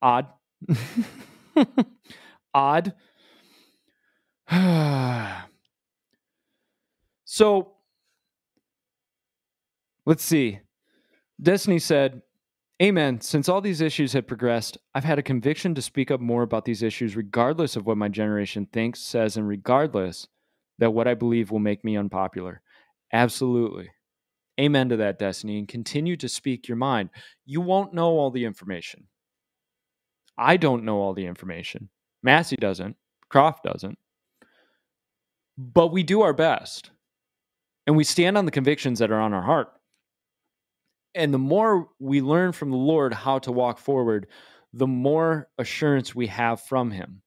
odd. 0.00 0.28
odd. 2.54 2.94
So 7.34 7.72
let's 10.06 10.22
see. 10.22 10.60
Destiny 11.42 11.80
said, 11.80 12.22
Amen. 12.80 13.20
Since 13.20 13.48
all 13.48 13.60
these 13.60 13.80
issues 13.80 14.12
have 14.12 14.28
progressed, 14.28 14.78
I've 14.94 15.02
had 15.02 15.18
a 15.18 15.22
conviction 15.22 15.74
to 15.74 15.82
speak 15.82 16.12
up 16.12 16.20
more 16.20 16.44
about 16.44 16.64
these 16.64 16.80
issues, 16.80 17.16
regardless 17.16 17.74
of 17.74 17.86
what 17.86 17.96
my 17.96 18.06
generation 18.06 18.68
thinks, 18.72 19.00
says, 19.00 19.36
and 19.36 19.48
regardless 19.48 20.28
that 20.78 20.92
what 20.92 21.08
I 21.08 21.14
believe 21.14 21.50
will 21.50 21.58
make 21.58 21.84
me 21.84 21.96
unpopular. 21.96 22.62
Absolutely. 23.12 23.90
Amen 24.60 24.88
to 24.90 24.96
that, 24.98 25.18
Destiny, 25.18 25.58
and 25.58 25.66
continue 25.66 26.16
to 26.18 26.28
speak 26.28 26.68
your 26.68 26.76
mind. 26.76 27.10
You 27.46 27.60
won't 27.60 27.94
know 27.94 28.10
all 28.10 28.30
the 28.30 28.44
information. 28.44 29.08
I 30.38 30.56
don't 30.56 30.84
know 30.84 30.98
all 30.98 31.14
the 31.14 31.26
information. 31.26 31.88
Massey 32.22 32.54
doesn't. 32.54 32.94
Croft 33.28 33.64
doesn't. 33.64 33.98
But 35.58 35.88
we 35.88 36.04
do 36.04 36.22
our 36.22 36.32
best 36.32 36.90
and 37.86 37.96
we 37.96 38.04
stand 38.04 38.38
on 38.38 38.44
the 38.44 38.50
convictions 38.50 38.98
that 38.98 39.10
are 39.10 39.20
on 39.20 39.32
our 39.34 39.42
heart. 39.42 39.68
And 41.14 41.32
the 41.32 41.38
more 41.38 41.88
we 41.98 42.20
learn 42.20 42.52
from 42.52 42.70
the 42.70 42.76
Lord 42.76 43.14
how 43.14 43.38
to 43.40 43.52
walk 43.52 43.78
forward, 43.78 44.26
the 44.72 44.86
more 44.86 45.48
assurance 45.58 46.14
we 46.14 46.26
have 46.26 46.60
from 46.62 46.90
him. 46.90 47.22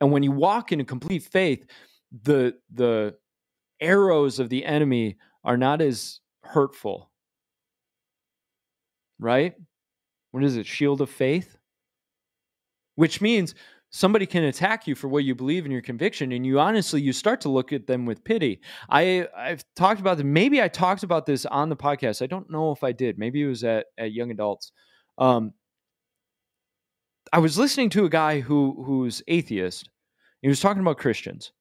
And 0.00 0.12
when 0.12 0.22
you 0.22 0.32
walk 0.32 0.72
in 0.72 0.80
a 0.80 0.84
complete 0.84 1.22
faith, 1.22 1.66
the 2.22 2.54
the 2.72 3.16
arrows 3.80 4.38
of 4.38 4.48
the 4.48 4.64
enemy 4.64 5.16
are 5.44 5.56
not 5.56 5.80
as 5.80 6.20
hurtful. 6.42 7.10
Right? 9.18 9.54
What 10.30 10.44
is 10.44 10.56
it? 10.56 10.66
Shield 10.66 11.00
of 11.00 11.10
faith? 11.10 11.56
Which 12.96 13.20
means 13.20 13.54
somebody 13.94 14.26
can 14.26 14.42
attack 14.42 14.88
you 14.88 14.94
for 14.96 15.06
what 15.06 15.22
you 15.22 15.36
believe 15.36 15.64
in 15.64 15.70
your 15.70 15.80
conviction 15.80 16.32
and 16.32 16.44
you 16.44 16.58
honestly 16.58 17.00
you 17.00 17.12
start 17.12 17.40
to 17.40 17.48
look 17.48 17.72
at 17.72 17.86
them 17.86 18.04
with 18.04 18.24
pity. 18.24 18.60
I 18.90 19.28
i've 19.36 19.64
talked 19.76 20.00
about 20.00 20.16
this 20.16 20.24
maybe 20.24 20.60
i 20.60 20.66
talked 20.66 21.04
about 21.04 21.26
this 21.26 21.46
on 21.46 21.68
the 21.68 21.76
podcast. 21.76 22.20
I 22.20 22.26
don't 22.26 22.50
know 22.50 22.72
if 22.72 22.82
i 22.82 22.90
did. 22.90 23.18
Maybe 23.18 23.42
it 23.42 23.46
was 23.46 23.62
at, 23.62 23.86
at 23.96 24.12
young 24.12 24.32
adults. 24.32 24.72
Um 25.16 25.52
i 27.32 27.38
was 27.38 27.56
listening 27.56 27.88
to 27.90 28.04
a 28.04 28.08
guy 28.08 28.40
who 28.40 28.82
who's 28.84 29.22
atheist. 29.28 29.88
He 30.42 30.48
was 30.48 30.60
talking 30.60 30.82
about 30.82 30.98
christians. 30.98 31.52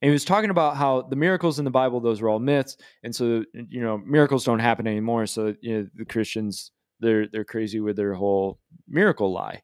And 0.00 0.10
he 0.10 0.12
was 0.12 0.24
talking 0.24 0.50
about 0.50 0.76
how 0.76 1.02
the 1.02 1.16
miracles 1.16 1.58
in 1.58 1.64
the 1.64 1.72
bible 1.72 1.98
those 1.98 2.20
were 2.22 2.28
all 2.28 2.38
myths 2.38 2.76
and 3.02 3.12
so 3.12 3.44
you 3.52 3.82
know 3.82 3.98
miracles 3.98 4.44
don't 4.44 4.60
happen 4.60 4.86
anymore 4.86 5.26
so 5.26 5.54
you 5.60 5.76
know 5.76 5.88
the 5.96 6.04
christians 6.04 6.70
they're 7.00 7.26
they're 7.26 7.44
crazy 7.44 7.80
with 7.80 7.96
their 7.96 8.14
whole 8.14 8.60
miracle 8.86 9.32
lie 9.32 9.62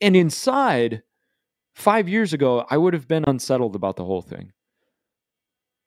and 0.00 0.16
inside, 0.16 1.02
five 1.74 2.08
years 2.08 2.32
ago, 2.32 2.66
I 2.70 2.76
would 2.76 2.94
have 2.94 3.08
been 3.08 3.24
unsettled 3.26 3.76
about 3.76 3.96
the 3.96 4.04
whole 4.04 4.22
thing. 4.22 4.52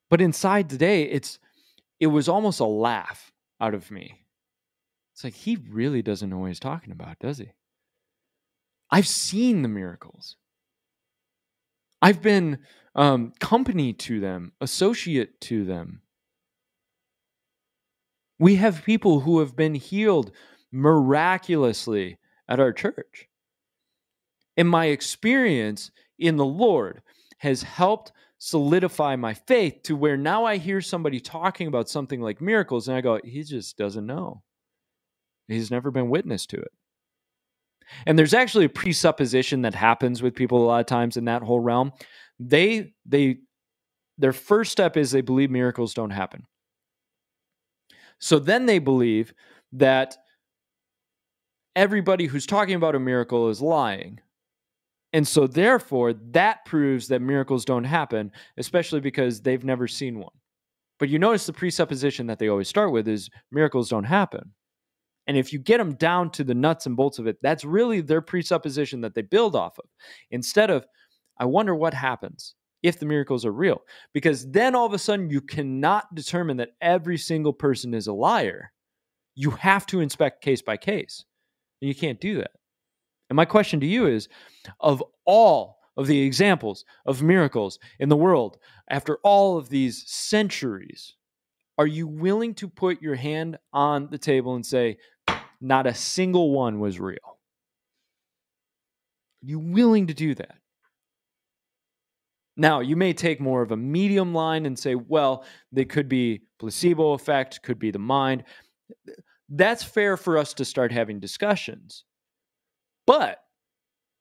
But 0.10 0.22
inside 0.22 0.70
today, 0.70 1.04
it's 1.04 1.40
it 2.00 2.08
was 2.08 2.30
almost 2.30 2.60
a 2.60 2.66
laugh 2.66 3.32
out 3.60 3.74
of 3.74 3.92
me. 3.92 4.26
It's 5.14 5.24
like 5.24 5.34
he 5.34 5.58
really 5.70 6.02
doesn't 6.02 6.30
know 6.30 6.38
what 6.38 6.48
he's 6.48 6.60
talking 6.60 6.92
about, 6.92 7.20
does 7.20 7.38
he? 7.38 7.52
I've 8.90 9.08
seen 9.08 9.62
the 9.62 9.68
miracles. 9.68 10.38
I've 12.02 12.22
been 12.22 12.60
um, 12.96 13.34
company 13.40 13.94
to 13.94 14.20
them, 14.20 14.54
associate 14.62 15.40
to 15.42 15.66
them. 15.66 16.02
We 18.40 18.56
have 18.56 18.84
people 18.84 19.20
who 19.20 19.40
have 19.40 19.56
been 19.56 19.76
healed 19.76 20.32
miraculously 20.72 22.18
at 22.48 22.60
our 22.60 22.72
church. 22.72 23.29
And 24.60 24.68
my 24.68 24.88
experience 24.88 25.90
in 26.20 26.36
the 26.36 26.44
Lord 26.44 27.02
has 27.38 27.64
helped 27.64 28.12
solidify 28.40 29.16
my 29.16 29.34
faith 29.34 29.84
to 29.84 29.96
where 29.96 30.18
now 30.18 30.44
I 30.44 30.58
hear 30.58 30.82
somebody 30.82 31.22
talking 31.22 31.68
about 31.68 31.88
something 31.88 32.20
like 32.20 32.42
miracles 32.42 32.90
and 32.90 32.98
I 32.98 33.00
go, 33.00 33.22
he 33.24 33.42
just 33.44 33.78
doesn't 33.78 34.06
know. 34.06 34.44
He's 35.48 35.72
never 35.72 35.92
been 35.92 36.10
witness 36.10 36.46
to 36.48 36.58
it. 36.58 36.72
And 38.06 38.20
there's 38.20 38.34
actually 38.34 38.66
a 38.66 38.70
presupposition 38.70 39.62
that 39.62 39.76
happens 39.76 40.22
with 40.22 40.36
people 40.36 40.62
a 40.62 40.68
lot 40.68 40.82
of 40.82 40.88
times 40.88 41.16
in 41.16 41.24
that 41.24 41.42
whole 41.42 41.62
realm. 41.62 41.94
They 42.38 42.92
they 43.06 43.38
their 44.18 44.34
first 44.34 44.74
step 44.74 44.98
is 44.98 45.12
they 45.12 45.22
believe 45.22 45.50
miracles 45.50 45.94
don't 45.94 46.10
happen. 46.10 46.46
So 48.20 48.40
then 48.40 48.66
they 48.66 48.80
believe 48.80 49.34
that 49.72 50.18
everybody 51.78 52.26
who's 52.26 52.46
talking 52.46 52.76
about 52.76 52.96
a 52.96 53.00
miracle 53.00 53.48
is 53.48 53.62
lying 53.62 54.20
and 55.12 55.28
so, 55.28 55.48
therefore, 55.48 56.14
that 56.32 56.66
proves 56.66 57.08
that 57.08 57.22
miracles 57.22 57.66
don't 57.66 57.84
happen, 57.84 58.32
especially 58.58 59.00
because 59.00 59.42
they've 59.42 59.64
never 59.64 59.88
seen 59.88 60.20
one. 60.20 60.34
But 61.00 61.10
you 61.10 61.18
notice 61.18 61.46
the 61.46 61.54
presupposition 61.54 62.28
that 62.28 62.38
they 62.40 62.50
always 62.50 62.68
start 62.68 62.92
with 62.92 63.08
is 63.08 63.30
miracles 63.52 63.90
don't 63.90 64.04
happen. 64.04 64.54
And 65.26 65.38
if 65.38 65.54
you 65.54 65.60
get 65.60 65.78
them 65.78 65.96
down 65.96 66.32
to 66.32 66.44
the 66.44 66.56
nuts 66.56 66.86
and 66.86 66.96
bolts 66.96 67.20
of 67.20 67.28
it, 67.28 67.38
that's 67.42 67.64
really 67.64 68.02
their 68.02 68.22
presupposition 68.22 69.02
that 69.02 69.16
they 69.16 69.22
build 69.22 69.56
off 69.56 69.78
of. 69.80 69.86
Instead 70.32 70.70
of, 70.70 70.86
I 71.40 71.46
wonder 71.46 71.74
what 71.76 71.94
happens 71.94 72.56
if 72.84 73.00
the 73.00 73.06
miracles 73.06 73.46
are 73.46 73.52
real. 73.52 73.82
Because 74.14 74.50
then 74.50 74.76
all 74.76 74.86
of 74.86 74.94
a 74.94 75.00
sudden 75.00 75.30
you 75.30 75.42
cannot 75.42 76.14
determine 76.14 76.58
that 76.58 76.72
every 76.82 77.18
single 77.18 77.54
person 77.54 77.94
is 77.94 78.08
a 78.08 78.14
liar. 78.14 78.72
You 79.36 79.52
have 79.52 79.86
to 79.88 80.02
inspect 80.02 80.44
case 80.44 80.62
by 80.62 80.78
case. 80.78 81.26
And 81.82 81.88
you 81.88 81.96
can't 81.96 82.20
do 82.20 82.38
that. 82.38 82.52
And 83.30 83.36
my 83.36 83.46
question 83.46 83.80
to 83.80 83.86
you 83.86 84.08
is 84.08 84.28
of 84.80 85.04
all 85.26 85.78
of 85.96 86.08
the 86.08 86.22
examples 86.22 86.86
of 87.06 87.22
miracles 87.22 87.78
in 88.00 88.10
the 88.10 88.16
world 88.16 88.58
after 88.90 89.18
all 89.24 89.58
of 89.58 89.70
these 89.70 90.04
centuries, 90.08 91.16
are 91.78 91.88
you 91.88 92.08
willing 92.08 92.54
to 92.56 92.68
put 92.68 93.02
your 93.02 93.16
hand 93.16 93.58
on 93.72 94.10
the 94.10 94.18
table 94.18 94.56
and 94.56 94.66
say, 94.66 94.98
not 95.62 95.88
a 95.88 95.94
single 95.94 96.52
one 96.52 96.80
was 96.80 97.00
real? 97.00 97.18
Are 99.44 99.48
you 99.48 99.60
willing 99.60 100.08
to 100.08 100.14
do 100.14 100.36
that? 100.36 100.56
Now, 102.58 102.82
you 102.82 102.98
may 102.98 103.14
take 103.14 103.40
more 103.40 103.62
of 103.62 103.72
a 103.72 103.78
medium 103.78 104.34
line 104.34 104.66
and 104.66 104.78
say, 104.78 104.96
well, 104.96 105.46
they 105.72 105.86
could 105.86 106.10
be 106.10 106.42
placebo 106.60 107.14
effect, 107.14 107.64
could 107.64 107.80
be 107.80 107.92
the 107.92 108.00
mind. 108.00 108.44
That's 109.48 109.84
fair 109.84 110.18
for 110.18 110.38
us 110.38 110.54
to 110.56 110.66
start 110.66 110.92
having 110.92 111.22
discussions. 111.22 112.04
But 113.10 113.44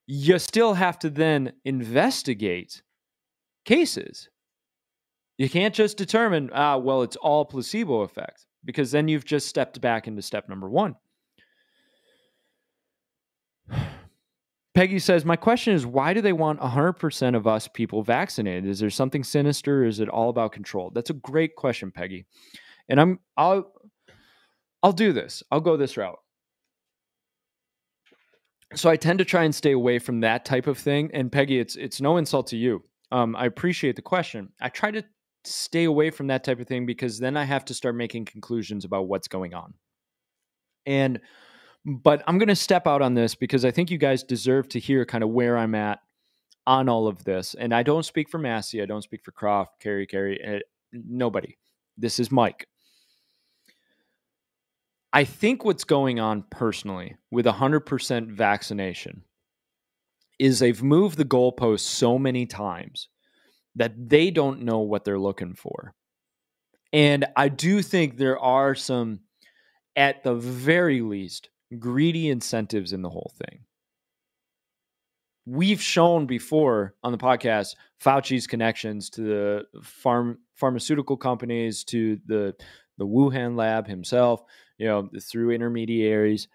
you 0.06 0.38
still 0.38 0.72
have 0.72 0.98
to 1.00 1.10
then 1.10 1.52
investigate 1.66 2.80
cases. 3.66 4.30
You 5.36 5.50
can't 5.50 5.74
just 5.74 5.98
determine, 5.98 6.48
ah, 6.54 6.78
well, 6.78 7.02
it's 7.02 7.16
all 7.16 7.44
placebo 7.44 8.00
effect, 8.00 8.46
because 8.64 8.90
then 8.90 9.06
you've 9.06 9.26
just 9.26 9.46
stepped 9.46 9.78
back 9.82 10.08
into 10.08 10.22
step 10.22 10.48
number 10.48 10.70
one. 10.70 10.96
Peggy 14.74 15.00
says, 15.00 15.22
My 15.22 15.36
question 15.36 15.74
is, 15.74 15.84
why 15.84 16.14
do 16.14 16.22
they 16.22 16.32
want 16.32 16.58
100% 16.58 17.36
of 17.36 17.46
us 17.46 17.68
people 17.68 18.02
vaccinated? 18.02 18.64
Is 18.64 18.78
there 18.78 18.88
something 18.88 19.22
sinister? 19.22 19.84
Is 19.84 20.00
it 20.00 20.08
all 20.08 20.30
about 20.30 20.52
control? 20.52 20.90
That's 20.94 21.10
a 21.10 21.12
great 21.12 21.56
question, 21.56 21.90
Peggy. 21.90 22.24
And 22.88 22.98
I'm, 22.98 23.20
I'll, 23.36 23.70
I'll 24.82 24.92
do 24.92 25.12
this. 25.12 25.42
I'll 25.50 25.60
go 25.60 25.76
this 25.76 25.98
route. 25.98 26.20
So 28.74 28.90
I 28.90 28.96
tend 28.96 29.18
to 29.18 29.24
try 29.24 29.44
and 29.44 29.54
stay 29.54 29.72
away 29.72 29.98
from 29.98 30.20
that 30.20 30.44
type 30.44 30.66
of 30.66 30.78
thing. 30.78 31.10
And 31.14 31.32
Peggy, 31.32 31.58
it's, 31.58 31.76
it's 31.76 32.00
no 32.00 32.18
insult 32.18 32.46
to 32.48 32.56
you. 32.56 32.82
Um, 33.10 33.34
I 33.36 33.46
appreciate 33.46 33.96
the 33.96 34.02
question. 34.02 34.50
I 34.60 34.68
try 34.68 34.90
to 34.90 35.02
stay 35.44 35.84
away 35.84 36.10
from 36.10 36.26
that 36.26 36.44
type 36.44 36.60
of 36.60 36.66
thing 36.66 36.84
because 36.84 37.18
then 37.18 37.36
I 37.36 37.44
have 37.44 37.64
to 37.66 37.74
start 37.74 37.96
making 37.96 38.26
conclusions 38.26 38.84
about 38.84 39.08
what's 39.08 39.28
going 39.28 39.54
on. 39.54 39.74
And 40.84 41.20
but 41.84 42.22
I'm 42.26 42.38
going 42.38 42.48
to 42.48 42.56
step 42.56 42.86
out 42.86 43.02
on 43.02 43.14
this 43.14 43.34
because 43.34 43.64
I 43.64 43.70
think 43.70 43.90
you 43.90 43.98
guys 43.98 44.22
deserve 44.22 44.68
to 44.70 44.78
hear 44.78 45.06
kind 45.06 45.24
of 45.24 45.30
where 45.30 45.56
I'm 45.56 45.74
at 45.74 46.00
on 46.66 46.88
all 46.88 47.06
of 47.06 47.24
this. 47.24 47.54
And 47.54 47.74
I 47.74 47.82
don't 47.82 48.04
speak 48.04 48.28
for 48.28 48.38
Massey, 48.38 48.82
I 48.82 48.86
don't 48.86 49.02
speak 49.02 49.24
for 49.24 49.32
Croft, 49.32 49.80
Carrie, 49.80 50.06
Carrie, 50.06 50.44
uh, 50.44 50.58
nobody. 50.92 51.56
This 51.96 52.20
is 52.20 52.30
Mike. 52.30 52.66
I 55.12 55.24
think 55.24 55.64
what's 55.64 55.84
going 55.84 56.20
on 56.20 56.44
personally 56.50 57.16
with 57.30 57.46
100% 57.46 58.30
vaccination 58.30 59.22
is 60.38 60.58
they've 60.58 60.82
moved 60.82 61.18
the 61.18 61.24
goalposts 61.24 61.80
so 61.80 62.18
many 62.18 62.46
times 62.46 63.08
that 63.74 64.08
they 64.08 64.30
don't 64.30 64.62
know 64.62 64.80
what 64.80 65.04
they're 65.04 65.18
looking 65.18 65.54
for. 65.54 65.94
And 66.92 67.26
I 67.36 67.48
do 67.48 67.82
think 67.82 68.16
there 68.16 68.38
are 68.38 68.74
some, 68.74 69.20
at 69.96 70.22
the 70.22 70.34
very 70.34 71.00
least, 71.00 71.50
greedy 71.78 72.28
incentives 72.28 72.92
in 72.92 73.02
the 73.02 73.10
whole 73.10 73.32
thing. 73.36 73.60
We've 75.46 75.80
shown 75.80 76.26
before 76.26 76.94
on 77.02 77.12
the 77.12 77.18
podcast 77.18 77.74
Fauci's 78.02 78.46
connections 78.46 79.08
to 79.10 79.22
the 79.22 79.64
farm 79.82 80.38
pharmaceutical 80.54 81.16
companies, 81.16 81.84
to 81.84 82.18
the 82.26 82.54
the 82.98 83.06
Wuhan 83.06 83.56
lab 83.56 83.86
himself, 83.86 84.42
you 84.78 84.86
know, 84.86 85.08
through 85.20 85.50
intermediaries. 85.50 86.48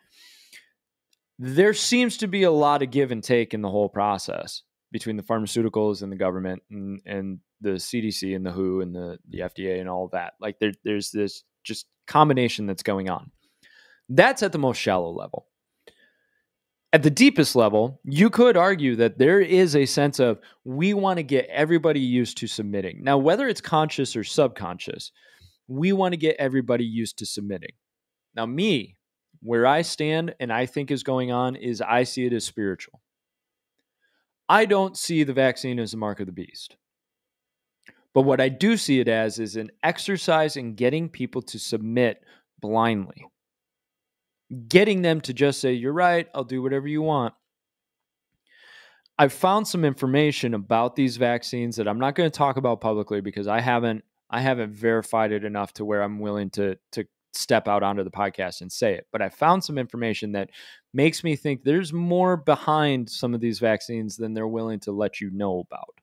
There 1.37 1.73
seems 1.73 2.17
to 2.17 2.27
be 2.27 2.43
a 2.43 2.51
lot 2.51 2.81
of 2.81 2.91
give 2.91 3.11
and 3.11 3.23
take 3.23 3.53
in 3.53 3.61
the 3.61 3.69
whole 3.69 3.89
process 3.89 4.63
between 4.91 5.17
the 5.17 5.23
pharmaceuticals 5.23 6.01
and 6.03 6.11
the 6.11 6.15
government 6.15 6.61
and, 6.69 7.01
and 7.05 7.39
the 7.61 7.71
CDC 7.71 8.35
and 8.35 8.45
the 8.45 8.51
WHO 8.51 8.81
and 8.81 8.95
the, 8.95 9.17
the 9.27 9.39
FDA 9.39 9.79
and 9.79 9.89
all 9.89 10.09
that. 10.13 10.33
Like 10.39 10.59
there, 10.59 10.71
there's 10.83 11.11
this 11.11 11.43
just 11.63 11.87
combination 12.07 12.65
that's 12.67 12.83
going 12.83 13.09
on. 13.09 13.31
That's 14.09 14.43
at 14.43 14.51
the 14.51 14.59
most 14.59 14.77
shallow 14.77 15.11
level. 15.11 15.47
At 16.91 17.01
the 17.01 17.09
deepest 17.09 17.55
level, 17.55 17.99
you 18.03 18.29
could 18.29 18.55
argue 18.55 18.95
that 18.97 19.17
there 19.17 19.41
is 19.41 19.75
a 19.75 19.85
sense 19.85 20.19
of 20.19 20.39
we 20.63 20.93
want 20.93 21.17
to 21.17 21.23
get 21.23 21.47
everybody 21.49 21.99
used 21.99 22.37
to 22.37 22.47
submitting. 22.47 23.03
Now, 23.03 23.17
whether 23.17 23.47
it's 23.47 23.61
conscious 23.61 24.15
or 24.15 24.23
subconscious, 24.23 25.11
we 25.67 25.91
want 25.91 26.13
to 26.13 26.17
get 26.17 26.35
everybody 26.37 26.85
used 26.85 27.17
to 27.17 27.25
submitting. 27.25 27.71
Now, 28.35 28.45
me, 28.45 28.97
where 29.41 29.65
I 29.65 29.81
stand 29.81 30.35
and 30.39 30.51
I 30.51 30.65
think 30.65 30.89
is 30.91 31.03
going 31.03 31.31
on 31.31 31.55
is 31.55 31.81
I 31.81 32.03
see 32.03 32.25
it 32.25 32.33
as 32.33 32.45
spiritual. 32.45 33.01
I 34.49 34.65
don't 34.65 34.97
see 34.97 35.23
the 35.23 35.33
vaccine 35.33 35.79
as 35.79 35.91
the 35.91 35.97
mark 35.97 36.19
of 36.19 36.25
the 36.25 36.31
beast. 36.31 36.75
But 38.13 38.21
what 38.21 38.39
I 38.39 38.49
do 38.49 38.77
see 38.77 38.99
it 38.99 39.07
as 39.07 39.39
is 39.39 39.55
an 39.55 39.71
exercise 39.81 40.55
in 40.55 40.75
getting 40.75 41.09
people 41.09 41.41
to 41.43 41.59
submit 41.59 42.23
blindly 42.59 43.25
getting 44.67 45.01
them 45.01 45.21
to 45.21 45.33
just 45.33 45.59
say, 45.59 45.73
You're 45.73 45.93
right, 45.93 46.27
I'll 46.33 46.43
do 46.43 46.61
whatever 46.61 46.87
you 46.87 47.01
want. 47.01 47.33
I've 49.17 49.33
found 49.33 49.67
some 49.67 49.85
information 49.85 50.53
about 50.53 50.95
these 50.95 51.17
vaccines 51.17 51.75
that 51.75 51.87
I'm 51.87 51.99
not 51.99 52.15
going 52.15 52.29
to 52.29 52.37
talk 52.37 52.57
about 52.57 52.81
publicly 52.81 53.21
because 53.21 53.47
I 53.47 53.61
haven't 53.61 54.03
I 54.29 54.41
haven't 54.41 54.73
verified 54.73 55.31
it 55.31 55.43
enough 55.43 55.73
to 55.73 55.85
where 55.85 56.01
I'm 56.01 56.19
willing 56.19 56.49
to 56.51 56.77
to 56.93 57.05
step 57.33 57.67
out 57.67 57.83
onto 57.83 58.03
the 58.03 58.11
podcast 58.11 58.61
and 58.61 58.71
say 58.71 58.93
it. 58.93 59.07
But 59.11 59.21
I 59.21 59.29
found 59.29 59.63
some 59.63 59.77
information 59.77 60.33
that 60.33 60.49
makes 60.93 61.23
me 61.23 61.35
think 61.35 61.63
there's 61.63 61.91
more 61.91 62.37
behind 62.37 63.09
some 63.09 63.33
of 63.33 63.41
these 63.41 63.59
vaccines 63.59 64.17
than 64.17 64.33
they're 64.33 64.47
willing 64.47 64.79
to 64.81 64.91
let 64.91 65.19
you 65.19 65.31
know 65.31 65.59
about. 65.59 65.99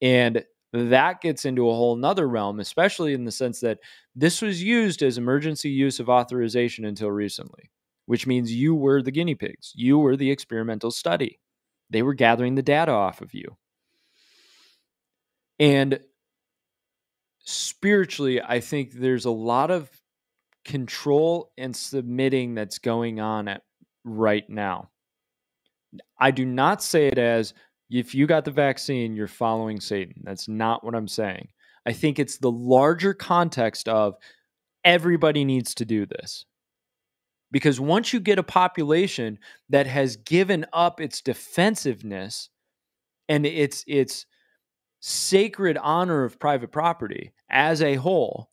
And 0.00 0.44
that 0.72 1.20
gets 1.20 1.44
into 1.44 1.68
a 1.68 1.74
whole 1.74 1.96
nother 1.96 2.28
realm, 2.28 2.60
especially 2.60 3.14
in 3.14 3.24
the 3.24 3.32
sense 3.32 3.60
that 3.60 3.78
this 4.16 4.40
was 4.42 4.62
used 4.62 5.02
as 5.02 5.18
emergency 5.18 5.70
use 5.70 6.00
of 6.00 6.08
authorization 6.08 6.84
until 6.84 7.10
recently, 7.10 7.70
which 8.06 8.26
means 8.26 8.52
you 8.52 8.74
were 8.74 9.02
the 9.02 9.10
guinea 9.10 9.34
pigs. 9.34 9.72
You 9.74 9.98
were 9.98 10.16
the 10.16 10.30
experimental 10.30 10.90
study. 10.90 11.38
They 11.90 12.02
were 12.02 12.14
gathering 12.14 12.54
the 12.54 12.62
data 12.62 12.92
off 12.92 13.20
of 13.20 13.34
you. 13.34 13.56
And 15.58 16.00
spiritually, 17.44 18.40
I 18.40 18.60
think 18.60 18.92
there's 18.92 19.26
a 19.26 19.30
lot 19.30 19.70
of 19.70 19.90
control 20.64 21.52
and 21.58 21.74
submitting 21.74 22.54
that's 22.54 22.78
going 22.78 23.20
on 23.20 23.48
at 23.48 23.62
right 24.04 24.48
now. 24.48 24.90
I 26.18 26.30
do 26.30 26.44
not 26.44 26.82
say 26.82 27.08
it 27.08 27.18
as 27.18 27.54
if 27.90 28.14
you 28.14 28.26
got 28.26 28.44
the 28.44 28.50
vaccine, 28.50 29.14
you're 29.14 29.28
following 29.28 29.80
Satan. 29.80 30.14
That's 30.22 30.48
not 30.48 30.82
what 30.82 30.94
I'm 30.94 31.08
saying. 31.08 31.48
I 31.84 31.92
think 31.92 32.18
it's 32.18 32.38
the 32.38 32.50
larger 32.50 33.12
context 33.12 33.88
of 33.88 34.14
everybody 34.84 35.44
needs 35.44 35.74
to 35.76 35.84
do 35.84 36.06
this. 36.06 36.46
Because 37.50 37.78
once 37.78 38.12
you 38.12 38.20
get 38.20 38.38
a 38.38 38.42
population 38.42 39.38
that 39.68 39.86
has 39.86 40.16
given 40.16 40.64
up 40.72 41.00
its 41.00 41.20
defensiveness 41.20 42.48
and 43.28 43.44
its 43.44 43.84
its 43.86 44.24
sacred 45.00 45.76
honor 45.76 46.24
of 46.24 46.38
private 46.38 46.72
property 46.72 47.34
as 47.50 47.82
a 47.82 47.96
whole, 47.96 48.51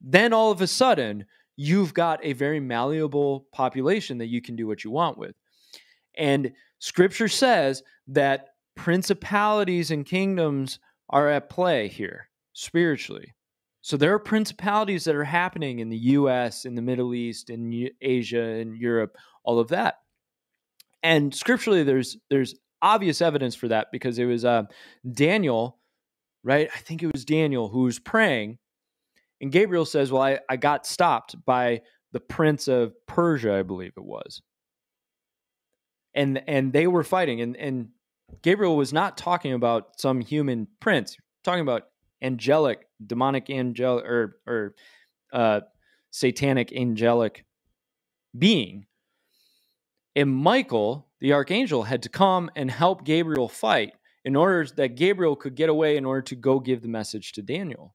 then 0.00 0.32
all 0.32 0.50
of 0.50 0.60
a 0.60 0.66
sudden 0.66 1.26
you've 1.56 1.92
got 1.92 2.20
a 2.22 2.32
very 2.34 2.60
malleable 2.60 3.46
population 3.52 4.18
that 4.18 4.26
you 4.26 4.40
can 4.40 4.56
do 4.56 4.66
what 4.66 4.84
you 4.84 4.90
want 4.90 5.18
with. 5.18 5.34
And 6.16 6.52
scripture 6.78 7.28
says 7.28 7.82
that 8.08 8.50
principalities 8.76 9.90
and 9.90 10.06
kingdoms 10.06 10.78
are 11.10 11.28
at 11.28 11.50
play 11.50 11.88
here 11.88 12.28
spiritually. 12.52 13.34
So 13.80 13.96
there 13.96 14.12
are 14.12 14.18
principalities 14.18 15.04
that 15.04 15.16
are 15.16 15.24
happening 15.24 15.78
in 15.78 15.88
the 15.88 15.96
US, 15.96 16.64
in 16.64 16.74
the 16.74 16.82
Middle 16.82 17.14
East, 17.14 17.50
in 17.50 17.88
Asia, 18.00 18.42
in 18.42 18.76
Europe, 18.76 19.16
all 19.44 19.58
of 19.58 19.68
that. 19.68 19.96
And 21.02 21.34
scripturally 21.34 21.84
there's 21.84 22.16
there's 22.28 22.54
obvious 22.82 23.20
evidence 23.20 23.54
for 23.54 23.68
that 23.68 23.88
because 23.90 24.18
it 24.18 24.26
was 24.26 24.44
uh, 24.44 24.64
Daniel, 25.10 25.78
right? 26.44 26.68
I 26.74 26.78
think 26.78 27.02
it 27.02 27.12
was 27.12 27.24
Daniel 27.24 27.68
who 27.68 27.82
was 27.82 27.98
praying 27.98 28.58
and 29.40 29.52
Gabriel 29.52 29.84
says, 29.84 30.12
"Well, 30.12 30.22
I, 30.22 30.40
I 30.48 30.56
got 30.56 30.86
stopped 30.86 31.36
by 31.44 31.82
the 32.12 32.20
prince 32.20 32.68
of 32.68 32.94
Persia, 33.06 33.54
I 33.54 33.62
believe 33.62 33.92
it 33.96 34.04
was." 34.04 34.42
and 36.14 36.42
and 36.48 36.72
they 36.72 36.86
were 36.86 37.04
fighting 37.04 37.40
and 37.40 37.56
and 37.56 37.88
Gabriel 38.42 38.76
was 38.76 38.92
not 38.92 39.16
talking 39.16 39.52
about 39.52 40.00
some 40.00 40.20
human 40.20 40.66
prince 40.80 41.16
talking 41.44 41.62
about 41.62 41.84
angelic 42.22 42.86
demonic 43.06 43.48
angelic 43.50 44.04
or 44.04 44.40
or 44.46 44.74
uh 45.32 45.60
satanic 46.10 46.72
angelic 46.72 47.44
being 48.36 48.86
and 50.16 50.34
Michael 50.34 51.06
the 51.20 51.32
archangel 51.32 51.84
had 51.84 52.02
to 52.02 52.08
come 52.08 52.50
and 52.56 52.70
help 52.70 53.04
Gabriel 53.04 53.48
fight 53.48 53.92
in 54.24 54.36
order 54.36 54.66
that 54.76 54.96
Gabriel 54.96 55.36
could 55.36 55.54
get 55.54 55.68
away 55.68 55.96
in 55.96 56.04
order 56.04 56.22
to 56.22 56.34
go 56.36 56.60
give 56.60 56.82
the 56.82 56.88
message 56.88 57.32
to 57.32 57.42
Daniel. 57.42 57.94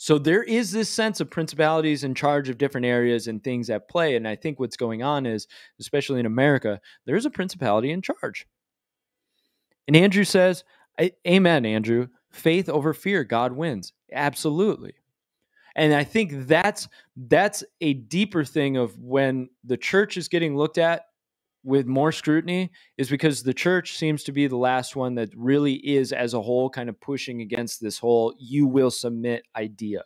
So 0.00 0.16
there 0.16 0.44
is 0.44 0.70
this 0.70 0.88
sense 0.88 1.20
of 1.20 1.28
principalities 1.28 2.04
in 2.04 2.14
charge 2.14 2.48
of 2.48 2.56
different 2.56 2.86
areas 2.86 3.26
and 3.26 3.42
things 3.42 3.68
at 3.68 3.88
play. 3.88 4.14
And 4.14 4.28
I 4.28 4.36
think 4.36 4.60
what's 4.60 4.76
going 4.76 5.02
on 5.02 5.26
is, 5.26 5.48
especially 5.80 6.20
in 6.20 6.26
America, 6.26 6.80
there's 7.04 7.26
a 7.26 7.30
principality 7.30 7.90
in 7.90 8.00
charge. 8.00 8.46
And 9.88 9.96
Andrew 9.96 10.22
says, 10.22 10.62
Amen, 11.26 11.66
Andrew. 11.66 12.06
Faith 12.30 12.68
over 12.68 12.94
fear, 12.94 13.24
God 13.24 13.52
wins. 13.52 13.92
Absolutely. 14.12 14.94
And 15.74 15.92
I 15.92 16.04
think 16.04 16.46
that's 16.46 16.88
that's 17.16 17.64
a 17.80 17.94
deeper 17.94 18.44
thing 18.44 18.76
of 18.76 18.96
when 18.98 19.48
the 19.64 19.76
church 19.76 20.16
is 20.16 20.28
getting 20.28 20.56
looked 20.56 20.78
at 20.78 21.06
with 21.64 21.86
more 21.86 22.12
scrutiny 22.12 22.70
is 22.96 23.10
because 23.10 23.42
the 23.42 23.54
church 23.54 23.96
seems 23.96 24.22
to 24.24 24.32
be 24.32 24.46
the 24.46 24.56
last 24.56 24.96
one 24.96 25.14
that 25.16 25.30
really 25.36 25.74
is 25.74 26.12
as 26.12 26.34
a 26.34 26.40
whole 26.40 26.70
kind 26.70 26.88
of 26.88 27.00
pushing 27.00 27.40
against 27.40 27.80
this 27.80 27.98
whole 27.98 28.34
you 28.38 28.66
will 28.66 28.90
submit 28.90 29.44
idea. 29.56 30.02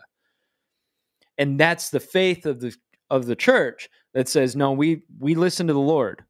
And 1.39 1.59
that's 1.59 1.91
the 1.91 2.01
faith 2.01 2.47
of 2.47 2.61
the 2.61 2.75
of 3.11 3.27
the 3.27 3.37
church 3.37 3.89
that 4.15 4.29
says 4.29 4.57
no 4.57 4.73
we 4.73 5.03
we 5.19 5.35
listen 5.35 5.67
to 5.67 5.73
the 5.73 5.79
Lord. 5.79 6.25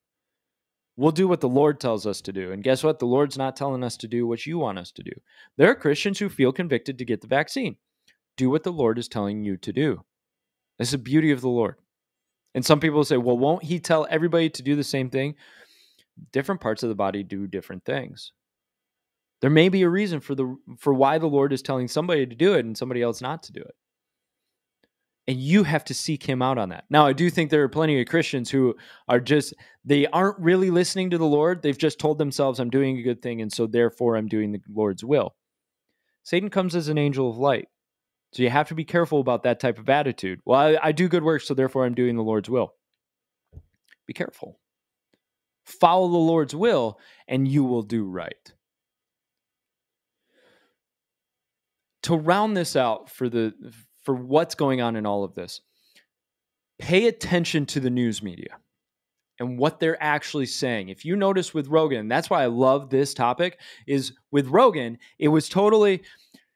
We'll 0.96 1.12
do 1.12 1.26
what 1.26 1.40
the 1.40 1.48
Lord 1.48 1.80
tells 1.80 2.06
us 2.06 2.20
to 2.22 2.32
do. 2.32 2.52
And 2.52 2.62
guess 2.62 2.84
what? 2.84 2.98
The 2.98 3.06
Lord's 3.06 3.38
not 3.38 3.56
telling 3.56 3.82
us 3.82 3.96
to 3.98 4.08
do 4.08 4.26
what 4.26 4.44
you 4.44 4.58
want 4.58 4.78
us 4.78 4.92
to 4.92 5.02
do. 5.02 5.12
There 5.56 5.70
are 5.70 5.74
Christians 5.74 6.18
who 6.18 6.28
feel 6.28 6.52
convicted 6.52 6.98
to 6.98 7.04
get 7.06 7.22
the 7.22 7.26
vaccine. 7.26 7.76
Do 8.36 8.50
what 8.50 8.62
the 8.62 8.72
Lord 8.72 8.98
is 8.98 9.08
telling 9.08 9.42
you 9.42 9.56
to 9.56 9.72
do. 9.72 10.04
That's 10.78 10.90
the 10.90 10.98
beauty 10.98 11.30
of 11.30 11.40
the 11.40 11.48
Lord. 11.48 11.76
And 12.54 12.64
some 12.64 12.80
people 12.80 13.04
say, 13.04 13.16
well, 13.16 13.38
won't 13.38 13.64
he 13.64 13.78
tell 13.78 14.06
everybody 14.10 14.50
to 14.50 14.62
do 14.62 14.76
the 14.76 14.84
same 14.84 15.10
thing? 15.10 15.34
Different 16.32 16.60
parts 16.60 16.82
of 16.82 16.88
the 16.88 16.94
body 16.94 17.22
do 17.22 17.46
different 17.46 17.84
things. 17.84 18.32
There 19.40 19.50
may 19.50 19.68
be 19.68 19.82
a 19.82 19.88
reason 19.88 20.20
for 20.20 20.34
the 20.34 20.56
for 20.78 20.94
why 20.94 21.18
the 21.18 21.26
Lord 21.26 21.52
is 21.52 21.62
telling 21.62 21.88
somebody 21.88 22.26
to 22.26 22.34
do 22.34 22.54
it 22.54 22.64
and 22.64 22.78
somebody 22.78 23.02
else 23.02 23.20
not 23.20 23.42
to 23.44 23.52
do 23.52 23.60
it. 23.60 23.74
And 25.26 25.38
you 25.38 25.64
have 25.64 25.84
to 25.86 25.94
seek 25.94 26.24
him 26.24 26.42
out 26.42 26.58
on 26.58 26.68
that. 26.70 26.84
Now, 26.90 27.06
I 27.06 27.12
do 27.12 27.30
think 27.30 27.50
there 27.50 27.62
are 27.62 27.68
plenty 27.68 28.00
of 28.00 28.08
Christians 28.08 28.50
who 28.50 28.76
are 29.08 29.20
just 29.20 29.54
they 29.84 30.06
aren't 30.06 30.38
really 30.38 30.70
listening 30.70 31.10
to 31.10 31.18
the 31.18 31.24
Lord. 31.24 31.62
They've 31.62 31.76
just 31.76 31.98
told 31.98 32.18
themselves 32.18 32.60
I'm 32.60 32.70
doing 32.70 32.98
a 32.98 33.02
good 33.02 33.22
thing 33.22 33.40
and 33.40 33.52
so 33.52 33.66
therefore 33.66 34.16
I'm 34.16 34.28
doing 34.28 34.52
the 34.52 34.60
Lord's 34.72 35.04
will. 35.04 35.34
Satan 36.22 36.50
comes 36.50 36.76
as 36.76 36.88
an 36.88 36.98
angel 36.98 37.28
of 37.28 37.36
light. 37.36 37.68
So 38.32 38.42
you 38.42 38.50
have 38.50 38.68
to 38.68 38.74
be 38.74 38.84
careful 38.84 39.20
about 39.20 39.42
that 39.42 39.60
type 39.60 39.78
of 39.78 39.88
attitude. 39.90 40.40
Well, 40.44 40.58
I, 40.58 40.88
I 40.88 40.92
do 40.92 41.08
good 41.08 41.22
work, 41.22 41.42
so 41.42 41.52
therefore 41.52 41.84
I'm 41.84 41.94
doing 41.94 42.16
the 42.16 42.22
Lord's 42.22 42.48
will. 42.48 42.74
Be 44.06 44.14
careful. 44.14 44.58
Follow 45.64 46.08
the 46.08 46.16
Lord's 46.16 46.54
will, 46.54 46.98
and 47.28 47.46
you 47.46 47.62
will 47.62 47.82
do 47.82 48.04
right. 48.04 48.52
To 52.04 52.16
round 52.16 52.56
this 52.56 52.74
out 52.74 53.10
for 53.10 53.28
the 53.28 53.54
for 54.02 54.14
what's 54.14 54.56
going 54.56 54.80
on 54.80 54.96
in 54.96 55.06
all 55.06 55.22
of 55.22 55.34
this, 55.34 55.60
pay 56.80 57.06
attention 57.06 57.66
to 57.66 57.78
the 57.78 57.90
news 57.90 58.22
media 58.22 58.56
and 59.38 59.56
what 59.56 59.78
they're 59.78 60.02
actually 60.02 60.46
saying. 60.46 60.88
If 60.88 61.04
you 61.04 61.14
notice 61.14 61.54
with 61.54 61.68
Rogan, 61.68 62.08
that's 62.08 62.28
why 62.28 62.42
I 62.42 62.46
love 62.46 62.90
this 62.90 63.14
topic, 63.14 63.60
is 63.86 64.12
with 64.32 64.48
Rogan, 64.48 64.98
it 65.20 65.28
was 65.28 65.48
totally 65.48 66.02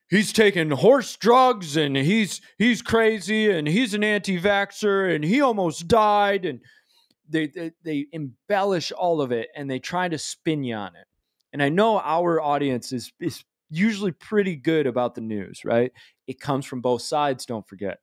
he's 0.09 0.32
taking 0.32 0.70
horse 0.70 1.16
drugs 1.16 1.76
and 1.76 1.96
he's 1.96 2.40
he's 2.59 2.82
crazy 2.82 3.50
and 3.50 3.66
he's 3.66 3.94
an 3.94 4.04
anti-vaxxer 4.04 5.14
and 5.14 5.24
he 5.24 5.40
almost 5.40 5.88
died 5.88 6.44
and 6.44 6.61
they, 7.28 7.48
they, 7.48 7.72
they 7.82 8.07
embellish 8.12 8.92
all 8.92 9.20
of 9.20 9.32
it 9.32 9.48
and 9.57 9.68
they 9.68 9.80
try 9.80 10.09
to 10.09 10.18
spin 10.18 10.62
you 10.62 10.76
on 10.76 10.94
it. 10.94 11.07
And 11.52 11.62
i 11.62 11.68
know 11.68 11.98
our 12.00 12.40
audience 12.40 12.92
is 12.92 13.12
is 13.20 13.44
usually 13.68 14.12
pretty 14.12 14.54
good 14.54 14.86
about 14.86 15.14
the 15.14 15.20
news 15.20 15.64
right? 15.64 15.92
It 16.26 16.40
comes 16.40 16.66
from 16.66 16.80
both 16.80 17.02
sides 17.02 17.46
don't 17.46 17.66
forget. 17.66 17.98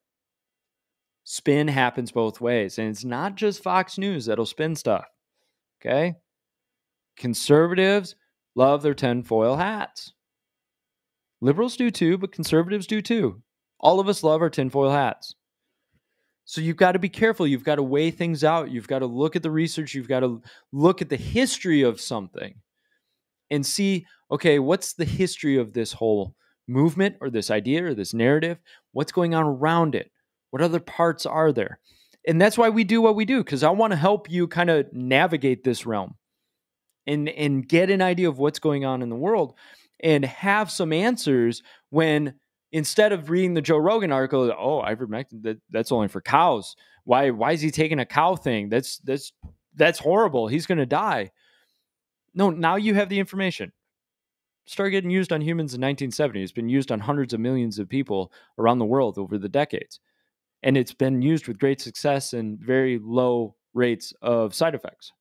Spin 1.26 1.70
happens 1.70 2.12
both 2.12 2.42
ways 2.42 2.78
and 2.78 2.90
it's 2.90 3.06
not 3.06 3.36
just 3.36 3.64
fox 3.64 3.98
news 3.98 4.26
that'll 4.26 4.46
spin 4.46 4.76
stuff 4.76 5.06
okay? 5.82 6.16
Conservatives 7.16 8.16
love 8.56 8.82
their 8.82 8.94
tinfoil 8.94 9.56
hats 9.56 10.14
Liberals 11.44 11.76
do 11.76 11.92
too, 11.92 12.18
but 12.18 12.32
conservatives 12.32 12.88
do 12.88 13.02
too. 13.02 13.42
All 13.78 14.00
of 14.00 14.08
us 14.08 14.24
love 14.24 14.42
our 14.42 14.50
tinfoil 14.50 14.90
hats. 14.90 15.36
So 16.46 16.62
you've 16.62 16.78
got 16.78 16.94
to 16.94 17.00
be 17.00 17.10
careful. 17.10 17.46
You've 17.46 17.66
got 17.66 17.76
to 17.76 17.84
weigh 17.84 18.12
things 18.12 18.46
out. 18.46 18.72
You've 18.72 18.88
got 18.88 19.00
to 19.00 19.08
look 19.08 19.36
at 19.36 19.44
the 19.44 19.52
research. 19.52 19.94
You've 19.94 20.08
got 20.08 20.22
to 20.22 20.42
look 20.72 21.02
at 21.02 21.10
the 21.10 21.18
history 21.18 21.82
of 21.82 22.00
something 22.00 22.56
and 23.52 23.66
see 23.66 24.06
okay, 24.32 24.58
what's 24.58 24.94
the 24.94 25.04
history 25.04 25.58
of 25.58 25.74
this 25.74 25.92
whole 25.92 26.34
movement 26.70 27.18
or 27.20 27.30
this 27.30 27.52
idea 27.52 27.84
or 27.84 27.94
this 27.94 28.14
narrative? 28.14 28.58
What's 28.94 29.12
going 29.12 29.36
on 29.36 29.44
around 29.44 29.96
it? 29.96 30.12
What 30.52 30.62
other 30.62 30.80
parts 30.80 31.26
are 31.26 31.52
there? 31.52 31.78
And 32.26 32.40
that's 32.40 32.58
why 32.58 32.70
we 32.70 32.86
do 32.86 33.02
what 33.02 33.18
we 33.18 33.26
do 33.26 33.44
because 33.44 33.64
I 33.64 33.70
want 33.70 33.92
to 33.92 33.98
help 33.98 34.32
you 34.32 34.48
kind 34.48 34.70
of 34.70 34.94
navigate 34.94 35.66
this 35.66 35.86
realm 35.86 36.16
and 37.06 37.28
and 37.28 37.68
get 37.68 37.90
an 37.90 38.02
idea 38.02 38.30
of 38.30 38.40
what's 38.40 38.60
going 38.60 38.86
on 38.86 39.02
in 39.02 39.10
the 39.10 39.16
world 39.18 39.56
and 40.00 40.26
have 40.26 40.70
some 40.72 40.94
answers 40.94 41.64
when 41.90 42.34
instead 42.72 43.12
of 43.12 43.30
reading 43.30 43.54
the 43.54 43.62
Joe 43.62 43.78
Rogan 43.78 44.12
article, 44.12 44.52
oh, 44.52 44.84
ivermectin 44.86 45.44
that 45.44 45.60
that's 45.70 45.92
only 45.92 46.08
for 46.08 46.22
cows. 46.22 46.76
Why 47.06 47.30
why 47.30 47.52
is 47.52 47.62
he 47.62 47.72
taking 47.72 48.00
a 48.00 48.06
cow 48.06 48.36
thing? 48.36 48.70
That's 48.70 48.98
that's 49.00 49.32
that's 49.76 50.00
horrible. 50.00 50.48
He's 50.48 50.66
going 50.66 50.80
to 50.80 50.86
die. 50.86 51.32
No, 52.34 52.50
now 52.50 52.76
you 52.76 52.96
have 52.96 53.10
the 53.10 53.20
information. 53.20 53.72
Started 54.66 54.92
getting 54.92 55.12
used 55.12 55.34
on 55.34 55.42
humans 55.42 55.74
in 55.74 55.82
1970. 55.82 56.42
It's 56.42 56.52
been 56.52 56.70
used 56.70 56.92
on 56.92 57.00
hundreds 57.00 57.34
of 57.34 57.40
millions 57.40 57.80
of 57.80 57.90
people 57.90 58.32
around 58.58 58.80
the 58.80 58.86
world 58.86 59.18
over 59.18 59.38
the 59.38 59.50
decades. 59.50 60.00
And 60.64 60.78
it's 60.78 60.94
been 60.94 61.22
used 61.22 61.48
with 61.48 61.60
great 61.60 61.82
success 61.82 62.32
and 62.34 62.58
very 62.58 62.98
low 62.98 63.56
rates 63.74 64.14
of 64.22 64.56
side 64.56 64.74
effects. 64.74 65.12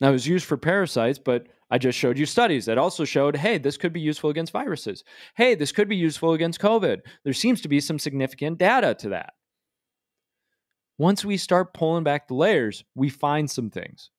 Now, 0.00 0.10
it 0.10 0.12
was 0.12 0.26
used 0.26 0.44
for 0.44 0.56
parasites, 0.56 1.18
but 1.18 1.48
I 1.70 1.78
just 1.78 1.98
showed 1.98 2.18
you 2.18 2.26
studies 2.26 2.66
that 2.66 2.78
also 2.78 3.04
showed 3.04 3.36
hey, 3.36 3.58
this 3.58 3.76
could 3.76 3.92
be 3.92 4.00
useful 4.00 4.30
against 4.30 4.52
viruses. 4.52 5.04
Hey, 5.36 5.54
this 5.54 5.72
could 5.72 5.88
be 5.88 5.96
useful 5.96 6.32
against 6.32 6.60
COVID. 6.60 7.00
There 7.24 7.32
seems 7.32 7.60
to 7.62 7.68
be 7.68 7.80
some 7.80 7.98
significant 7.98 8.58
data 8.58 8.94
to 9.00 9.08
that. 9.10 9.34
Once 10.98 11.24
we 11.24 11.36
start 11.36 11.74
pulling 11.74 12.04
back 12.04 12.28
the 12.28 12.34
layers, 12.34 12.84
we 12.94 13.08
find 13.08 13.50
some 13.50 13.70
things. 13.70 14.10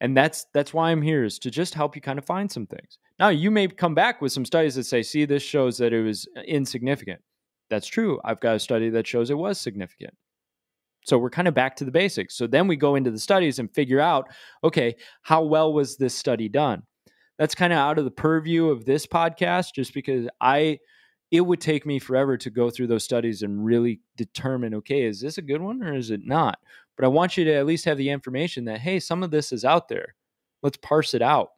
And 0.00 0.16
that's 0.16 0.46
that's 0.52 0.74
why 0.74 0.90
I'm 0.90 1.00
here 1.00 1.24
is 1.24 1.38
to 1.40 1.50
just 1.50 1.74
help 1.74 1.96
you 1.96 2.02
kind 2.02 2.18
of 2.18 2.26
find 2.26 2.50
some 2.50 2.66
things. 2.66 2.98
Now, 3.18 3.28
you 3.30 3.50
may 3.50 3.66
come 3.68 3.94
back 3.94 4.20
with 4.20 4.32
some 4.32 4.44
studies 4.44 4.74
that 4.74 4.84
say, 4.84 5.02
"See, 5.02 5.24
this 5.24 5.42
shows 5.42 5.78
that 5.78 5.94
it 5.94 6.02
was 6.02 6.28
insignificant." 6.46 7.22
That's 7.70 7.86
true. 7.86 8.20
I've 8.24 8.40
got 8.40 8.56
a 8.56 8.60
study 8.60 8.90
that 8.90 9.06
shows 9.06 9.30
it 9.30 9.38
was 9.38 9.58
significant. 9.58 10.14
So 11.06 11.18
we're 11.18 11.30
kind 11.30 11.48
of 11.48 11.54
back 11.54 11.76
to 11.76 11.84
the 11.84 11.90
basics. 11.90 12.36
So 12.36 12.46
then 12.46 12.66
we 12.66 12.76
go 12.76 12.94
into 12.94 13.10
the 13.10 13.18
studies 13.18 13.58
and 13.58 13.72
figure 13.72 14.00
out, 14.00 14.28
okay, 14.64 14.96
how 15.22 15.42
well 15.42 15.72
was 15.72 15.96
this 15.96 16.14
study 16.14 16.48
done? 16.48 16.82
that's 17.38 17.54
kind 17.54 17.72
of 17.72 17.78
out 17.78 17.98
of 17.98 18.04
the 18.04 18.10
purview 18.10 18.68
of 18.68 18.84
this 18.84 19.06
podcast 19.06 19.74
just 19.74 19.94
because 19.94 20.28
I 20.40 20.78
it 21.30 21.40
would 21.40 21.60
take 21.60 21.84
me 21.84 21.98
forever 21.98 22.36
to 22.36 22.50
go 22.50 22.70
through 22.70 22.86
those 22.86 23.02
studies 23.02 23.42
and 23.42 23.64
really 23.64 24.00
determine 24.16 24.74
okay 24.74 25.02
is 25.02 25.20
this 25.20 25.38
a 25.38 25.42
good 25.42 25.60
one 25.60 25.82
or 25.82 25.94
is 25.94 26.10
it 26.10 26.24
not? 26.24 26.58
But 26.96 27.04
I 27.04 27.08
want 27.08 27.36
you 27.36 27.44
to 27.44 27.54
at 27.54 27.66
least 27.66 27.84
have 27.84 27.98
the 27.98 28.10
information 28.10 28.64
that 28.66 28.80
hey 28.80 29.00
some 29.00 29.22
of 29.22 29.30
this 29.30 29.52
is 29.52 29.64
out 29.64 29.88
there. 29.88 30.14
Let's 30.62 30.78
parse 30.78 31.14
it 31.14 31.22
out. 31.22 31.50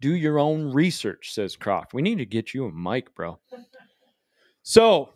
Do 0.00 0.14
your 0.14 0.38
own 0.38 0.72
research 0.72 1.32
says 1.32 1.54
Croft. 1.56 1.94
We 1.94 2.02
need 2.02 2.18
to 2.18 2.26
get 2.26 2.54
you 2.54 2.66
a 2.66 2.72
mic 2.72 3.14
bro. 3.14 3.38
So 4.62 5.10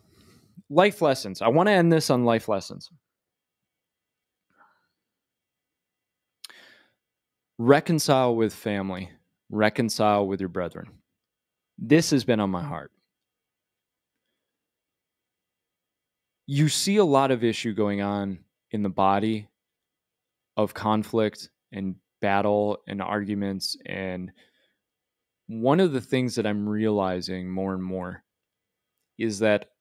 life 0.69 1.01
lessons 1.01 1.41
I 1.41 1.47
want 1.47 1.67
to 1.67 1.73
end 1.73 1.91
this 1.91 2.09
on 2.09 2.25
life 2.25 2.47
lessons 2.47 2.91
reconcile 7.57 8.35
with 8.35 8.53
family, 8.53 9.09
reconcile 9.49 10.27
with 10.27 10.39
your 10.39 10.49
brethren. 10.49 10.89
This 11.77 12.11
has 12.11 12.23
been 12.23 12.39
on 12.39 12.49
my 12.49 12.63
heart. 12.63 12.91
You 16.45 16.69
see 16.69 16.97
a 16.97 17.05
lot 17.05 17.31
of 17.31 17.43
issue 17.43 17.73
going 17.73 18.01
on 18.01 18.39
in 18.71 18.83
the 18.83 18.89
body 18.89 19.49
of 20.55 20.73
conflict 20.73 21.49
and 21.71 21.95
battle 22.21 22.77
and 22.87 23.01
arguments. 23.01 23.77
And 23.85 24.31
one 25.47 25.79
of 25.79 25.91
the 25.91 26.01
things 26.01 26.35
that 26.35 26.47
I'm 26.47 26.67
realizing 26.67 27.49
more 27.49 27.73
and 27.73 27.83
more 27.83 28.23
is 29.17 29.39
that 29.39 29.71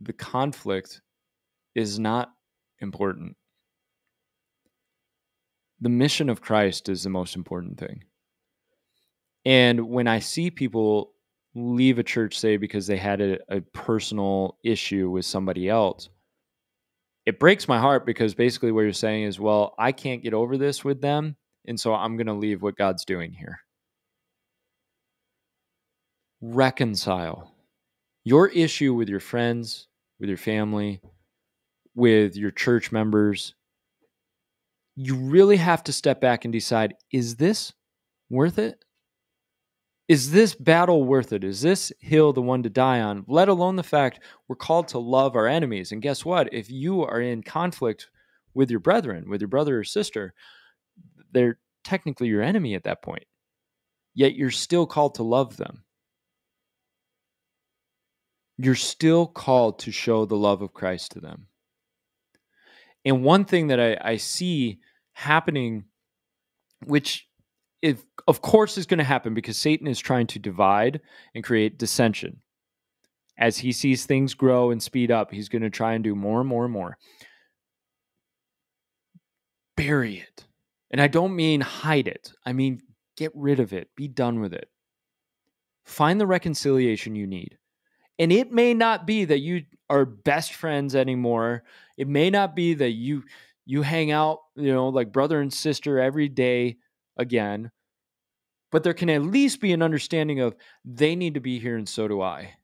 the 0.00 0.12
conflict 0.12 1.00
is 1.74 1.98
not 1.98 2.30
important 2.80 3.36
the 5.80 5.88
mission 5.88 6.28
of 6.28 6.40
Christ 6.40 6.88
is 6.88 7.02
the 7.02 7.10
most 7.10 7.36
important 7.36 7.78
thing. 7.78 8.04
And 9.44 9.88
when 9.88 10.08
I 10.08 10.18
see 10.18 10.50
people 10.50 11.12
leave 11.54 11.98
a 11.98 12.02
church, 12.02 12.38
say, 12.38 12.56
because 12.56 12.86
they 12.86 12.96
had 12.96 13.20
a, 13.20 13.38
a, 13.48 13.60
personal 13.60 14.58
issue 14.64 15.08
with 15.10 15.24
somebody 15.24 15.68
else, 15.68 16.08
it 17.24 17.38
breaks 17.38 17.68
my 17.68 17.78
heart 17.78 18.04
because 18.04 18.34
basically 18.34 18.72
what 18.72 18.82
you're 18.82 18.92
saying 18.92 19.24
is, 19.24 19.40
well, 19.40 19.74
I 19.78 19.92
can't 19.92 20.22
get 20.22 20.34
over 20.34 20.58
this 20.58 20.84
with 20.84 21.00
them. 21.00 21.36
And 21.66 21.78
so 21.78 21.94
I'm 21.94 22.16
going 22.16 22.26
to 22.26 22.34
leave 22.34 22.62
what 22.62 22.76
God's 22.76 23.04
doing 23.04 23.32
here. 23.32 23.60
reconcile 26.40 27.50
your 28.26 28.48
issue 28.48 28.92
with 28.92 29.08
your 29.08 29.20
friends, 29.20 29.86
with 30.18 30.28
your 30.28 30.36
family, 30.36 31.00
with 31.94 32.36
your 32.36 32.50
church 32.50 32.90
members. 32.90 33.54
You 34.96 35.14
really 35.14 35.58
have 35.58 35.84
to 35.84 35.92
step 35.92 36.20
back 36.20 36.44
and 36.44 36.52
decide 36.52 36.96
is 37.12 37.36
this 37.36 37.72
worth 38.28 38.58
it? 38.58 38.84
Is 40.08 40.32
this 40.32 40.56
battle 40.56 41.04
worth 41.04 41.32
it? 41.32 41.44
Is 41.44 41.60
this 41.60 41.92
hill 42.00 42.32
the 42.32 42.42
one 42.42 42.64
to 42.64 42.68
die 42.68 43.00
on? 43.00 43.24
Let 43.28 43.48
alone 43.48 43.76
the 43.76 43.84
fact 43.84 44.18
we're 44.48 44.56
called 44.56 44.88
to 44.88 44.98
love 44.98 45.36
our 45.36 45.46
enemies. 45.46 45.92
And 45.92 46.02
guess 46.02 46.24
what? 46.24 46.52
If 46.52 46.68
you 46.68 47.04
are 47.04 47.20
in 47.20 47.44
conflict 47.44 48.08
with 48.54 48.72
your 48.72 48.80
brethren, 48.80 49.30
with 49.30 49.40
your 49.40 49.48
brother 49.48 49.78
or 49.78 49.84
sister, 49.84 50.34
they're 51.30 51.60
technically 51.84 52.26
your 52.26 52.42
enemy 52.42 52.74
at 52.74 52.82
that 52.84 53.02
point. 53.02 53.24
Yet 54.14 54.34
you're 54.34 54.50
still 54.50 54.86
called 54.86 55.14
to 55.14 55.22
love 55.22 55.56
them. 55.56 55.84
You're 58.58 58.74
still 58.74 59.26
called 59.26 59.78
to 59.80 59.92
show 59.92 60.24
the 60.24 60.36
love 60.36 60.62
of 60.62 60.72
Christ 60.72 61.12
to 61.12 61.20
them. 61.20 61.46
And 63.04 63.22
one 63.22 63.44
thing 63.44 63.68
that 63.68 63.80
I, 63.80 63.96
I 64.12 64.16
see 64.16 64.80
happening, 65.12 65.84
which 66.84 67.28
if, 67.82 68.04
of 68.26 68.42
course 68.42 68.78
is 68.78 68.86
going 68.86 68.98
to 68.98 69.04
happen 69.04 69.34
because 69.34 69.56
Satan 69.56 69.86
is 69.86 70.00
trying 70.00 70.26
to 70.28 70.38
divide 70.38 71.00
and 71.34 71.44
create 71.44 71.78
dissension. 71.78 72.40
As 73.38 73.58
he 73.58 73.70
sees 73.70 74.06
things 74.06 74.34
grow 74.34 74.70
and 74.70 74.82
speed 74.82 75.10
up, 75.10 75.30
he's 75.30 75.48
going 75.48 75.62
to 75.62 75.70
try 75.70 75.92
and 75.92 76.02
do 76.02 76.14
more 76.14 76.40
and 76.40 76.48
more 76.48 76.64
and 76.64 76.72
more. 76.72 76.96
Bury 79.76 80.16
it. 80.18 80.46
And 80.90 81.00
I 81.00 81.06
don't 81.06 81.36
mean 81.36 81.60
hide 81.60 82.08
it, 82.08 82.32
I 82.44 82.52
mean 82.52 82.80
get 83.16 83.32
rid 83.34 83.60
of 83.60 83.72
it, 83.72 83.88
be 83.96 84.08
done 84.08 84.40
with 84.40 84.52
it. 84.52 84.68
Find 85.84 86.20
the 86.20 86.26
reconciliation 86.26 87.14
you 87.14 87.26
need. 87.26 87.58
And 88.18 88.32
it 88.32 88.50
may 88.50 88.74
not 88.74 89.06
be 89.06 89.24
that 89.26 89.40
you 89.40 89.64
are 89.90 90.04
best 90.04 90.54
friends 90.54 90.94
anymore. 90.94 91.64
It 91.96 92.08
may 92.08 92.30
not 92.30 92.56
be 92.56 92.74
that 92.74 92.92
you 92.92 93.24
you 93.66 93.82
hang 93.82 94.12
out, 94.12 94.40
you 94.54 94.72
know, 94.72 94.88
like 94.88 95.12
brother 95.12 95.40
and 95.40 95.52
sister 95.52 95.98
every 95.98 96.28
day 96.28 96.76
again. 97.16 97.70
But 98.70 98.84
there 98.84 98.94
can 98.94 99.10
at 99.10 99.22
least 99.22 99.60
be 99.60 99.72
an 99.72 99.82
understanding 99.82 100.40
of 100.40 100.54
they 100.84 101.16
need 101.16 101.34
to 101.34 101.40
be 101.40 101.58
here 101.58 101.76
and 101.76 101.88
so 101.88 102.06
do 102.06 102.20
I. 102.20 102.54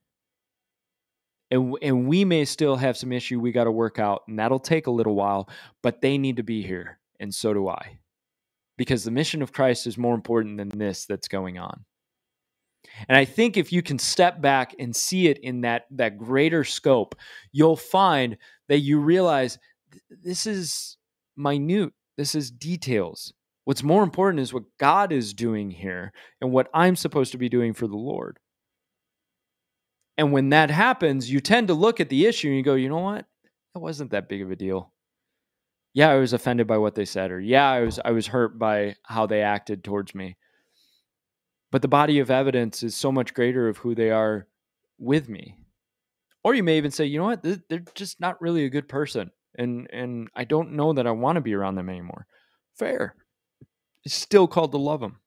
And, 1.50 1.76
and 1.82 2.08
we 2.08 2.24
may 2.24 2.44
still 2.44 2.76
have 2.76 2.96
some 2.96 3.12
issue 3.12 3.38
we 3.38 3.52
got 3.52 3.64
to 3.64 3.70
work 3.70 3.98
out, 3.98 4.22
and 4.26 4.38
that'll 4.38 4.58
take 4.58 4.86
a 4.86 4.90
little 4.92 5.14
while, 5.14 5.50
but 5.82 6.00
they 6.00 6.16
need 6.16 6.36
to 6.36 6.42
be 6.42 6.62
here, 6.62 6.98
and 7.20 7.34
so 7.34 7.52
do 7.52 7.68
I. 7.68 7.98
Because 8.78 9.04
the 9.04 9.10
mission 9.10 9.42
of 9.42 9.52
Christ 9.52 9.86
is 9.86 9.98
more 9.98 10.14
important 10.14 10.56
than 10.56 10.70
this 10.70 11.04
that's 11.04 11.28
going 11.28 11.58
on. 11.58 11.84
And 13.08 13.16
I 13.16 13.24
think 13.24 13.56
if 13.56 13.72
you 13.72 13.82
can 13.82 13.98
step 13.98 14.40
back 14.40 14.74
and 14.78 14.94
see 14.94 15.28
it 15.28 15.38
in 15.38 15.62
that 15.62 15.86
that 15.92 16.18
greater 16.18 16.64
scope, 16.64 17.14
you'll 17.52 17.76
find 17.76 18.36
that 18.68 18.80
you 18.80 18.98
realize 18.98 19.58
this 20.10 20.46
is 20.46 20.96
minute. 21.36 21.92
This 22.16 22.34
is 22.34 22.50
details. 22.50 23.32
What's 23.64 23.82
more 23.82 24.02
important 24.02 24.40
is 24.40 24.52
what 24.52 24.64
God 24.78 25.12
is 25.12 25.32
doing 25.34 25.70
here 25.70 26.12
and 26.40 26.52
what 26.52 26.68
I'm 26.74 26.96
supposed 26.96 27.32
to 27.32 27.38
be 27.38 27.48
doing 27.48 27.74
for 27.74 27.86
the 27.86 27.96
Lord. 27.96 28.38
And 30.18 30.32
when 30.32 30.50
that 30.50 30.70
happens, 30.70 31.30
you 31.30 31.40
tend 31.40 31.68
to 31.68 31.74
look 31.74 32.00
at 32.00 32.08
the 32.08 32.26
issue 32.26 32.48
and 32.48 32.56
you 32.56 32.62
go, 32.62 32.74
you 32.74 32.88
know 32.88 32.98
what? 32.98 33.24
That 33.74 33.80
wasn't 33.80 34.10
that 34.10 34.28
big 34.28 34.42
of 34.42 34.50
a 34.50 34.56
deal. 34.56 34.92
Yeah, 35.94 36.10
I 36.10 36.16
was 36.16 36.32
offended 36.32 36.66
by 36.66 36.78
what 36.78 36.94
they 36.94 37.04
said, 37.04 37.30
or 37.30 37.40
yeah, 37.40 37.70
I 37.70 37.80
was 37.80 38.00
I 38.02 38.12
was 38.12 38.26
hurt 38.26 38.58
by 38.58 38.96
how 39.02 39.26
they 39.26 39.42
acted 39.42 39.84
towards 39.84 40.14
me. 40.14 40.36
But 41.72 41.82
the 41.82 41.88
body 41.88 42.20
of 42.20 42.30
evidence 42.30 42.84
is 42.84 42.94
so 42.94 43.10
much 43.10 43.34
greater 43.34 43.68
of 43.68 43.78
who 43.78 43.96
they 43.96 44.10
are 44.10 44.46
with 44.98 45.28
me. 45.28 45.56
Or 46.44 46.54
you 46.54 46.62
may 46.62 46.76
even 46.76 46.92
say, 46.92 47.06
you 47.06 47.18
know 47.18 47.24
what, 47.24 47.42
they're 47.42 47.84
just 47.94 48.20
not 48.20 48.40
really 48.40 48.64
a 48.64 48.70
good 48.70 48.88
person, 48.88 49.32
and 49.56 49.88
and 49.92 50.28
I 50.36 50.44
don't 50.44 50.72
know 50.72 50.92
that 50.92 51.06
I 51.08 51.10
want 51.10 51.36
to 51.36 51.40
be 51.40 51.54
around 51.54 51.74
them 51.74 51.88
anymore. 51.88 52.26
Fair 52.78 53.16
still 54.06 54.48
called 54.48 54.72
to 54.72 54.78
love 54.78 55.00
them, 55.00 55.18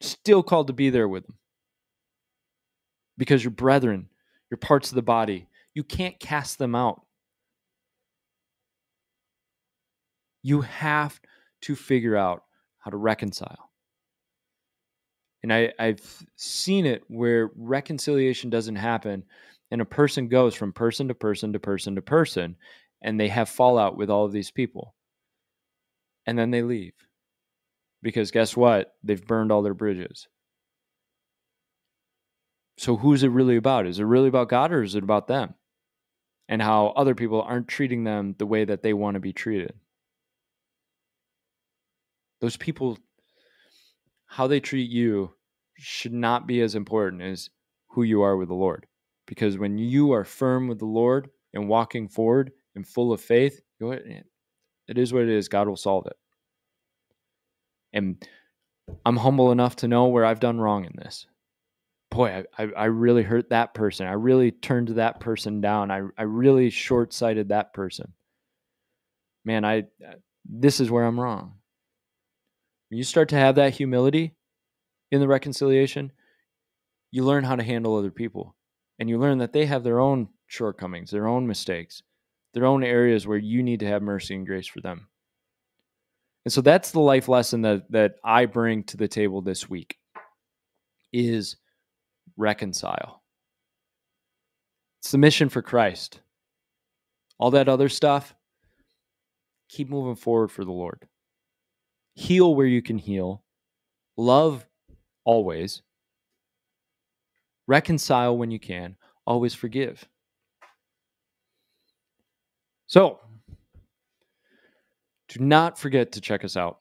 still 0.00 0.42
called 0.42 0.68
to 0.68 0.72
be 0.72 0.90
there 0.90 1.08
with 1.08 1.26
them. 1.26 1.38
Because 3.16 3.42
your 3.42 3.50
brethren, 3.50 4.08
your 4.50 4.58
parts 4.58 4.90
of 4.90 4.94
the 4.94 5.02
body, 5.02 5.48
you 5.74 5.82
can't 5.82 6.20
cast 6.20 6.58
them 6.58 6.74
out. 6.74 7.02
You 10.42 10.60
have 10.60 11.20
to 11.62 11.74
figure 11.74 12.16
out 12.16 12.44
how 12.78 12.90
to 12.92 12.96
reconcile. 12.96 13.67
And 15.42 15.52
I, 15.52 15.72
I've 15.78 16.24
seen 16.36 16.86
it 16.86 17.04
where 17.08 17.50
reconciliation 17.56 18.50
doesn't 18.50 18.76
happen, 18.76 19.24
and 19.70 19.80
a 19.80 19.86
person 19.86 20.28
goes 20.28 20.54
from 20.54 20.72
person 20.72 21.08
to 21.08 21.14
person 21.14 21.52
to 21.52 21.60
person 21.60 21.94
to 21.94 22.02
person, 22.02 22.56
and 23.02 23.18
they 23.18 23.28
have 23.28 23.48
fallout 23.48 23.96
with 23.96 24.10
all 24.10 24.24
of 24.24 24.32
these 24.32 24.50
people. 24.50 24.94
And 26.26 26.38
then 26.38 26.50
they 26.50 26.62
leave 26.62 26.92
because 28.02 28.30
guess 28.30 28.56
what? 28.56 28.94
They've 29.02 29.24
burned 29.24 29.52
all 29.52 29.62
their 29.62 29.74
bridges. 29.74 30.28
So 32.76 32.96
who's 32.96 33.24
it 33.24 33.30
really 33.30 33.56
about? 33.56 33.86
Is 33.86 33.98
it 33.98 34.04
really 34.04 34.28
about 34.28 34.48
God 34.48 34.72
or 34.72 34.82
is 34.82 34.94
it 34.94 35.02
about 35.02 35.26
them? 35.26 35.54
And 36.48 36.62
how 36.62 36.88
other 36.96 37.14
people 37.14 37.42
aren't 37.42 37.68
treating 37.68 38.04
them 38.04 38.34
the 38.38 38.46
way 38.46 38.64
that 38.64 38.82
they 38.82 38.94
want 38.94 39.14
to 39.14 39.20
be 39.20 39.32
treated. 39.32 39.74
Those 42.40 42.56
people, 42.56 42.96
how 44.28 44.46
they 44.46 44.60
treat 44.60 44.90
you 44.90 45.34
should 45.76 46.12
not 46.12 46.46
be 46.46 46.60
as 46.60 46.74
important 46.74 47.22
as 47.22 47.50
who 47.88 48.02
you 48.02 48.22
are 48.22 48.36
with 48.36 48.48
the 48.48 48.54
Lord. 48.54 48.86
Because 49.26 49.58
when 49.58 49.78
you 49.78 50.12
are 50.12 50.24
firm 50.24 50.68
with 50.68 50.78
the 50.78 50.86
Lord 50.86 51.28
and 51.52 51.68
walking 51.68 52.08
forward 52.08 52.52
and 52.74 52.86
full 52.86 53.12
of 53.12 53.20
faith, 53.20 53.60
it 53.80 54.24
is 54.98 55.12
what 55.12 55.22
it 55.22 55.28
is. 55.28 55.48
God 55.48 55.68
will 55.68 55.76
solve 55.76 56.06
it. 56.06 56.16
And 57.92 58.22
I'm 59.04 59.16
humble 59.16 59.50
enough 59.50 59.76
to 59.76 59.88
know 59.88 60.06
where 60.06 60.24
I've 60.24 60.40
done 60.40 60.60
wrong 60.60 60.84
in 60.84 60.92
this. 60.96 61.26
Boy, 62.10 62.44
I, 62.58 62.68
I, 62.76 62.84
really 62.86 63.22
hurt 63.22 63.50
that 63.50 63.74
person. 63.74 64.06
I 64.06 64.12
really 64.12 64.50
turned 64.50 64.88
that 64.88 65.20
person 65.20 65.60
down. 65.60 65.90
I, 65.90 66.02
I 66.16 66.22
really 66.22 66.70
short 66.70 67.12
sighted 67.12 67.50
that 67.50 67.74
person. 67.74 68.14
Man, 69.44 69.64
I 69.64 69.80
uh, 69.80 70.14
this 70.48 70.80
is 70.80 70.90
where 70.90 71.04
I'm 71.04 71.20
wrong. 71.20 71.57
When 72.88 72.98
you 72.98 73.04
start 73.04 73.28
to 73.30 73.36
have 73.36 73.56
that 73.56 73.74
humility 73.74 74.34
in 75.10 75.20
the 75.20 75.28
reconciliation, 75.28 76.12
you 77.10 77.24
learn 77.24 77.44
how 77.44 77.56
to 77.56 77.62
handle 77.62 77.96
other 77.96 78.10
people. 78.10 78.54
And 78.98 79.08
you 79.08 79.18
learn 79.18 79.38
that 79.38 79.52
they 79.52 79.66
have 79.66 79.84
their 79.84 80.00
own 80.00 80.28
shortcomings, 80.46 81.10
their 81.10 81.28
own 81.28 81.46
mistakes, 81.46 82.02
their 82.52 82.64
own 82.66 82.82
areas 82.82 83.26
where 83.26 83.38
you 83.38 83.62
need 83.62 83.80
to 83.80 83.86
have 83.86 84.02
mercy 84.02 84.34
and 84.34 84.46
grace 84.46 84.66
for 84.66 84.80
them. 84.80 85.08
And 86.44 86.52
so 86.52 86.60
that's 86.60 86.90
the 86.90 87.00
life 87.00 87.28
lesson 87.28 87.62
that 87.62 87.90
that 87.92 88.16
I 88.24 88.46
bring 88.46 88.82
to 88.84 88.96
the 88.96 89.06
table 89.06 89.42
this 89.42 89.68
week 89.68 89.98
is 91.12 91.56
reconcile. 92.36 93.22
It's 95.00 95.12
the 95.12 95.18
mission 95.18 95.48
for 95.48 95.62
Christ. 95.62 96.20
All 97.38 97.50
that 97.52 97.68
other 97.68 97.88
stuff, 97.88 98.34
keep 99.68 99.88
moving 99.88 100.16
forward 100.16 100.50
for 100.50 100.64
the 100.64 100.72
Lord. 100.72 101.06
Heal 102.18 102.52
where 102.56 102.66
you 102.66 102.82
can 102.82 102.98
heal. 102.98 103.44
Love 104.16 104.66
always. 105.24 105.82
Reconcile 107.68 108.36
when 108.36 108.50
you 108.50 108.58
can. 108.58 108.96
Always 109.24 109.54
forgive. 109.54 110.04
So, 112.88 113.20
do 115.28 115.38
not 115.44 115.78
forget 115.78 116.10
to 116.10 116.20
check 116.20 116.42
us 116.42 116.56
out 116.56 116.80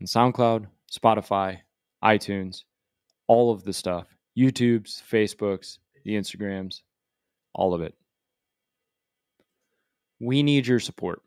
on 0.00 0.06
SoundCloud, 0.06 0.66
Spotify, 0.90 1.58
iTunes, 2.02 2.62
all 3.26 3.52
of 3.52 3.64
the 3.64 3.74
stuff 3.74 4.06
YouTube's, 4.38 5.02
Facebook's, 5.12 5.78
the 6.06 6.12
Instagrams, 6.12 6.80
all 7.52 7.74
of 7.74 7.82
it. 7.82 7.94
We 10.20 10.42
need 10.42 10.66
your 10.66 10.80
support. 10.80 11.20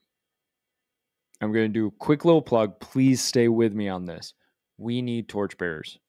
I'm 1.43 1.51
going 1.51 1.67
to 1.67 1.79
do 1.79 1.87
a 1.87 1.91
quick 1.91 2.23
little 2.23 2.41
plug. 2.41 2.79
Please 2.79 3.21
stay 3.21 3.49
with 3.49 3.73
me 3.73 3.89
on 3.89 4.05
this. 4.05 4.33
We 4.77 5.01
need 5.01 5.27
torchbearers. 5.27 5.99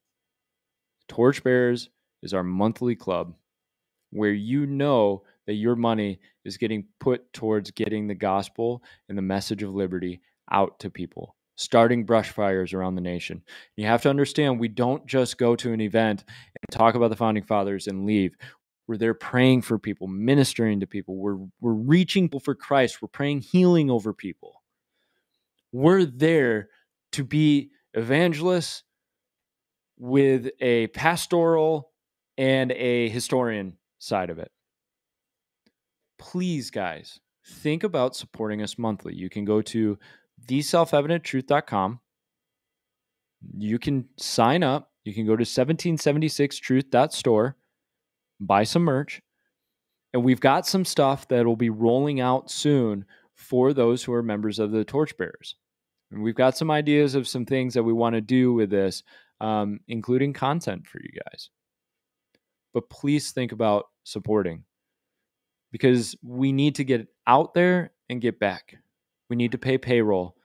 Torchbearers 1.09 1.91
is 2.23 2.33
our 2.33 2.45
monthly 2.45 2.95
club 2.95 3.35
where 4.11 4.33
you 4.33 4.65
know 4.65 5.25
that 5.49 5.55
your 5.55 5.75
money 5.75 6.21
is 6.45 6.57
getting 6.57 6.87
put 7.01 7.33
towards 7.33 7.73
getting 7.73 8.07
the 8.07 8.15
gospel 8.15 8.85
and 9.09 9.19
the 9.19 9.23
message 9.23 9.65
of 9.65 9.75
liberty 9.75 10.21
out 10.53 10.79
to 10.79 10.89
people, 10.89 11.35
starting 11.57 12.05
brush 12.05 12.31
fires 12.31 12.73
around 12.73 12.95
the 12.95 13.01
nation. 13.01 13.43
You 13.77 13.87
have 13.87 14.03
to 14.03 14.11
understand 14.11 14.61
we 14.61 14.69
don't 14.69 15.05
just 15.05 15.37
go 15.37 15.57
to 15.57 15.73
an 15.73 15.81
event 15.81 16.23
and 16.29 16.79
talk 16.79 16.95
about 16.95 17.11
the 17.11 17.17
founding 17.17 17.43
fathers 17.43 17.89
and 17.89 18.07
leave. 18.07 18.37
We're 18.87 18.99
there 18.99 19.15
praying 19.15 19.63
for 19.63 19.81
people, 19.81 20.07
ministering 20.07 20.79
to 20.79 20.87
people. 20.87 21.17
We're, 21.17 21.39
we're 21.61 21.73
reaching 21.73 22.27
people 22.27 22.39
for 22.39 22.55
Christ. 22.55 23.03
We're 23.03 23.09
praying 23.09 23.41
healing 23.41 23.91
over 23.91 24.13
people. 24.13 24.63
We're 25.75 26.05
there 26.05 26.69
to 27.13 27.25
be 27.25 27.71
evangelists 27.95 28.85
with 29.99 30.51
a 30.61 30.87
pastoral 30.89 31.91
and 32.39 32.71
a 32.71 33.09
historian 33.09 33.77
side 33.99 34.31
of 34.31 34.39
it. 34.39 34.53
Please, 36.17 36.71
guys, 36.71 37.19
think 37.45 37.83
about 37.83 38.15
supporting 38.15 38.63
us 38.63 38.79
monthly. 38.79 39.17
You 39.17 39.29
can 39.29 39.45
go 39.45 39.63
to 39.63 39.99
theselfevidenttruth.com. 40.47 42.01
You 43.59 43.79
can 43.81 44.09
sign 44.17 44.63
up. 44.63 44.93
You 45.03 45.13
can 45.13 45.27
go 45.27 45.35
to 45.35 45.43
1776truth.store, 45.43 47.57
buy 48.39 48.63
some 48.63 48.83
merch. 48.83 49.21
And 50.13 50.23
we've 50.23 50.39
got 50.39 50.69
some 50.69 50.85
stuff 50.85 51.27
that 51.27 51.45
will 51.45 51.57
be 51.57 51.71
rolling 51.71 52.21
out 52.21 52.49
soon 52.49 53.07
for 53.35 53.73
those 53.73 54.05
who 54.05 54.13
are 54.13 54.23
members 54.23 54.61
of 54.61 54.71
the 54.71 54.85
Torchbearers. 54.85 55.57
And 56.15 56.23
we've 56.23 56.35
got 56.37 56.57
some 56.57 56.71
ideas 56.71 57.17
of 57.17 57.27
some 57.27 57.45
things 57.45 57.75
that 57.75 57.83
we 57.83 57.93
want 57.93 58.15
to 58.15 58.21
do 58.21 58.53
with 58.53 58.71
this, 58.71 59.03
um, 59.41 59.81
including 59.89 60.33
content 60.33 60.87
for 60.87 61.01
you 61.03 61.11
guys. 61.11 61.51
But 62.73 62.89
please 62.89 63.33
think 63.33 63.51
about 63.51 63.87
supporting 64.05 64.63
because 65.73 66.15
we 66.23 66.53
need 66.53 66.77
to 66.77 66.85
get 66.85 67.09
out 67.27 67.53
there 67.53 67.91
and 68.09 68.21
get 68.21 68.39
back. 68.39 68.77
We 69.29 69.35
need 69.35 69.53
to 69.53 69.59
pay 69.59 69.77
payroll. 69.77 70.37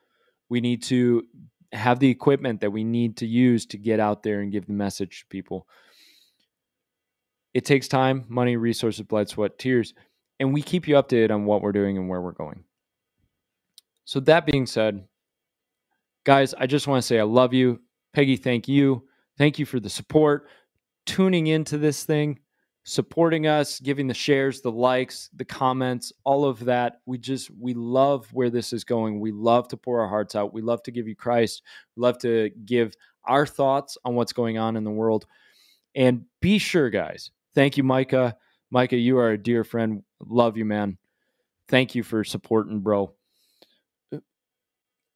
We 0.50 0.60
need 0.60 0.82
to 0.84 1.24
have 1.72 2.00
the 2.00 2.10
equipment 2.10 2.62
that 2.62 2.72
we 2.72 2.84
need 2.84 3.18
to 3.18 3.28
use 3.28 3.68
to 3.68 3.78
get 3.78 4.00
out 4.00 4.24
there 4.24 4.42
and 4.42 4.52
give 4.52 4.66
the 4.66 4.74
message 4.74 5.20
to 5.20 5.26
people. 5.28 5.68
It 7.54 7.64
takes 7.64 7.88
time, 7.88 8.26
money, 8.28 8.58
resources, 8.58 9.04
blood, 9.04 9.30
sweat, 9.30 9.60
tears, 9.60 9.94
and 10.40 10.52
we 10.52 10.64
keep 10.64 10.88
you 10.88 10.96
updated 10.96 11.30
on 11.30 11.46
what 11.46 11.62
we're 11.62 11.74
doing 11.74 11.96
and 11.96 12.10
where 12.10 12.22
we're 12.22 12.32
going. 12.32 12.64
So, 14.06 14.20
that 14.22 14.48
being 14.48 14.66
said, 14.66 15.04
guys, 16.30 16.54
I 16.54 16.68
just 16.68 16.86
want 16.86 17.02
to 17.02 17.08
say 17.08 17.20
I 17.20 17.24
love 17.24 17.56
you. 17.56 17.80
Peggy, 18.14 18.36
thank 18.36 18.68
you. 18.68 19.04
Thank 19.40 19.58
you 19.58 19.66
for 19.66 19.80
the 19.80 19.90
support, 19.90 20.48
tuning 21.08 21.48
into 21.48 21.80
this 21.80 22.04
thing 22.04 22.38
supporting 22.84 23.48
us, 23.48 23.80
giving 23.80 24.06
the 24.06 24.14
shares, 24.14 24.62
the 24.62 24.72
likes, 24.72 25.32
the 25.36 25.46
comments, 25.46 26.14
all 26.24 26.46
of 26.46 26.66
that. 26.66 27.02
We 27.08 27.18
just, 27.18 27.50
we 27.52 27.74
love 27.74 28.32
where 28.32 28.52
this 28.52 28.74
is 28.74 28.84
going. 28.84 29.20
We 29.20 29.32
love 29.32 29.68
to 29.70 29.78
pour 29.78 30.02
our 30.02 30.08
hearts 30.08 30.36
out. 30.36 30.54
We 30.54 30.62
love 30.62 30.84
to 30.84 30.92
give 30.92 31.08
you 31.08 31.16
Christ. 31.16 31.64
We 31.96 32.02
love 32.02 32.20
to 32.20 32.52
give 32.66 32.94
our 33.26 33.48
thoughts 33.48 33.98
on 34.06 34.14
what's 34.14 34.34
going 34.34 34.60
on 34.60 34.76
in 34.76 34.84
the 34.84 34.92
world. 34.92 35.26
And 35.96 36.26
be 36.42 36.60
sure, 36.60 36.92
guys, 36.92 37.32
thank 37.56 37.76
you, 37.76 37.84
Micah. 37.84 38.36
Micah, 38.70 38.98
you 38.98 39.18
are 39.18 39.32
a 39.32 39.38
dear 39.38 39.64
friend. 39.64 40.04
Love 40.26 40.58
you, 40.58 40.66
man. 40.66 41.00
Thank 41.68 41.96
you 41.96 42.04
for 42.04 42.24
supporting, 42.24 42.82
bro. 42.82 43.14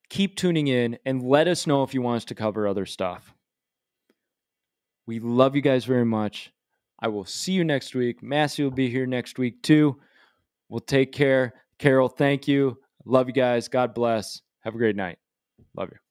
Keep 0.09 0.35
tuning 0.35 0.67
in 0.67 0.97
and 1.05 1.23
let 1.23 1.47
us 1.47 1.65
know 1.65 1.83
if 1.83 1.93
you 1.93 2.01
want 2.01 2.17
us 2.17 2.25
to 2.25 2.35
cover 2.35 2.67
other 2.67 2.85
stuff. 2.85 3.33
We 5.05 5.19
love 5.19 5.55
you 5.55 5.61
guys 5.61 5.85
very 5.85 6.05
much. 6.05 6.51
I 6.99 7.07
will 7.09 7.25
see 7.25 7.51
you 7.51 7.63
next 7.63 7.95
week. 7.95 8.23
Massey 8.23 8.63
will 8.63 8.71
be 8.71 8.89
here 8.89 9.05
next 9.05 9.37
week 9.37 9.61
too. 9.61 9.99
We'll 10.69 10.79
take 10.79 11.11
care. 11.11 11.53
Carol, 11.77 12.07
thank 12.07 12.47
you. 12.47 12.77
Love 13.05 13.27
you 13.27 13.33
guys. 13.33 13.67
God 13.67 13.93
bless. 13.93 14.41
Have 14.61 14.75
a 14.75 14.77
great 14.77 14.95
night. 14.95 15.17
Love 15.75 15.89
you. 15.91 16.02